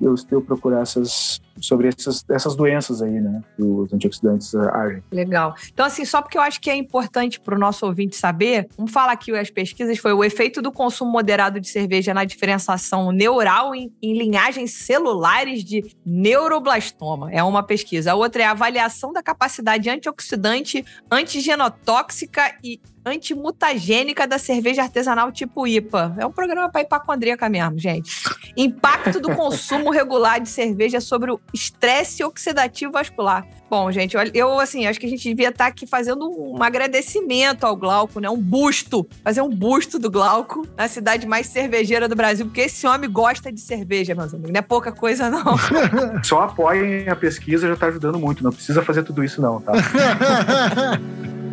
eu, 0.00 0.14
eu, 0.30 0.42
procurar 0.42 0.82
essas, 0.82 1.40
sobre 1.60 1.88
essas, 1.88 2.24
essas 2.28 2.54
doenças 2.54 3.02
aí, 3.02 3.20
né? 3.20 3.42
Os 3.58 3.92
antioxidantes 3.92 4.54
agem. 4.54 5.02
Legal. 5.10 5.54
Então, 5.72 5.86
assim, 5.86 6.04
só 6.04 6.22
porque 6.22 6.38
eu 6.38 6.42
acho 6.42 6.60
que 6.60 6.70
é 6.70 6.76
importante 6.76 7.40
para 7.40 7.54
o 7.54 7.58
nosso 7.58 7.84
ouvinte 7.84 8.16
saber, 8.16 8.68
vamos 8.76 8.92
falar 8.92 9.12
aqui 9.12 9.32
as 9.36 9.50
pesquisas, 9.50 9.98
foi 9.98 10.12
o 10.12 10.22
efeito 10.22 10.62
do 10.62 10.70
consumo 10.70 11.10
moderado 11.10 11.60
de 11.60 11.68
cerveja 11.68 12.14
na 12.14 12.24
diferenciação 12.24 13.10
neural 13.10 13.74
em, 13.74 13.92
em 14.00 14.16
linhagens 14.16 14.72
celulares 14.72 15.64
de 15.64 15.84
neuroblastoma. 16.04 17.32
É 17.32 17.42
uma 17.42 17.62
pesquisa. 17.62 18.12
A 18.12 18.14
outra 18.14 18.42
é 18.42 18.46
a 18.46 18.52
avaliação 18.52 19.12
da 19.12 19.22
capacidade 19.22 19.90
antioxidante, 19.90 20.84
antigenotóxica 21.10 22.54
e 22.62 22.80
antimutagênica 23.04 24.26
da 24.26 24.38
cerveja 24.38 24.82
artesanal 24.82 25.30
tipo 25.30 25.66
IPA. 25.66 26.16
É 26.18 26.26
um 26.26 26.32
programa 26.32 26.70
para 26.70 26.80
hipacondríaca 26.80 27.48
mesmo, 27.48 27.78
gente. 27.78 28.10
Impacto 28.56 29.20
do 29.20 29.34
consumo 29.34 29.63
regular 29.90 30.40
de 30.40 30.48
cerveja 30.48 31.00
sobre 31.00 31.30
o 31.30 31.40
estresse 31.52 32.22
oxidativo 32.24 32.92
vascular. 32.92 33.46
Bom, 33.70 33.90
gente, 33.90 34.16
eu 34.34 34.60
assim, 34.60 34.86
acho 34.86 35.00
que 35.00 35.06
a 35.06 35.08
gente 35.08 35.28
devia 35.28 35.48
estar 35.48 35.64
tá 35.64 35.70
aqui 35.70 35.86
fazendo 35.86 36.30
um 36.30 36.62
agradecimento 36.62 37.64
ao 37.64 37.74
Glauco, 37.74 38.20
né? 38.20 38.28
Um 38.30 38.40
busto, 38.40 39.06
fazer 39.24 39.40
um 39.42 39.48
busto 39.48 39.98
do 39.98 40.10
Glauco 40.10 40.66
na 40.76 40.86
cidade 40.86 41.26
mais 41.26 41.46
cervejeira 41.46 42.08
do 42.08 42.14
Brasil, 42.14 42.46
porque 42.46 42.62
esse 42.62 42.86
homem 42.86 43.10
gosta 43.10 43.50
de 43.50 43.60
cerveja, 43.60 44.14
meus 44.14 44.32
amigos. 44.32 44.52
Não 44.52 44.58
é 44.58 44.62
pouca 44.62 44.92
coisa, 44.92 45.28
não. 45.30 45.56
Só 46.22 46.42
apoiem 46.42 47.08
a 47.08 47.16
pesquisa, 47.16 47.66
já 47.66 47.74
está 47.74 47.86
ajudando 47.86 48.18
muito. 48.18 48.44
Não 48.44 48.52
precisa 48.52 48.82
fazer 48.82 49.02
tudo 49.02 49.24
isso, 49.24 49.40
não, 49.42 49.60
tá? 49.60 49.72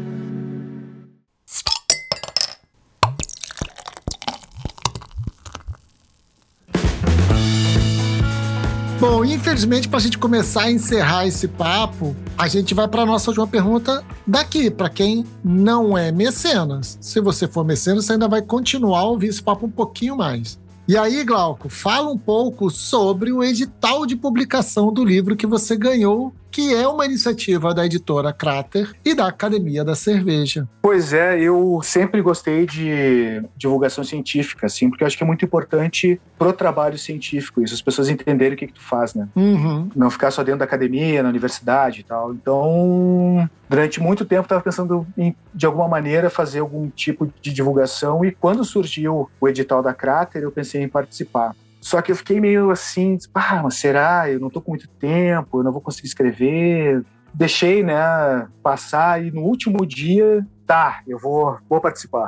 Bom, 9.01 9.25
infelizmente, 9.25 9.89
para 9.89 9.97
a 9.97 10.01
gente 10.01 10.19
começar 10.19 10.65
a 10.65 10.71
encerrar 10.71 11.25
esse 11.25 11.47
papo, 11.47 12.15
a 12.37 12.47
gente 12.47 12.75
vai 12.75 12.87
para 12.87 13.01
a 13.01 13.05
nossa 13.05 13.31
última 13.31 13.47
pergunta 13.47 14.05
daqui, 14.27 14.69
para 14.69 14.91
quem 14.91 15.25
não 15.43 15.97
é 15.97 16.11
mecenas. 16.11 16.99
Se 17.01 17.19
você 17.19 17.47
for 17.47 17.65
mecenas, 17.65 18.05
você 18.05 18.13
ainda 18.13 18.27
vai 18.27 18.43
continuar 18.43 18.99
a 18.99 19.05
ouvir 19.05 19.29
esse 19.29 19.41
papo 19.41 19.65
um 19.65 19.71
pouquinho 19.71 20.15
mais. 20.15 20.59
E 20.87 20.95
aí, 20.95 21.23
Glauco, 21.23 21.67
fala 21.67 22.11
um 22.11 22.17
pouco 22.17 22.69
sobre 22.69 23.31
o 23.31 23.43
edital 23.43 24.05
de 24.05 24.15
publicação 24.15 24.93
do 24.93 25.03
livro 25.03 25.35
que 25.35 25.47
você 25.47 25.75
ganhou 25.75 26.31
que 26.51 26.73
é 26.73 26.87
uma 26.87 27.05
iniciativa 27.05 27.73
da 27.73 27.85
editora 27.85 28.33
Crater 28.33 28.93
e 29.05 29.15
da 29.15 29.27
Academia 29.27 29.83
da 29.83 29.95
Cerveja. 29.95 30.67
Pois 30.81 31.13
é, 31.13 31.39
eu 31.39 31.79
sempre 31.83 32.21
gostei 32.21 32.65
de 32.65 33.41
divulgação 33.55 34.03
científica, 34.03 34.65
assim, 34.65 34.89
porque 34.89 35.03
eu 35.03 35.07
acho 35.07 35.17
que 35.17 35.23
é 35.23 35.27
muito 35.27 35.45
importante 35.45 36.19
pro 36.37 36.51
trabalho 36.51 36.97
científico 36.97 37.61
isso, 37.61 37.73
as 37.73 37.81
pessoas 37.81 38.09
entenderem 38.09 38.53
o 38.53 38.57
que, 38.57 38.67
que 38.67 38.73
tu 38.73 38.81
faz, 38.81 39.13
né? 39.13 39.27
Uhum. 39.35 39.89
Não 39.95 40.09
ficar 40.09 40.31
só 40.31 40.43
dentro 40.43 40.59
da 40.59 40.65
academia, 40.65 41.23
na 41.23 41.29
universidade 41.29 42.01
e 42.01 42.03
tal. 42.03 42.33
Então, 42.33 43.49
durante 43.69 44.01
muito 44.01 44.25
tempo, 44.25 44.43
estava 44.43 44.61
pensando 44.61 45.07
em, 45.17 45.35
de 45.53 45.65
alguma 45.65 45.87
maneira, 45.87 46.29
fazer 46.29 46.59
algum 46.59 46.89
tipo 46.89 47.31
de 47.41 47.53
divulgação 47.53 48.25
e 48.25 48.31
quando 48.31 48.65
surgiu 48.65 49.29
o 49.39 49.47
edital 49.47 49.81
da 49.81 49.93
Crater, 49.93 50.43
eu 50.43 50.51
pensei 50.51 50.81
em 50.81 50.89
participar. 50.89 51.55
Só 51.81 51.99
que 51.99 52.11
eu 52.11 52.15
fiquei 52.15 52.39
meio 52.39 52.69
assim, 52.69 53.17
ah, 53.33 53.61
mas 53.63 53.75
será? 53.75 54.29
Eu 54.29 54.39
não 54.39 54.51
tô 54.51 54.61
com 54.61 54.71
muito 54.71 54.87
tempo, 54.87 55.59
eu 55.59 55.63
não 55.63 55.71
vou 55.71 55.81
conseguir 55.81 56.07
escrever. 56.07 57.03
Deixei, 57.33 57.81
né, 57.81 58.47
passar 58.61 59.23
e 59.23 59.31
no 59.31 59.41
último 59.41 59.85
dia, 59.85 60.45
tá, 60.67 61.01
eu 61.07 61.17
vou, 61.17 61.57
vou 61.67 61.81
participar. 61.81 62.27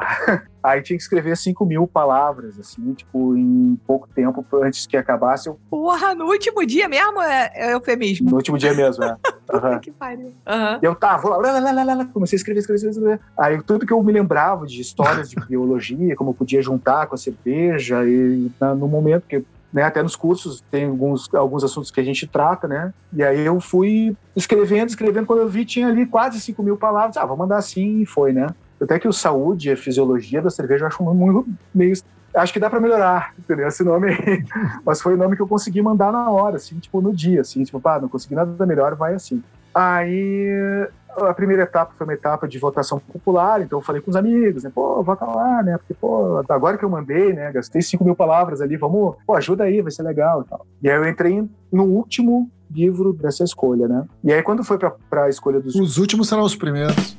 Aí 0.63 0.81
tinha 0.81 0.97
que 0.97 1.03
escrever 1.03 1.35
5 1.35 1.65
mil 1.65 1.85
palavras, 1.85 2.57
assim, 2.57 2.93
tipo, 2.93 3.35
em 3.37 3.77
pouco 3.85 4.07
tempo 4.07 4.45
antes 4.63 4.87
que 4.87 4.97
acabasse. 4.97 5.47
Eu... 5.47 5.59
Porra, 5.69 6.15
no 6.15 6.25
último 6.25 6.65
dia 6.65 6.87
mesmo 6.87 7.21
é, 7.21 7.51
é 7.53 7.73
eufemismo? 7.73 8.29
No 8.29 8.37
último 8.37 8.57
dia 8.57 8.73
mesmo, 8.73 9.03
é. 9.03 9.17
Uhum. 9.51 9.79
que 9.79 9.91
pariu. 9.91 10.27
Uhum. 10.27 10.79
Eu 10.81 10.95
tava, 10.95 11.29
lá, 11.29 11.59
lá, 11.59 11.71
lá, 11.71 11.83
lá, 11.83 12.05
comecei 12.05 12.35
a 12.35 12.37
escrever, 12.37 12.59
escrever, 12.59 12.89
escrever. 12.89 13.19
Aí 13.37 13.61
tudo 13.61 13.85
que 13.85 13.93
eu 13.93 14.01
me 14.03 14.11
lembrava 14.11 14.65
de 14.65 14.79
histórias 14.79 15.29
de 15.29 15.35
biologia, 15.47 16.15
como 16.15 16.31
eu 16.31 16.33
podia 16.33 16.61
juntar 16.61 17.07
com 17.07 17.15
a 17.15 17.17
cerveja, 17.17 18.05
e 18.05 18.51
no 18.61 18.87
momento 18.87 19.25
que 19.27 19.43
né, 19.73 19.81
até 19.81 20.03
nos 20.03 20.15
cursos 20.15 20.63
tem 20.69 20.85
alguns, 20.85 21.33
alguns 21.33 21.63
assuntos 21.63 21.89
que 21.89 21.99
a 21.99 22.03
gente 22.03 22.27
trata, 22.27 22.67
né? 22.67 22.93
E 23.11 23.23
aí 23.23 23.43
eu 23.43 23.59
fui 23.59 24.15
escrevendo, 24.35 24.89
escrevendo, 24.89 25.25
quando 25.25 25.39
eu 25.39 25.49
vi 25.49 25.65
tinha 25.65 25.87
ali 25.87 26.05
quase 26.05 26.39
5 26.39 26.61
mil 26.61 26.77
palavras. 26.77 27.17
Ah, 27.17 27.25
vou 27.25 27.35
mandar 27.35 27.57
assim 27.57 28.01
e 28.01 28.05
foi, 28.05 28.31
né? 28.31 28.47
Até 28.79 28.99
que 28.99 29.07
o 29.07 29.13
saúde, 29.13 29.71
a 29.71 29.77
fisiologia 29.77 30.41
da 30.41 30.51
cerveja 30.51 30.83
eu 30.83 30.87
acho 30.87 31.03
muito 31.03 31.47
meio. 31.73 31.93
Acho 32.35 32.53
que 32.53 32.59
dá 32.59 32.69
para 32.69 32.79
melhorar, 32.79 33.33
entendeu? 33.37 33.67
Esse 33.67 33.83
nome 33.83 34.09
aí. 34.09 34.45
Mas 34.85 35.01
foi 35.01 35.13
o 35.13 35.17
nome 35.17 35.35
que 35.35 35.41
eu 35.41 35.47
consegui 35.47 35.81
mandar 35.81 36.11
na 36.11 36.29
hora, 36.29 36.57
assim, 36.57 36.79
tipo, 36.79 37.01
no 37.01 37.13
dia, 37.13 37.41
assim, 37.41 37.63
tipo, 37.63 37.79
pá, 37.79 37.99
não 37.99 38.09
consegui 38.09 38.35
nada 38.35 38.65
melhor, 38.65 38.95
vai 38.95 39.13
assim. 39.13 39.43
Aí 39.73 40.87
a 41.17 41.33
primeira 41.33 41.63
etapa 41.63 41.93
foi 41.97 42.05
uma 42.05 42.13
etapa 42.13 42.47
de 42.47 42.57
votação 42.57 42.99
popular, 42.99 43.61
então 43.61 43.79
eu 43.79 43.83
falei 43.83 44.01
com 44.01 44.09
os 44.09 44.15
amigos, 44.15 44.63
né? 44.63 44.71
Pô, 44.73 45.01
vota 45.03 45.25
lá, 45.25 45.61
né? 45.61 45.77
Porque, 45.77 45.93
pô, 45.93 46.43
agora 46.49 46.77
que 46.77 46.85
eu 46.85 46.89
mandei, 46.89 47.33
né? 47.33 47.51
Gastei 47.51 47.81
5 47.81 48.03
mil 48.03 48.15
palavras 48.15 48.61
ali, 48.61 48.77
vamos, 48.77 49.15
pô, 49.25 49.35
ajuda 49.35 49.63
aí, 49.65 49.81
vai 49.81 49.91
ser 49.91 50.03
legal 50.03 50.41
e 50.41 50.49
tal. 50.49 50.65
E 50.81 50.89
aí 50.89 50.95
eu 50.95 51.07
entrei 51.07 51.47
no 51.71 51.83
último 51.83 52.49
livro 52.71 53.13
dessa 53.13 53.43
escolha, 53.43 53.87
né? 53.87 54.05
E 54.23 54.33
aí 54.33 54.41
quando 54.41 54.63
foi 54.63 54.77
pra, 54.77 54.91
pra 55.09 55.29
escolha 55.29 55.59
dos. 55.59 55.75
Os 55.75 55.97
últimos 55.97 56.27
serão 56.27 56.43
os 56.43 56.55
primeiros. 56.55 57.17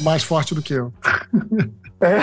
Mais 0.00 0.24
forte 0.24 0.54
do 0.54 0.62
que 0.62 0.74
eu. 0.74 0.92
É, 2.04 2.18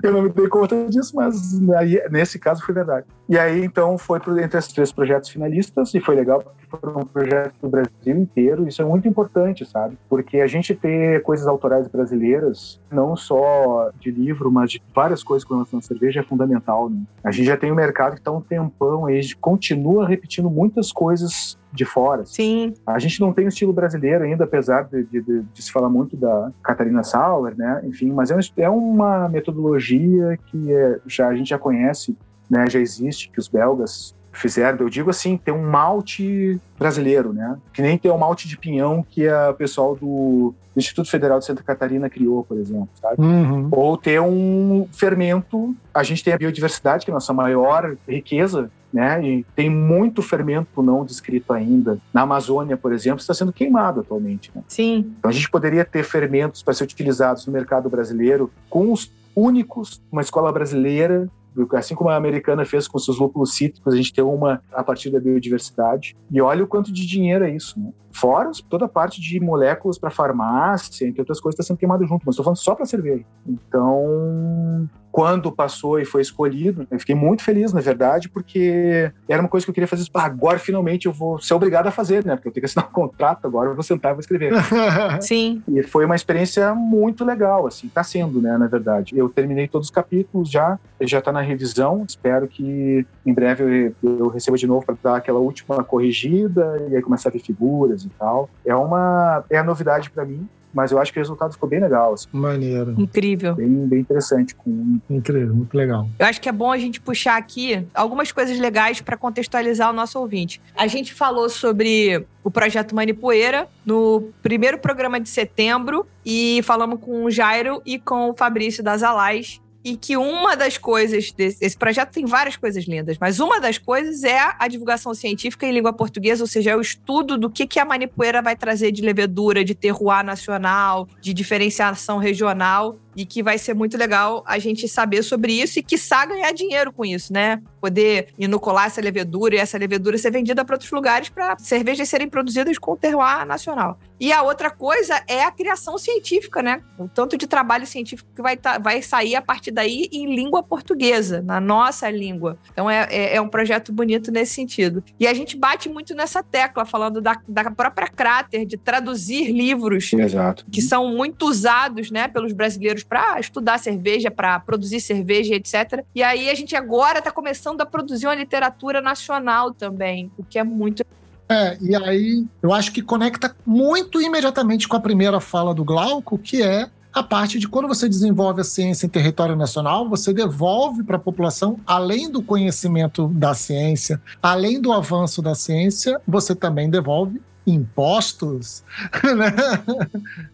eu 0.02 0.12
não 0.12 0.22
me 0.22 0.30
dei 0.30 0.48
conta 0.48 0.74
disso, 0.88 1.14
mas 1.14 1.60
aí, 1.76 2.02
nesse 2.10 2.38
caso 2.38 2.64
foi 2.64 2.74
verdade. 2.74 3.06
E 3.28 3.38
aí, 3.38 3.62
então, 3.64 3.98
foi 3.98 4.18
entre 4.42 4.58
esses 4.58 4.72
três 4.72 4.90
projetos 4.90 5.28
finalistas, 5.28 5.94
e 5.94 6.00
foi 6.00 6.14
legal, 6.14 6.42
porque 6.42 6.66
foram 6.66 7.00
um 7.00 7.06
projeto 7.06 7.54
do 7.60 7.68
Brasil 7.68 7.92
inteiro. 8.06 8.66
Isso 8.66 8.80
é 8.80 8.84
muito 8.84 9.06
importante, 9.06 9.64
sabe? 9.66 9.98
Porque 10.08 10.38
a 10.38 10.46
gente 10.46 10.74
ter 10.74 11.22
coisas 11.22 11.46
autorais 11.46 11.86
brasileiras, 11.86 12.80
não 12.90 13.14
só 13.14 13.90
de 14.00 14.10
livro, 14.10 14.50
mas 14.50 14.70
de 14.70 14.82
várias 14.94 15.22
coisas 15.22 15.46
com 15.46 15.54
relação 15.54 15.78
à 15.78 15.82
cerveja, 15.82 16.20
é 16.20 16.22
fundamental, 16.22 16.88
né? 16.88 17.02
A 17.22 17.30
gente 17.30 17.46
já 17.46 17.56
tem 17.56 17.70
um 17.70 17.74
mercado 17.74 18.14
que 18.14 18.20
está 18.20 18.32
um 18.32 18.40
tempão 18.40 19.06
aí, 19.06 19.20
continua 19.34 20.06
repetindo 20.06 20.50
muitas 20.50 20.90
coisas 20.90 21.58
de 21.72 21.84
fora. 21.84 22.24
Sim. 22.26 22.74
A 22.86 22.98
gente 22.98 23.20
não 23.20 23.32
tem 23.32 23.46
o 23.46 23.48
estilo 23.48 23.72
brasileiro 23.72 24.24
ainda, 24.24 24.44
apesar 24.44 24.82
de, 24.82 25.04
de, 25.04 25.22
de, 25.22 25.42
de 25.42 25.62
se 25.62 25.72
falar 25.72 25.88
muito 25.88 26.16
da 26.16 26.52
Catarina 26.62 27.02
Sauer, 27.02 27.56
né? 27.56 27.80
Enfim, 27.84 28.12
mas 28.12 28.30
é, 28.30 28.36
é 28.62 28.68
uma 28.68 29.28
metodologia 29.28 30.38
que 30.46 30.72
é, 30.72 30.98
já 31.06 31.28
a 31.28 31.34
gente 31.34 31.50
já 31.50 31.58
conhece, 31.58 32.16
né? 32.48 32.68
Já 32.68 32.78
existe, 32.78 33.28
que 33.30 33.38
os 33.38 33.48
belgas 33.48 34.14
fizeram. 34.32 34.78
Eu 34.78 34.88
digo 34.88 35.10
assim, 35.10 35.36
tem 35.36 35.52
um 35.52 35.68
malte 35.68 36.58
brasileiro, 36.78 37.32
né? 37.32 37.58
Que 37.72 37.82
nem 37.82 37.98
tem 37.98 38.10
o 38.10 38.18
malte 38.18 38.48
de 38.48 38.56
pinhão 38.56 39.04
que 39.08 39.28
o 39.28 39.54
pessoal 39.54 39.94
do 39.94 40.54
Instituto 40.76 41.10
Federal 41.10 41.38
de 41.38 41.44
Santa 41.44 41.62
Catarina 41.62 42.08
criou, 42.08 42.42
por 42.44 42.56
exemplo, 42.56 42.88
sabe? 43.00 43.20
Uhum. 43.20 43.68
Ou 43.70 43.96
ter 43.96 44.20
um 44.20 44.88
fermento. 44.92 45.74
A 45.92 46.02
gente 46.02 46.24
tem 46.24 46.32
a 46.32 46.38
biodiversidade, 46.38 47.04
que 47.04 47.10
é 47.10 47.12
a 47.12 47.16
nossa 47.16 47.32
maior 47.32 47.96
riqueza, 48.08 48.70
né? 48.92 49.24
E 49.24 49.46
tem 49.56 49.70
muito 49.70 50.22
fermento 50.22 50.82
não 50.82 51.04
descrito 51.04 51.52
ainda. 51.52 51.98
Na 52.12 52.22
Amazônia, 52.22 52.76
por 52.76 52.92
exemplo, 52.92 53.20
está 53.20 53.32
sendo 53.34 53.52
queimado 53.52 54.00
atualmente. 54.00 54.50
Né? 54.54 54.62
Sim. 54.68 55.14
Então 55.18 55.30
a 55.30 55.34
gente 55.34 55.50
poderia 55.50 55.84
ter 55.84 56.02
fermentos 56.04 56.62
para 56.62 56.74
ser 56.74 56.84
utilizados 56.84 57.46
no 57.46 57.52
mercado 57.52 57.88
brasileiro 57.88 58.50
com 58.68 58.92
os 58.92 59.12
únicos, 59.34 60.02
uma 60.10 60.20
escola 60.20 60.52
brasileira 60.52 61.30
assim 61.74 61.94
como 61.94 62.10
a 62.10 62.16
americana 62.16 62.64
fez 62.64 62.88
com 62.88 62.98
seus 62.98 63.18
lúpulos 63.18 63.54
cítricos, 63.54 63.92
a 63.92 63.96
gente 63.96 64.12
tem 64.12 64.24
uma 64.24 64.62
a 64.72 64.82
partir 64.82 65.10
da 65.10 65.20
biodiversidade. 65.20 66.16
E 66.30 66.40
olha 66.40 66.64
o 66.64 66.66
quanto 66.66 66.92
de 66.92 67.06
dinheiro 67.06 67.44
é 67.44 67.50
isso, 67.50 67.78
né? 67.78 67.92
Fora 68.10 68.50
toda 68.68 68.84
a 68.84 68.88
parte 68.88 69.20
de 69.20 69.40
moléculas 69.40 69.98
para 69.98 70.10
farmácia, 70.10 71.06
entre 71.06 71.20
outras 71.20 71.40
coisas, 71.40 71.58
está 71.58 71.66
sendo 71.66 71.78
queimado 71.78 72.06
junto, 72.06 72.24
mas 72.26 72.34
estou 72.34 72.44
falando 72.44 72.58
só 72.58 72.74
para 72.74 72.84
cerveja. 72.84 73.24
Então, 73.46 74.88
quando 75.12 75.52
passou 75.52 76.00
e 76.00 76.06
foi 76.06 76.22
escolhido, 76.22 76.86
eu 76.90 76.98
fiquei 76.98 77.14
muito 77.14 77.44
feliz, 77.44 77.70
na 77.70 77.82
verdade, 77.82 78.30
porque 78.30 79.12
era 79.28 79.42
uma 79.42 79.48
coisa 79.48 79.64
que 79.66 79.70
eu 79.70 79.74
queria 79.74 79.86
fazer. 79.86 80.06
Ah, 80.14 80.24
agora, 80.24 80.58
finalmente, 80.58 81.04
eu 81.06 81.12
vou 81.12 81.38
ser 81.38 81.52
obrigado 81.52 81.86
a 81.86 81.90
fazer, 81.90 82.24
né? 82.24 82.34
Porque 82.34 82.48
eu 82.48 82.52
tenho 82.52 82.62
que 82.62 82.66
assinar 82.66 82.88
um 82.88 82.92
contrato, 82.92 83.46
agora 83.46 83.68
eu 83.68 83.74
vou 83.74 83.82
sentar 83.82 84.12
e 84.12 84.14
vou 84.14 84.20
escrever. 84.20 84.52
Sim. 85.20 85.62
E 85.68 85.82
foi 85.82 86.06
uma 86.06 86.16
experiência 86.16 86.74
muito 86.74 87.26
legal, 87.26 87.66
assim, 87.66 87.88
tá 87.88 88.02
sendo, 88.02 88.40
né, 88.40 88.56
na 88.56 88.66
verdade. 88.66 89.12
Eu 89.14 89.28
terminei 89.28 89.68
todos 89.68 89.88
os 89.88 89.90
capítulos 89.90 90.50
já, 90.50 90.78
já 91.02 91.20
tá 91.20 91.30
na 91.30 91.42
revisão, 91.42 92.04
espero 92.08 92.48
que 92.48 93.06
em 93.26 93.34
breve 93.34 93.94
eu, 94.02 94.18
eu 94.18 94.28
receba 94.28 94.56
de 94.56 94.66
novo 94.66 94.86
para 94.86 94.96
dar 95.02 95.16
aquela 95.16 95.38
última 95.38 95.84
corrigida 95.84 96.86
e 96.88 96.96
aí 96.96 97.02
começar 97.02 97.28
a 97.28 97.32
ver 97.32 97.40
figuras 97.40 98.04
e 98.04 98.08
tal. 98.18 98.48
É 98.64 98.74
uma 98.74 99.44
é 99.50 99.58
a 99.58 99.64
novidade 99.64 100.10
para 100.10 100.24
mim, 100.24 100.48
mas 100.72 100.92
eu 100.92 100.98
acho 100.98 101.12
que 101.12 101.18
o 101.18 101.22
resultado 101.22 101.52
ficou 101.52 101.68
bem 101.68 101.80
legal. 101.80 102.14
Assim. 102.14 102.26
Maneiro. 102.32 102.94
Incrível. 102.98 103.54
Bem, 103.54 103.86
bem 103.86 104.00
interessante. 104.00 104.54
Com... 104.54 104.98
Incrível, 105.08 105.54
muito 105.54 105.76
legal. 105.76 106.08
Eu 106.18 106.26
acho 106.26 106.40
que 106.40 106.48
é 106.48 106.52
bom 106.52 106.70
a 106.70 106.78
gente 106.78 107.00
puxar 107.00 107.36
aqui 107.36 107.86
algumas 107.94 108.32
coisas 108.32 108.58
legais 108.58 109.00
para 109.00 109.16
contextualizar 109.16 109.90
o 109.90 109.92
nosso 109.92 110.18
ouvinte. 110.18 110.60
A 110.76 110.86
gente 110.86 111.14
falou 111.14 111.48
sobre 111.48 112.26
o 112.42 112.50
projeto 112.50 112.94
Manipoeira 112.94 113.68
no 113.86 114.30
primeiro 114.42 114.78
programa 114.78 115.20
de 115.20 115.28
setembro 115.28 116.06
e 116.24 116.60
falamos 116.64 117.00
com 117.00 117.24
o 117.24 117.30
Jairo 117.30 117.80
e 117.86 117.98
com 117.98 118.30
o 118.30 118.34
Fabrício 118.34 118.82
das 118.82 119.02
Alais 119.02 119.61
e 119.84 119.96
que 119.96 120.16
uma 120.16 120.56
das 120.56 120.78
coisas 120.78 121.32
desse 121.32 121.62
esse 121.64 121.76
projeto 121.76 122.10
tem 122.10 122.24
várias 122.24 122.56
coisas 122.56 122.84
lindas, 122.84 123.16
mas 123.20 123.40
uma 123.40 123.60
das 123.60 123.78
coisas 123.78 124.24
é 124.24 124.38
a 124.58 124.68
divulgação 124.68 125.14
científica 125.14 125.66
em 125.66 125.72
língua 125.72 125.92
portuguesa, 125.92 126.42
ou 126.42 126.48
seja, 126.48 126.70
é 126.70 126.76
o 126.76 126.80
estudo 126.80 127.38
do 127.38 127.50
que, 127.50 127.66
que 127.66 127.78
a 127.78 127.84
manipoeira 127.84 128.42
vai 128.42 128.56
trazer 128.56 128.92
de 128.92 129.02
levedura, 129.02 129.64
de 129.64 129.74
terroir 129.74 130.24
nacional, 130.24 131.08
de 131.20 131.32
diferenciação 131.32 132.18
regional 132.18 132.96
e 133.16 133.26
que 133.26 133.42
vai 133.42 133.58
ser 133.58 133.74
muito 133.74 133.96
legal 133.96 134.42
a 134.46 134.58
gente 134.58 134.88
saber 134.88 135.22
sobre 135.22 135.52
isso 135.52 135.78
e, 135.78 135.82
quiçá, 135.82 136.24
ganhar 136.24 136.52
dinheiro 136.52 136.92
com 136.92 137.04
isso, 137.04 137.32
né? 137.32 137.60
Poder 137.80 138.28
inocular 138.38 138.86
essa 138.86 139.00
levedura 139.00 139.54
e 139.54 139.58
essa 139.58 139.78
levedura 139.78 140.16
ser 140.18 140.30
vendida 140.30 140.64
para 140.64 140.74
outros 140.74 140.90
lugares 140.90 141.28
para 141.28 141.56
cervejas 141.58 142.08
serem 142.08 142.28
produzidas 142.28 142.78
com 142.78 142.96
terroir 142.96 143.46
nacional. 143.46 143.98
E 144.22 144.32
a 144.32 144.40
outra 144.42 144.70
coisa 144.70 145.20
é 145.26 145.42
a 145.42 145.50
criação 145.50 145.98
científica, 145.98 146.62
né? 146.62 146.80
O 146.96 147.08
tanto 147.08 147.36
de 147.36 147.44
trabalho 147.46 147.84
científico 147.84 148.30
que 148.34 148.40
vai, 148.40 148.56
tá, 148.56 148.78
vai 148.78 149.02
sair 149.02 149.34
a 149.34 149.42
partir 149.42 149.72
daí 149.72 150.08
em 150.12 150.32
língua 150.32 150.62
portuguesa, 150.62 151.42
na 151.42 151.60
nossa 151.60 152.08
língua. 152.08 152.56
Então 152.72 152.88
é, 152.88 153.08
é, 153.10 153.36
é, 153.36 153.40
um 153.40 153.48
projeto 153.48 153.92
bonito 153.92 154.30
nesse 154.30 154.54
sentido. 154.54 155.02
E 155.18 155.26
a 155.26 155.34
gente 155.34 155.56
bate 155.56 155.88
muito 155.88 156.14
nessa 156.14 156.40
tecla, 156.40 156.84
falando 156.84 157.20
da, 157.20 157.36
da 157.48 157.68
própria 157.70 158.06
Crater, 158.06 158.64
de 158.64 158.76
traduzir 158.76 159.50
livros 159.50 160.12
Exato. 160.12 160.64
que 160.70 160.80
são 160.80 161.08
muito 161.08 161.46
usados 161.46 162.10
né, 162.10 162.28
pelos 162.28 162.52
brasileiros 162.52 163.01
para 163.02 163.38
estudar 163.40 163.78
cerveja, 163.78 164.30
para 164.30 164.58
produzir 164.60 165.00
cerveja, 165.00 165.54
etc. 165.54 166.04
E 166.14 166.22
aí 166.22 166.48
a 166.50 166.54
gente 166.54 166.76
agora 166.76 167.18
está 167.18 167.30
começando 167.30 167.80
a 167.80 167.86
produzir 167.86 168.26
uma 168.26 168.34
literatura 168.34 169.00
nacional 169.00 169.72
também, 169.72 170.30
o 170.36 170.44
que 170.44 170.58
é 170.58 170.64
muito 170.64 171.04
é, 171.48 171.76
e 171.82 171.94
aí 171.94 172.46
eu 172.62 172.72
acho 172.72 172.90
que 172.92 173.02
conecta 173.02 173.54
muito 173.66 174.22
imediatamente 174.22 174.88
com 174.88 174.96
a 174.96 175.00
primeira 175.00 175.38
fala 175.38 175.74
do 175.74 175.84
Glauco, 175.84 176.38
que 176.38 176.62
é 176.62 176.88
a 177.12 177.22
parte 177.22 177.58
de 177.58 177.68
quando 177.68 177.86
você 177.86 178.08
desenvolve 178.08 178.62
a 178.62 178.64
ciência 178.64 179.04
em 179.04 179.08
território 179.08 179.54
nacional, 179.54 180.08
você 180.08 180.32
devolve 180.32 181.02
para 181.02 181.16
a 181.16 181.20
população, 181.20 181.78
além 181.86 182.30
do 182.30 182.42
conhecimento 182.42 183.28
da 183.28 183.52
ciência, 183.52 184.20
além 184.42 184.80
do 184.80 184.92
avanço 184.92 185.42
da 185.42 185.54
ciência, 185.54 186.18
você 186.26 186.54
também 186.54 186.88
devolve 186.88 187.42
impostos, 187.66 188.84
né? 189.36 189.52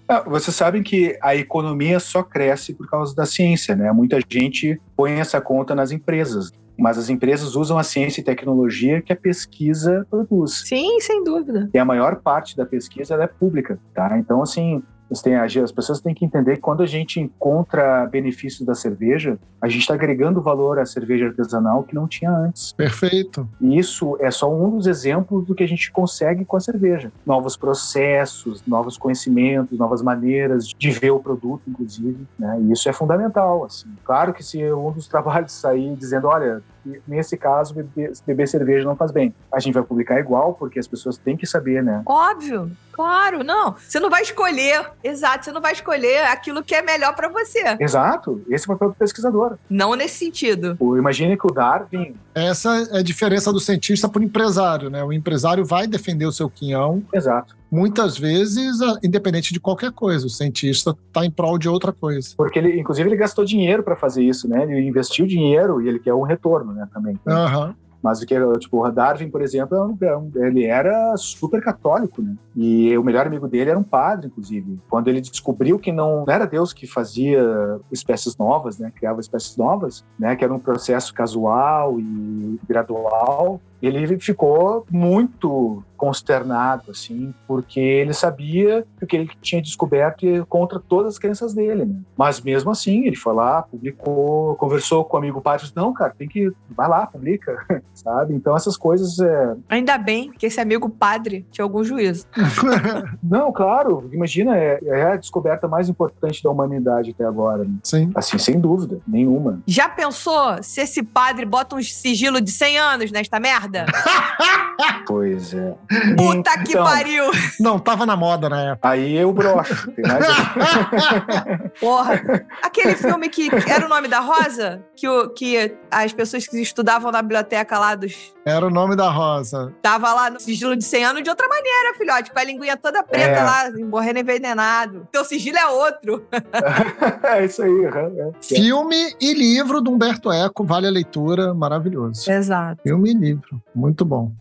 Ah, 0.06 0.20
Vocês 0.20 0.54
sabem 0.54 0.82
que 0.82 1.18
a 1.22 1.34
economia 1.34 1.98
só 2.00 2.22
cresce 2.22 2.74
por 2.74 2.88
causa 2.88 3.14
da 3.14 3.26
ciência, 3.26 3.74
né? 3.74 3.90
Muita 3.92 4.18
gente 4.28 4.80
põe 4.96 5.12
essa 5.12 5.40
conta 5.40 5.74
nas 5.74 5.90
empresas, 5.90 6.52
mas 6.78 6.98
as 6.98 7.08
empresas 7.08 7.56
usam 7.56 7.78
a 7.78 7.82
ciência 7.82 8.20
e 8.20 8.24
tecnologia 8.24 9.02
que 9.02 9.12
a 9.12 9.16
pesquisa 9.16 10.06
produz. 10.10 10.62
Sim, 10.66 11.00
sem 11.00 11.24
dúvida. 11.24 11.68
E 11.72 11.78
a 11.78 11.84
maior 11.84 12.16
parte 12.16 12.56
da 12.56 12.64
pesquisa 12.64 13.14
ela 13.14 13.24
é 13.24 13.28
pública, 13.28 13.78
tá? 13.94 14.16
Então, 14.18 14.42
assim, 14.42 14.82
você 15.10 15.22
tem, 15.22 15.36
as 15.36 15.72
pessoas 15.72 16.00
têm 16.00 16.14
que 16.14 16.24
entender 16.24 16.56
que 16.56 16.60
quando 16.60 16.82
a 16.82 16.86
gente 16.86 17.20
encontra 17.20 18.06
benefícios 18.06 18.66
da 18.66 18.74
cerveja, 18.74 19.38
a 19.60 19.68
gente 19.68 19.80
está 19.80 19.94
agregando 19.94 20.40
valor 20.40 20.78
à 20.78 20.86
cerveja 20.86 21.26
artesanal 21.26 21.82
que 21.82 21.94
não 21.94 22.06
tinha 22.06 22.30
antes. 22.30 22.72
Perfeito. 22.72 23.48
E 23.60 23.78
isso 23.78 24.16
é 24.20 24.30
só 24.30 24.52
um 24.52 24.70
dos 24.70 24.86
exemplos 24.86 25.46
do 25.46 25.54
que 25.54 25.64
a 25.64 25.68
gente 25.68 25.90
consegue 25.90 26.44
com 26.44 26.56
a 26.56 26.60
cerveja. 26.60 27.10
Novos 27.26 27.56
processos, 27.56 28.62
novos 28.66 28.96
conhecimentos, 28.96 29.78
novas 29.78 30.02
maneiras 30.02 30.68
de 30.68 30.90
ver 30.90 31.10
o 31.10 31.20
produto, 31.20 31.62
inclusive. 31.66 32.26
Né? 32.38 32.60
E 32.62 32.72
isso 32.72 32.88
é 32.88 32.92
fundamental. 32.92 33.64
Assim. 33.64 33.88
Claro 34.04 34.32
que 34.32 34.44
se 34.44 34.62
um 34.72 34.92
dos 34.92 35.08
trabalhos 35.08 35.52
sair 35.52 35.94
dizendo, 35.96 36.28
olha, 36.28 36.62
nesse 37.06 37.36
caso, 37.36 37.74
beber, 37.74 38.12
beber 38.26 38.48
cerveja 38.48 38.84
não 38.84 38.96
faz 38.96 39.10
bem. 39.10 39.34
A 39.52 39.60
gente 39.60 39.74
vai 39.74 39.82
publicar 39.82 40.18
igual, 40.18 40.54
porque 40.54 40.78
as 40.78 40.86
pessoas 40.86 41.16
têm 41.16 41.36
que 41.36 41.46
saber, 41.46 41.82
né? 41.82 42.02
Óbvio, 42.06 42.70
claro, 42.92 43.42
não. 43.42 43.74
Você 43.74 44.00
não 44.00 44.10
vai 44.10 44.22
escolher, 44.22 44.90
exato, 45.02 45.44
você 45.44 45.52
não 45.52 45.60
vai 45.60 45.72
escolher 45.72 46.24
aquilo 46.26 46.62
que 46.62 46.74
é 46.74 46.82
melhor 46.82 47.14
para 47.14 47.28
você. 47.28 47.76
Exato, 47.80 48.42
esse 48.48 48.68
é 48.68 48.72
o 48.72 48.76
papel 48.76 48.90
do 48.90 48.96
pesquisador. 48.96 49.58
Não 49.68 49.94
nesse 49.94 50.18
sentido. 50.18 50.76
Imagine 50.80 51.36
que 51.36 51.46
o 51.46 51.52
Darwin. 51.52 52.14
Essa 52.34 52.88
é 52.92 52.98
a 52.98 53.02
diferença 53.02 53.52
do 53.52 53.60
cientista 53.60 54.08
para 54.08 54.20
o 54.20 54.24
empresário, 54.24 54.88
né? 54.88 55.02
O 55.02 55.12
empresário 55.12 55.64
vai 55.64 55.86
defender 55.86 56.26
o 56.26 56.32
seu 56.32 56.48
quinhão. 56.48 57.02
Exato. 57.12 57.57
Muitas 57.70 58.18
vezes, 58.18 58.78
independente 59.02 59.52
de 59.52 59.60
qualquer 59.60 59.92
coisa, 59.92 60.26
o 60.26 60.30
cientista 60.30 60.96
está 61.06 61.24
em 61.24 61.30
prol 61.30 61.58
de 61.58 61.68
outra 61.68 61.92
coisa. 61.92 62.30
Porque 62.36 62.58
ele, 62.58 62.80
inclusive, 62.80 63.08
ele 63.08 63.16
gastou 63.16 63.44
dinheiro 63.44 63.82
para 63.82 63.96
fazer 63.96 64.22
isso, 64.22 64.48
né? 64.48 64.62
Ele 64.62 64.88
investiu 64.88 65.26
dinheiro 65.26 65.80
e 65.82 65.88
ele 65.88 65.98
quer 65.98 66.14
um 66.14 66.22
retorno, 66.22 66.72
né? 66.72 66.88
Também. 66.92 67.18
Uhum. 67.26 67.74
Mas 68.00 68.22
o 68.22 68.26
que, 68.26 68.34
tipo, 68.58 68.86
o 68.86 68.90
Darwin, 68.92 69.28
por 69.28 69.42
exemplo, 69.42 69.98
ele 70.36 70.64
era 70.64 71.16
super 71.16 71.60
católico, 71.60 72.22
né? 72.22 72.36
E 72.54 72.96
o 72.96 73.02
melhor 73.02 73.26
amigo 73.26 73.48
dele 73.48 73.70
era 73.70 73.78
um 73.78 73.82
padre, 73.82 74.28
inclusive. 74.28 74.78
Quando 74.88 75.08
ele 75.08 75.20
descobriu 75.20 75.80
que 75.80 75.90
não 75.90 76.24
era 76.28 76.46
Deus 76.46 76.72
que 76.72 76.86
fazia 76.86 77.42
espécies 77.90 78.36
novas, 78.36 78.78
né? 78.78 78.92
Criava 78.94 79.20
espécies 79.20 79.56
novas, 79.56 80.04
né? 80.16 80.36
Que 80.36 80.44
era 80.44 80.54
um 80.54 80.60
processo 80.60 81.12
casual 81.12 81.98
e 81.98 82.60
gradual. 82.68 83.60
Ele 83.82 84.18
ficou 84.18 84.84
muito 84.90 85.82
consternado, 85.98 86.92
assim, 86.92 87.34
porque 87.46 87.80
ele 87.80 88.14
sabia 88.14 88.86
que 88.98 89.04
o 89.04 89.06
que 89.06 89.16
ele 89.16 89.30
tinha 89.42 89.60
descoberto 89.60 90.24
ia 90.24 90.46
contra 90.46 90.78
todas 90.78 91.14
as 91.14 91.18
crenças 91.18 91.52
dele, 91.52 91.84
né? 91.84 91.96
Mas 92.16 92.40
mesmo 92.40 92.70
assim, 92.70 93.04
ele 93.04 93.16
foi 93.16 93.34
lá, 93.34 93.62
publicou, 93.62 94.54
conversou 94.54 95.04
com 95.04 95.16
o 95.16 95.18
amigo 95.18 95.40
padre, 95.40 95.62
disse, 95.62 95.76
não, 95.76 95.92
cara, 95.92 96.14
tem 96.16 96.28
que, 96.28 96.52
vai 96.70 96.88
lá, 96.88 97.04
publica, 97.06 97.66
sabe? 97.92 98.32
Então 98.32 98.56
essas 98.56 98.76
coisas... 98.76 99.18
É... 99.18 99.56
Ainda 99.68 99.98
bem 99.98 100.30
que 100.30 100.46
esse 100.46 100.60
amigo 100.60 100.88
padre 100.88 101.44
tinha 101.50 101.64
algum 101.64 101.82
juízo. 101.82 102.26
não, 103.20 103.52
claro, 103.52 104.08
imagina, 104.12 104.56
é, 104.56 104.78
é, 104.84 105.02
a 105.12 105.16
descoberta 105.16 105.66
mais 105.66 105.88
importante 105.88 106.42
da 106.44 106.50
humanidade 106.50 107.10
até 107.10 107.24
agora. 107.24 107.64
Né? 107.64 107.74
Sim. 107.82 108.12
Assim, 108.14 108.38
sem 108.38 108.60
dúvida, 108.60 109.00
nenhuma. 109.06 109.60
Já 109.66 109.88
pensou 109.88 110.62
se 110.62 110.80
esse 110.80 111.02
padre 111.02 111.44
bota 111.44 111.74
um 111.74 111.82
sigilo 111.82 112.40
de 112.40 112.52
100 112.52 112.78
anos 112.78 113.10
nesta 113.10 113.40
merda? 113.40 113.67
pois 115.06 115.54
é. 115.54 115.74
Puta 116.16 116.50
então, 116.50 116.64
que 116.64 116.74
pariu! 116.74 117.24
Não, 117.60 117.78
tava 117.78 118.06
na 118.06 118.16
moda 118.16 118.48
na 118.48 118.72
época. 118.72 118.90
Aí 118.90 119.16
eu 119.16 119.32
broxo. 119.32 119.92
Porra! 121.80 122.46
Aquele 122.62 122.94
filme 122.94 123.28
que 123.28 123.50
era 123.68 123.86
o 123.86 123.88
nome 123.88 124.08
da 124.08 124.20
Rosa? 124.20 124.82
Que, 124.96 125.08
o, 125.08 125.30
que 125.30 125.76
as 125.90 126.12
pessoas 126.12 126.46
que 126.46 126.60
estudavam 126.60 127.10
na 127.10 127.22
biblioteca 127.22 127.78
lá 127.78 127.94
dos. 127.94 128.34
Era 128.44 128.66
o 128.66 128.70
nome 128.70 128.96
da 128.96 129.10
Rosa. 129.10 129.74
Tava 129.82 130.12
lá 130.12 130.30
no 130.30 130.40
sigilo 130.40 130.76
de 130.76 130.84
100 130.84 131.04
anos 131.04 131.22
de 131.22 131.30
outra 131.30 131.46
maneira, 131.48 131.94
filhote. 131.96 132.32
Com 132.32 132.38
a 132.38 132.44
linguinha 132.44 132.76
toda 132.76 133.02
preta 133.02 133.40
é. 133.40 133.42
lá, 133.42 133.70
morrendo 133.86 134.18
envenenado. 134.20 135.06
Teu 135.12 135.24
sigilo 135.24 135.58
é 135.58 135.66
outro. 135.66 136.26
é 137.24 137.44
isso 137.44 137.62
aí. 137.62 137.84
É. 137.84 138.30
Filme 138.40 139.14
e 139.20 139.34
livro 139.34 139.80
do 139.80 139.90
Humberto 139.90 140.32
Eco, 140.32 140.64
vale 140.64 140.86
a 140.86 140.90
leitura, 140.90 141.54
maravilhoso. 141.54 142.30
Exato. 142.30 142.82
Filme 142.82 143.10
e 143.10 143.14
livro, 143.14 143.57
muito 143.74 144.04
bom. 144.04 144.32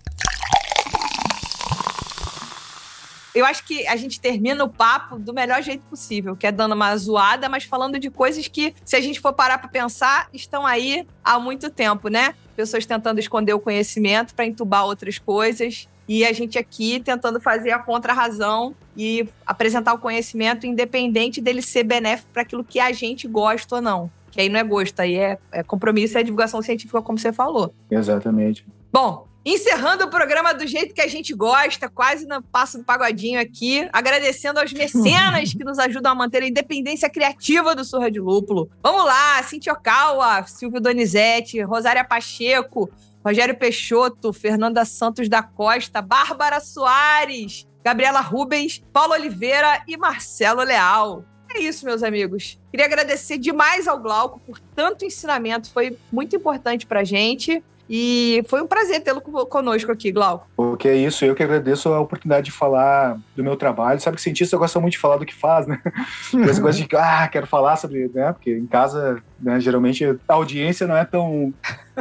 eu 3.37 3.45
acho 3.45 3.63
que 3.63 3.87
a 3.87 3.95
gente 3.95 4.19
termina 4.19 4.63
o 4.63 4.69
papo 4.69 5.19
do 5.19 5.31
melhor 5.31 5.61
jeito 5.61 5.83
possível, 5.83 6.35
que 6.35 6.47
é 6.47 6.51
dando 6.51 6.73
uma 6.73 6.97
zoada, 6.97 7.47
mas 7.47 7.63
falando 7.63 7.99
de 7.99 8.09
coisas 8.09 8.47
que, 8.47 8.73
se 8.83 8.95
a 8.95 9.01
gente 9.01 9.19
for 9.19 9.31
parar 9.31 9.59
para 9.59 9.69
pensar, 9.69 10.27
estão 10.33 10.65
aí 10.65 11.05
há 11.23 11.39
muito 11.39 11.69
tempo, 11.69 12.07
né? 12.07 12.33
Pessoas 12.55 12.85
tentando 12.85 13.19
esconder 13.19 13.53
o 13.53 13.59
conhecimento 13.59 14.33
para 14.33 14.45
entubar 14.45 14.85
outras 14.85 15.19
coisas. 15.19 15.87
E 16.07 16.25
a 16.25 16.31
gente 16.31 16.57
aqui 16.57 16.99
tentando 16.99 17.39
fazer 17.39 17.71
a 17.71 17.79
contra-razão 17.79 18.73
e 18.95 19.27
apresentar 19.45 19.93
o 19.93 19.99
conhecimento 19.99 20.65
independente 20.65 21.41
dele 21.41 21.61
ser 21.61 21.83
benéfico 21.83 22.29
para 22.31 22.41
aquilo 22.41 22.63
que 22.63 22.79
a 22.79 22.91
gente 22.91 23.27
gosta 23.27 23.75
ou 23.75 23.81
não. 23.81 24.09
Que 24.31 24.41
aí 24.41 24.49
não 24.49 24.59
é 24.59 24.63
gosto, 24.63 24.99
aí 24.99 25.15
é, 25.15 25.37
é 25.51 25.61
compromisso, 25.61 26.17
é 26.17 26.23
divulgação 26.23 26.61
científica, 26.61 27.01
como 27.01 27.19
você 27.19 27.33
falou. 27.33 27.73
Exatamente. 27.91 28.65
Bom, 28.91 29.27
Encerrando 29.49 30.03
o 30.03 30.09
programa 30.09 30.53
do 30.53 30.67
jeito 30.67 30.93
que 30.93 30.99
a 30.99 31.07
gente 31.07 31.33
gosta, 31.33 31.87
quase 31.87 32.27
no 32.27 32.43
passo 32.43 32.79
do 32.79 32.83
pagodinho 32.83 33.39
aqui, 33.39 33.87
agradecendo 33.93 34.59
aos 34.59 34.73
mecenas 34.73 35.53
que 35.53 35.63
nos 35.63 35.79
ajudam 35.79 36.11
a 36.11 36.15
manter 36.15 36.43
a 36.43 36.47
independência 36.49 37.09
criativa 37.09 37.73
do 37.73 37.85
Surra 37.85 38.11
de 38.11 38.19
Lúpulo. 38.19 38.69
Vamos 38.83 39.05
lá, 39.05 39.41
Cintia 39.43 39.71
Okawa, 39.71 40.45
Silvio 40.45 40.81
Donizete, 40.81 41.61
Rosária 41.61 42.03
Pacheco, 42.03 42.91
Rogério 43.23 43.57
Peixoto, 43.57 44.33
Fernanda 44.33 44.83
Santos 44.83 45.29
da 45.29 45.41
Costa, 45.41 46.01
Bárbara 46.01 46.59
Soares, 46.59 47.65
Gabriela 47.81 48.19
Rubens, 48.19 48.83
Paulo 48.91 49.13
Oliveira 49.13 49.81
e 49.87 49.95
Marcelo 49.95 50.61
Leal. 50.61 51.23
É 51.55 51.61
isso, 51.61 51.85
meus 51.85 52.03
amigos. 52.03 52.59
Queria 52.69 52.85
agradecer 52.85 53.37
demais 53.37 53.87
ao 53.87 53.97
Glauco 53.97 54.41
por 54.41 54.59
tanto 54.75 55.05
ensinamento, 55.05 55.71
foi 55.71 55.97
muito 56.11 56.35
importante 56.35 56.85
pra 56.85 57.05
gente. 57.05 57.63
E 57.89 58.43
foi 58.47 58.61
um 58.61 58.67
prazer 58.67 59.01
tê-lo 59.01 59.21
conosco 59.21 59.91
aqui, 59.91 60.11
Glauco. 60.11 60.47
O 60.57 60.75
que 60.75 60.87
é 60.87 60.95
isso, 60.95 61.23
eu 61.23 61.33
que 61.33 61.43
agradeço 61.43 61.89
a 61.89 61.99
oportunidade 61.99 62.45
de 62.45 62.51
falar 62.51 63.17
do 63.35 63.43
meu 63.43 63.55
trabalho. 63.55 63.99
Sabe 63.99 64.17
que 64.17 64.23
cientista 64.23 64.57
gosta 64.57 64.79
muito 64.79 64.93
de 64.93 64.99
falar 64.99 65.17
do 65.17 65.25
que 65.25 65.33
faz, 65.33 65.67
né? 65.67 65.81
Gosta 66.59 66.83
de, 66.83 66.87
ah, 66.95 67.27
quero 67.27 67.47
falar 67.47 67.75
sobre, 67.77 68.09
né? 68.13 68.33
Porque 68.33 68.51
em 68.51 68.65
casa 68.65 69.21
né? 69.39 69.59
Geralmente 69.59 70.05
a 70.05 70.33
audiência 70.33 70.87
não 70.87 70.95
é 70.95 71.05
tão, 71.05 71.53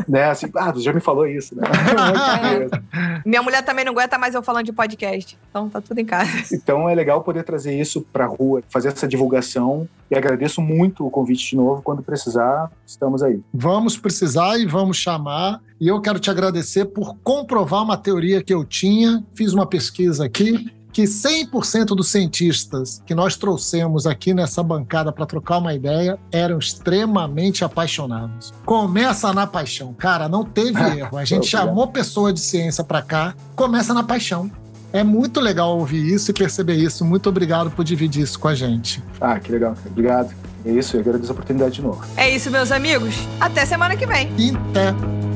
né, 0.09 0.31
assim, 0.31 0.47
ah, 0.57 0.73
você 0.73 0.81
já 0.81 0.93
me 0.93 1.01
falou 1.01 1.27
isso, 1.27 1.55
né? 1.55 1.63
Minha 3.25 3.43
mulher 3.43 3.63
também 3.63 3.85
não 3.85 3.93
aguenta 3.93 4.19
mais 4.19 4.35
eu 4.35 4.43
falando 4.43 4.67
de 4.67 4.73
podcast. 4.73 5.39
Então 5.51 5.69
tá 5.69 5.81
tudo 5.81 5.99
em 5.99 6.05
casa. 6.05 6.27
Então 6.67 6.89
é 6.89 6.95
legal 6.95 7.23
poder 7.23 7.45
trazer 7.45 7.79
isso 7.79 8.05
pra 8.13 8.27
rua, 8.27 8.63
fazer 8.69 8.89
essa 8.89 9.07
divulgação. 9.07 9.89
E 10.11 10.17
agradeço 10.17 10.61
muito 10.61 11.07
o 11.07 11.11
convite 11.11 11.51
de 11.51 11.57
novo. 11.57 11.83
Quando 11.83 12.03
precisar, 12.03 12.71
estamos 12.87 13.23
aí. 13.23 13.41
Vamos 13.53 13.97
precisar 13.97 14.59
e 14.59 14.67
vamos 14.67 14.97
chamar. 14.97 15.61
E 15.81 15.89
eu 15.89 16.01
quero 16.01 16.19
te 16.19 16.31
agradecer 16.31 16.87
por 16.87 17.17
comprovar 17.23 17.83
uma 17.83 17.97
teoria 17.97 18.43
que 18.43 18.53
eu 18.53 18.65
tinha. 18.65 19.23
Fiz 19.35 19.53
uma 19.53 19.67
pesquisa 19.67 20.25
aqui 20.25 20.71
que 20.97 21.03
100% 21.03 21.89
dos 21.89 22.09
cientistas 22.09 23.03
que 23.05 23.15
nós 23.15 23.37
trouxemos 23.37 24.07
aqui 24.07 24.33
nessa 24.33 24.63
bancada 24.63 25.13
para 25.13 25.27
trocar 25.27 25.59
uma 25.59 25.75
ideia 25.75 26.19
eram 26.33 26.59
extremamente 26.59 27.63
apaixonados. 27.63 28.55
Começa 28.65 29.31
na 29.35 29.47
paixão. 29.47 29.93
Cara, 29.93 30.27
não 30.27 30.43
teve 30.43 30.81
erro. 30.99 31.19
A 31.19 31.25
gente 31.27 31.49
chamou 31.49 31.89
pessoa 31.89 32.33
de 32.33 32.41
ciência 32.41 32.83
para 32.83 33.03
cá, 33.03 33.35
começa 33.55 33.93
na 33.93 34.03
paixão. 34.03 34.51
É 34.91 35.05
muito 35.05 35.39
legal 35.39 35.79
ouvir 35.79 36.15
isso 36.15 36.31
e 36.31 36.35
perceber 36.35 36.77
isso. 36.77 37.05
Muito 37.05 37.29
obrigado 37.29 37.71
por 37.71 37.85
dividir 37.85 38.23
isso 38.23 38.39
com 38.39 38.49
a 38.49 38.55
gente. 38.55 39.05
Ah, 39.21 39.39
que 39.39 39.53
legal. 39.53 39.77
Obrigado. 39.85 40.35
É 40.65 40.71
isso, 40.71 40.97
eu 40.97 41.01
agradeço 41.01 41.31
a 41.31 41.35
oportunidade 41.35 41.75
de 41.75 41.83
novo. 41.83 42.03
É 42.17 42.31
isso, 42.31 42.51
meus 42.51 42.73
amigos. 42.73 43.17
Até 43.39 43.67
semana 43.67 43.99
que 43.99 44.07
vem. 44.07 44.31
Até. 44.71 45.36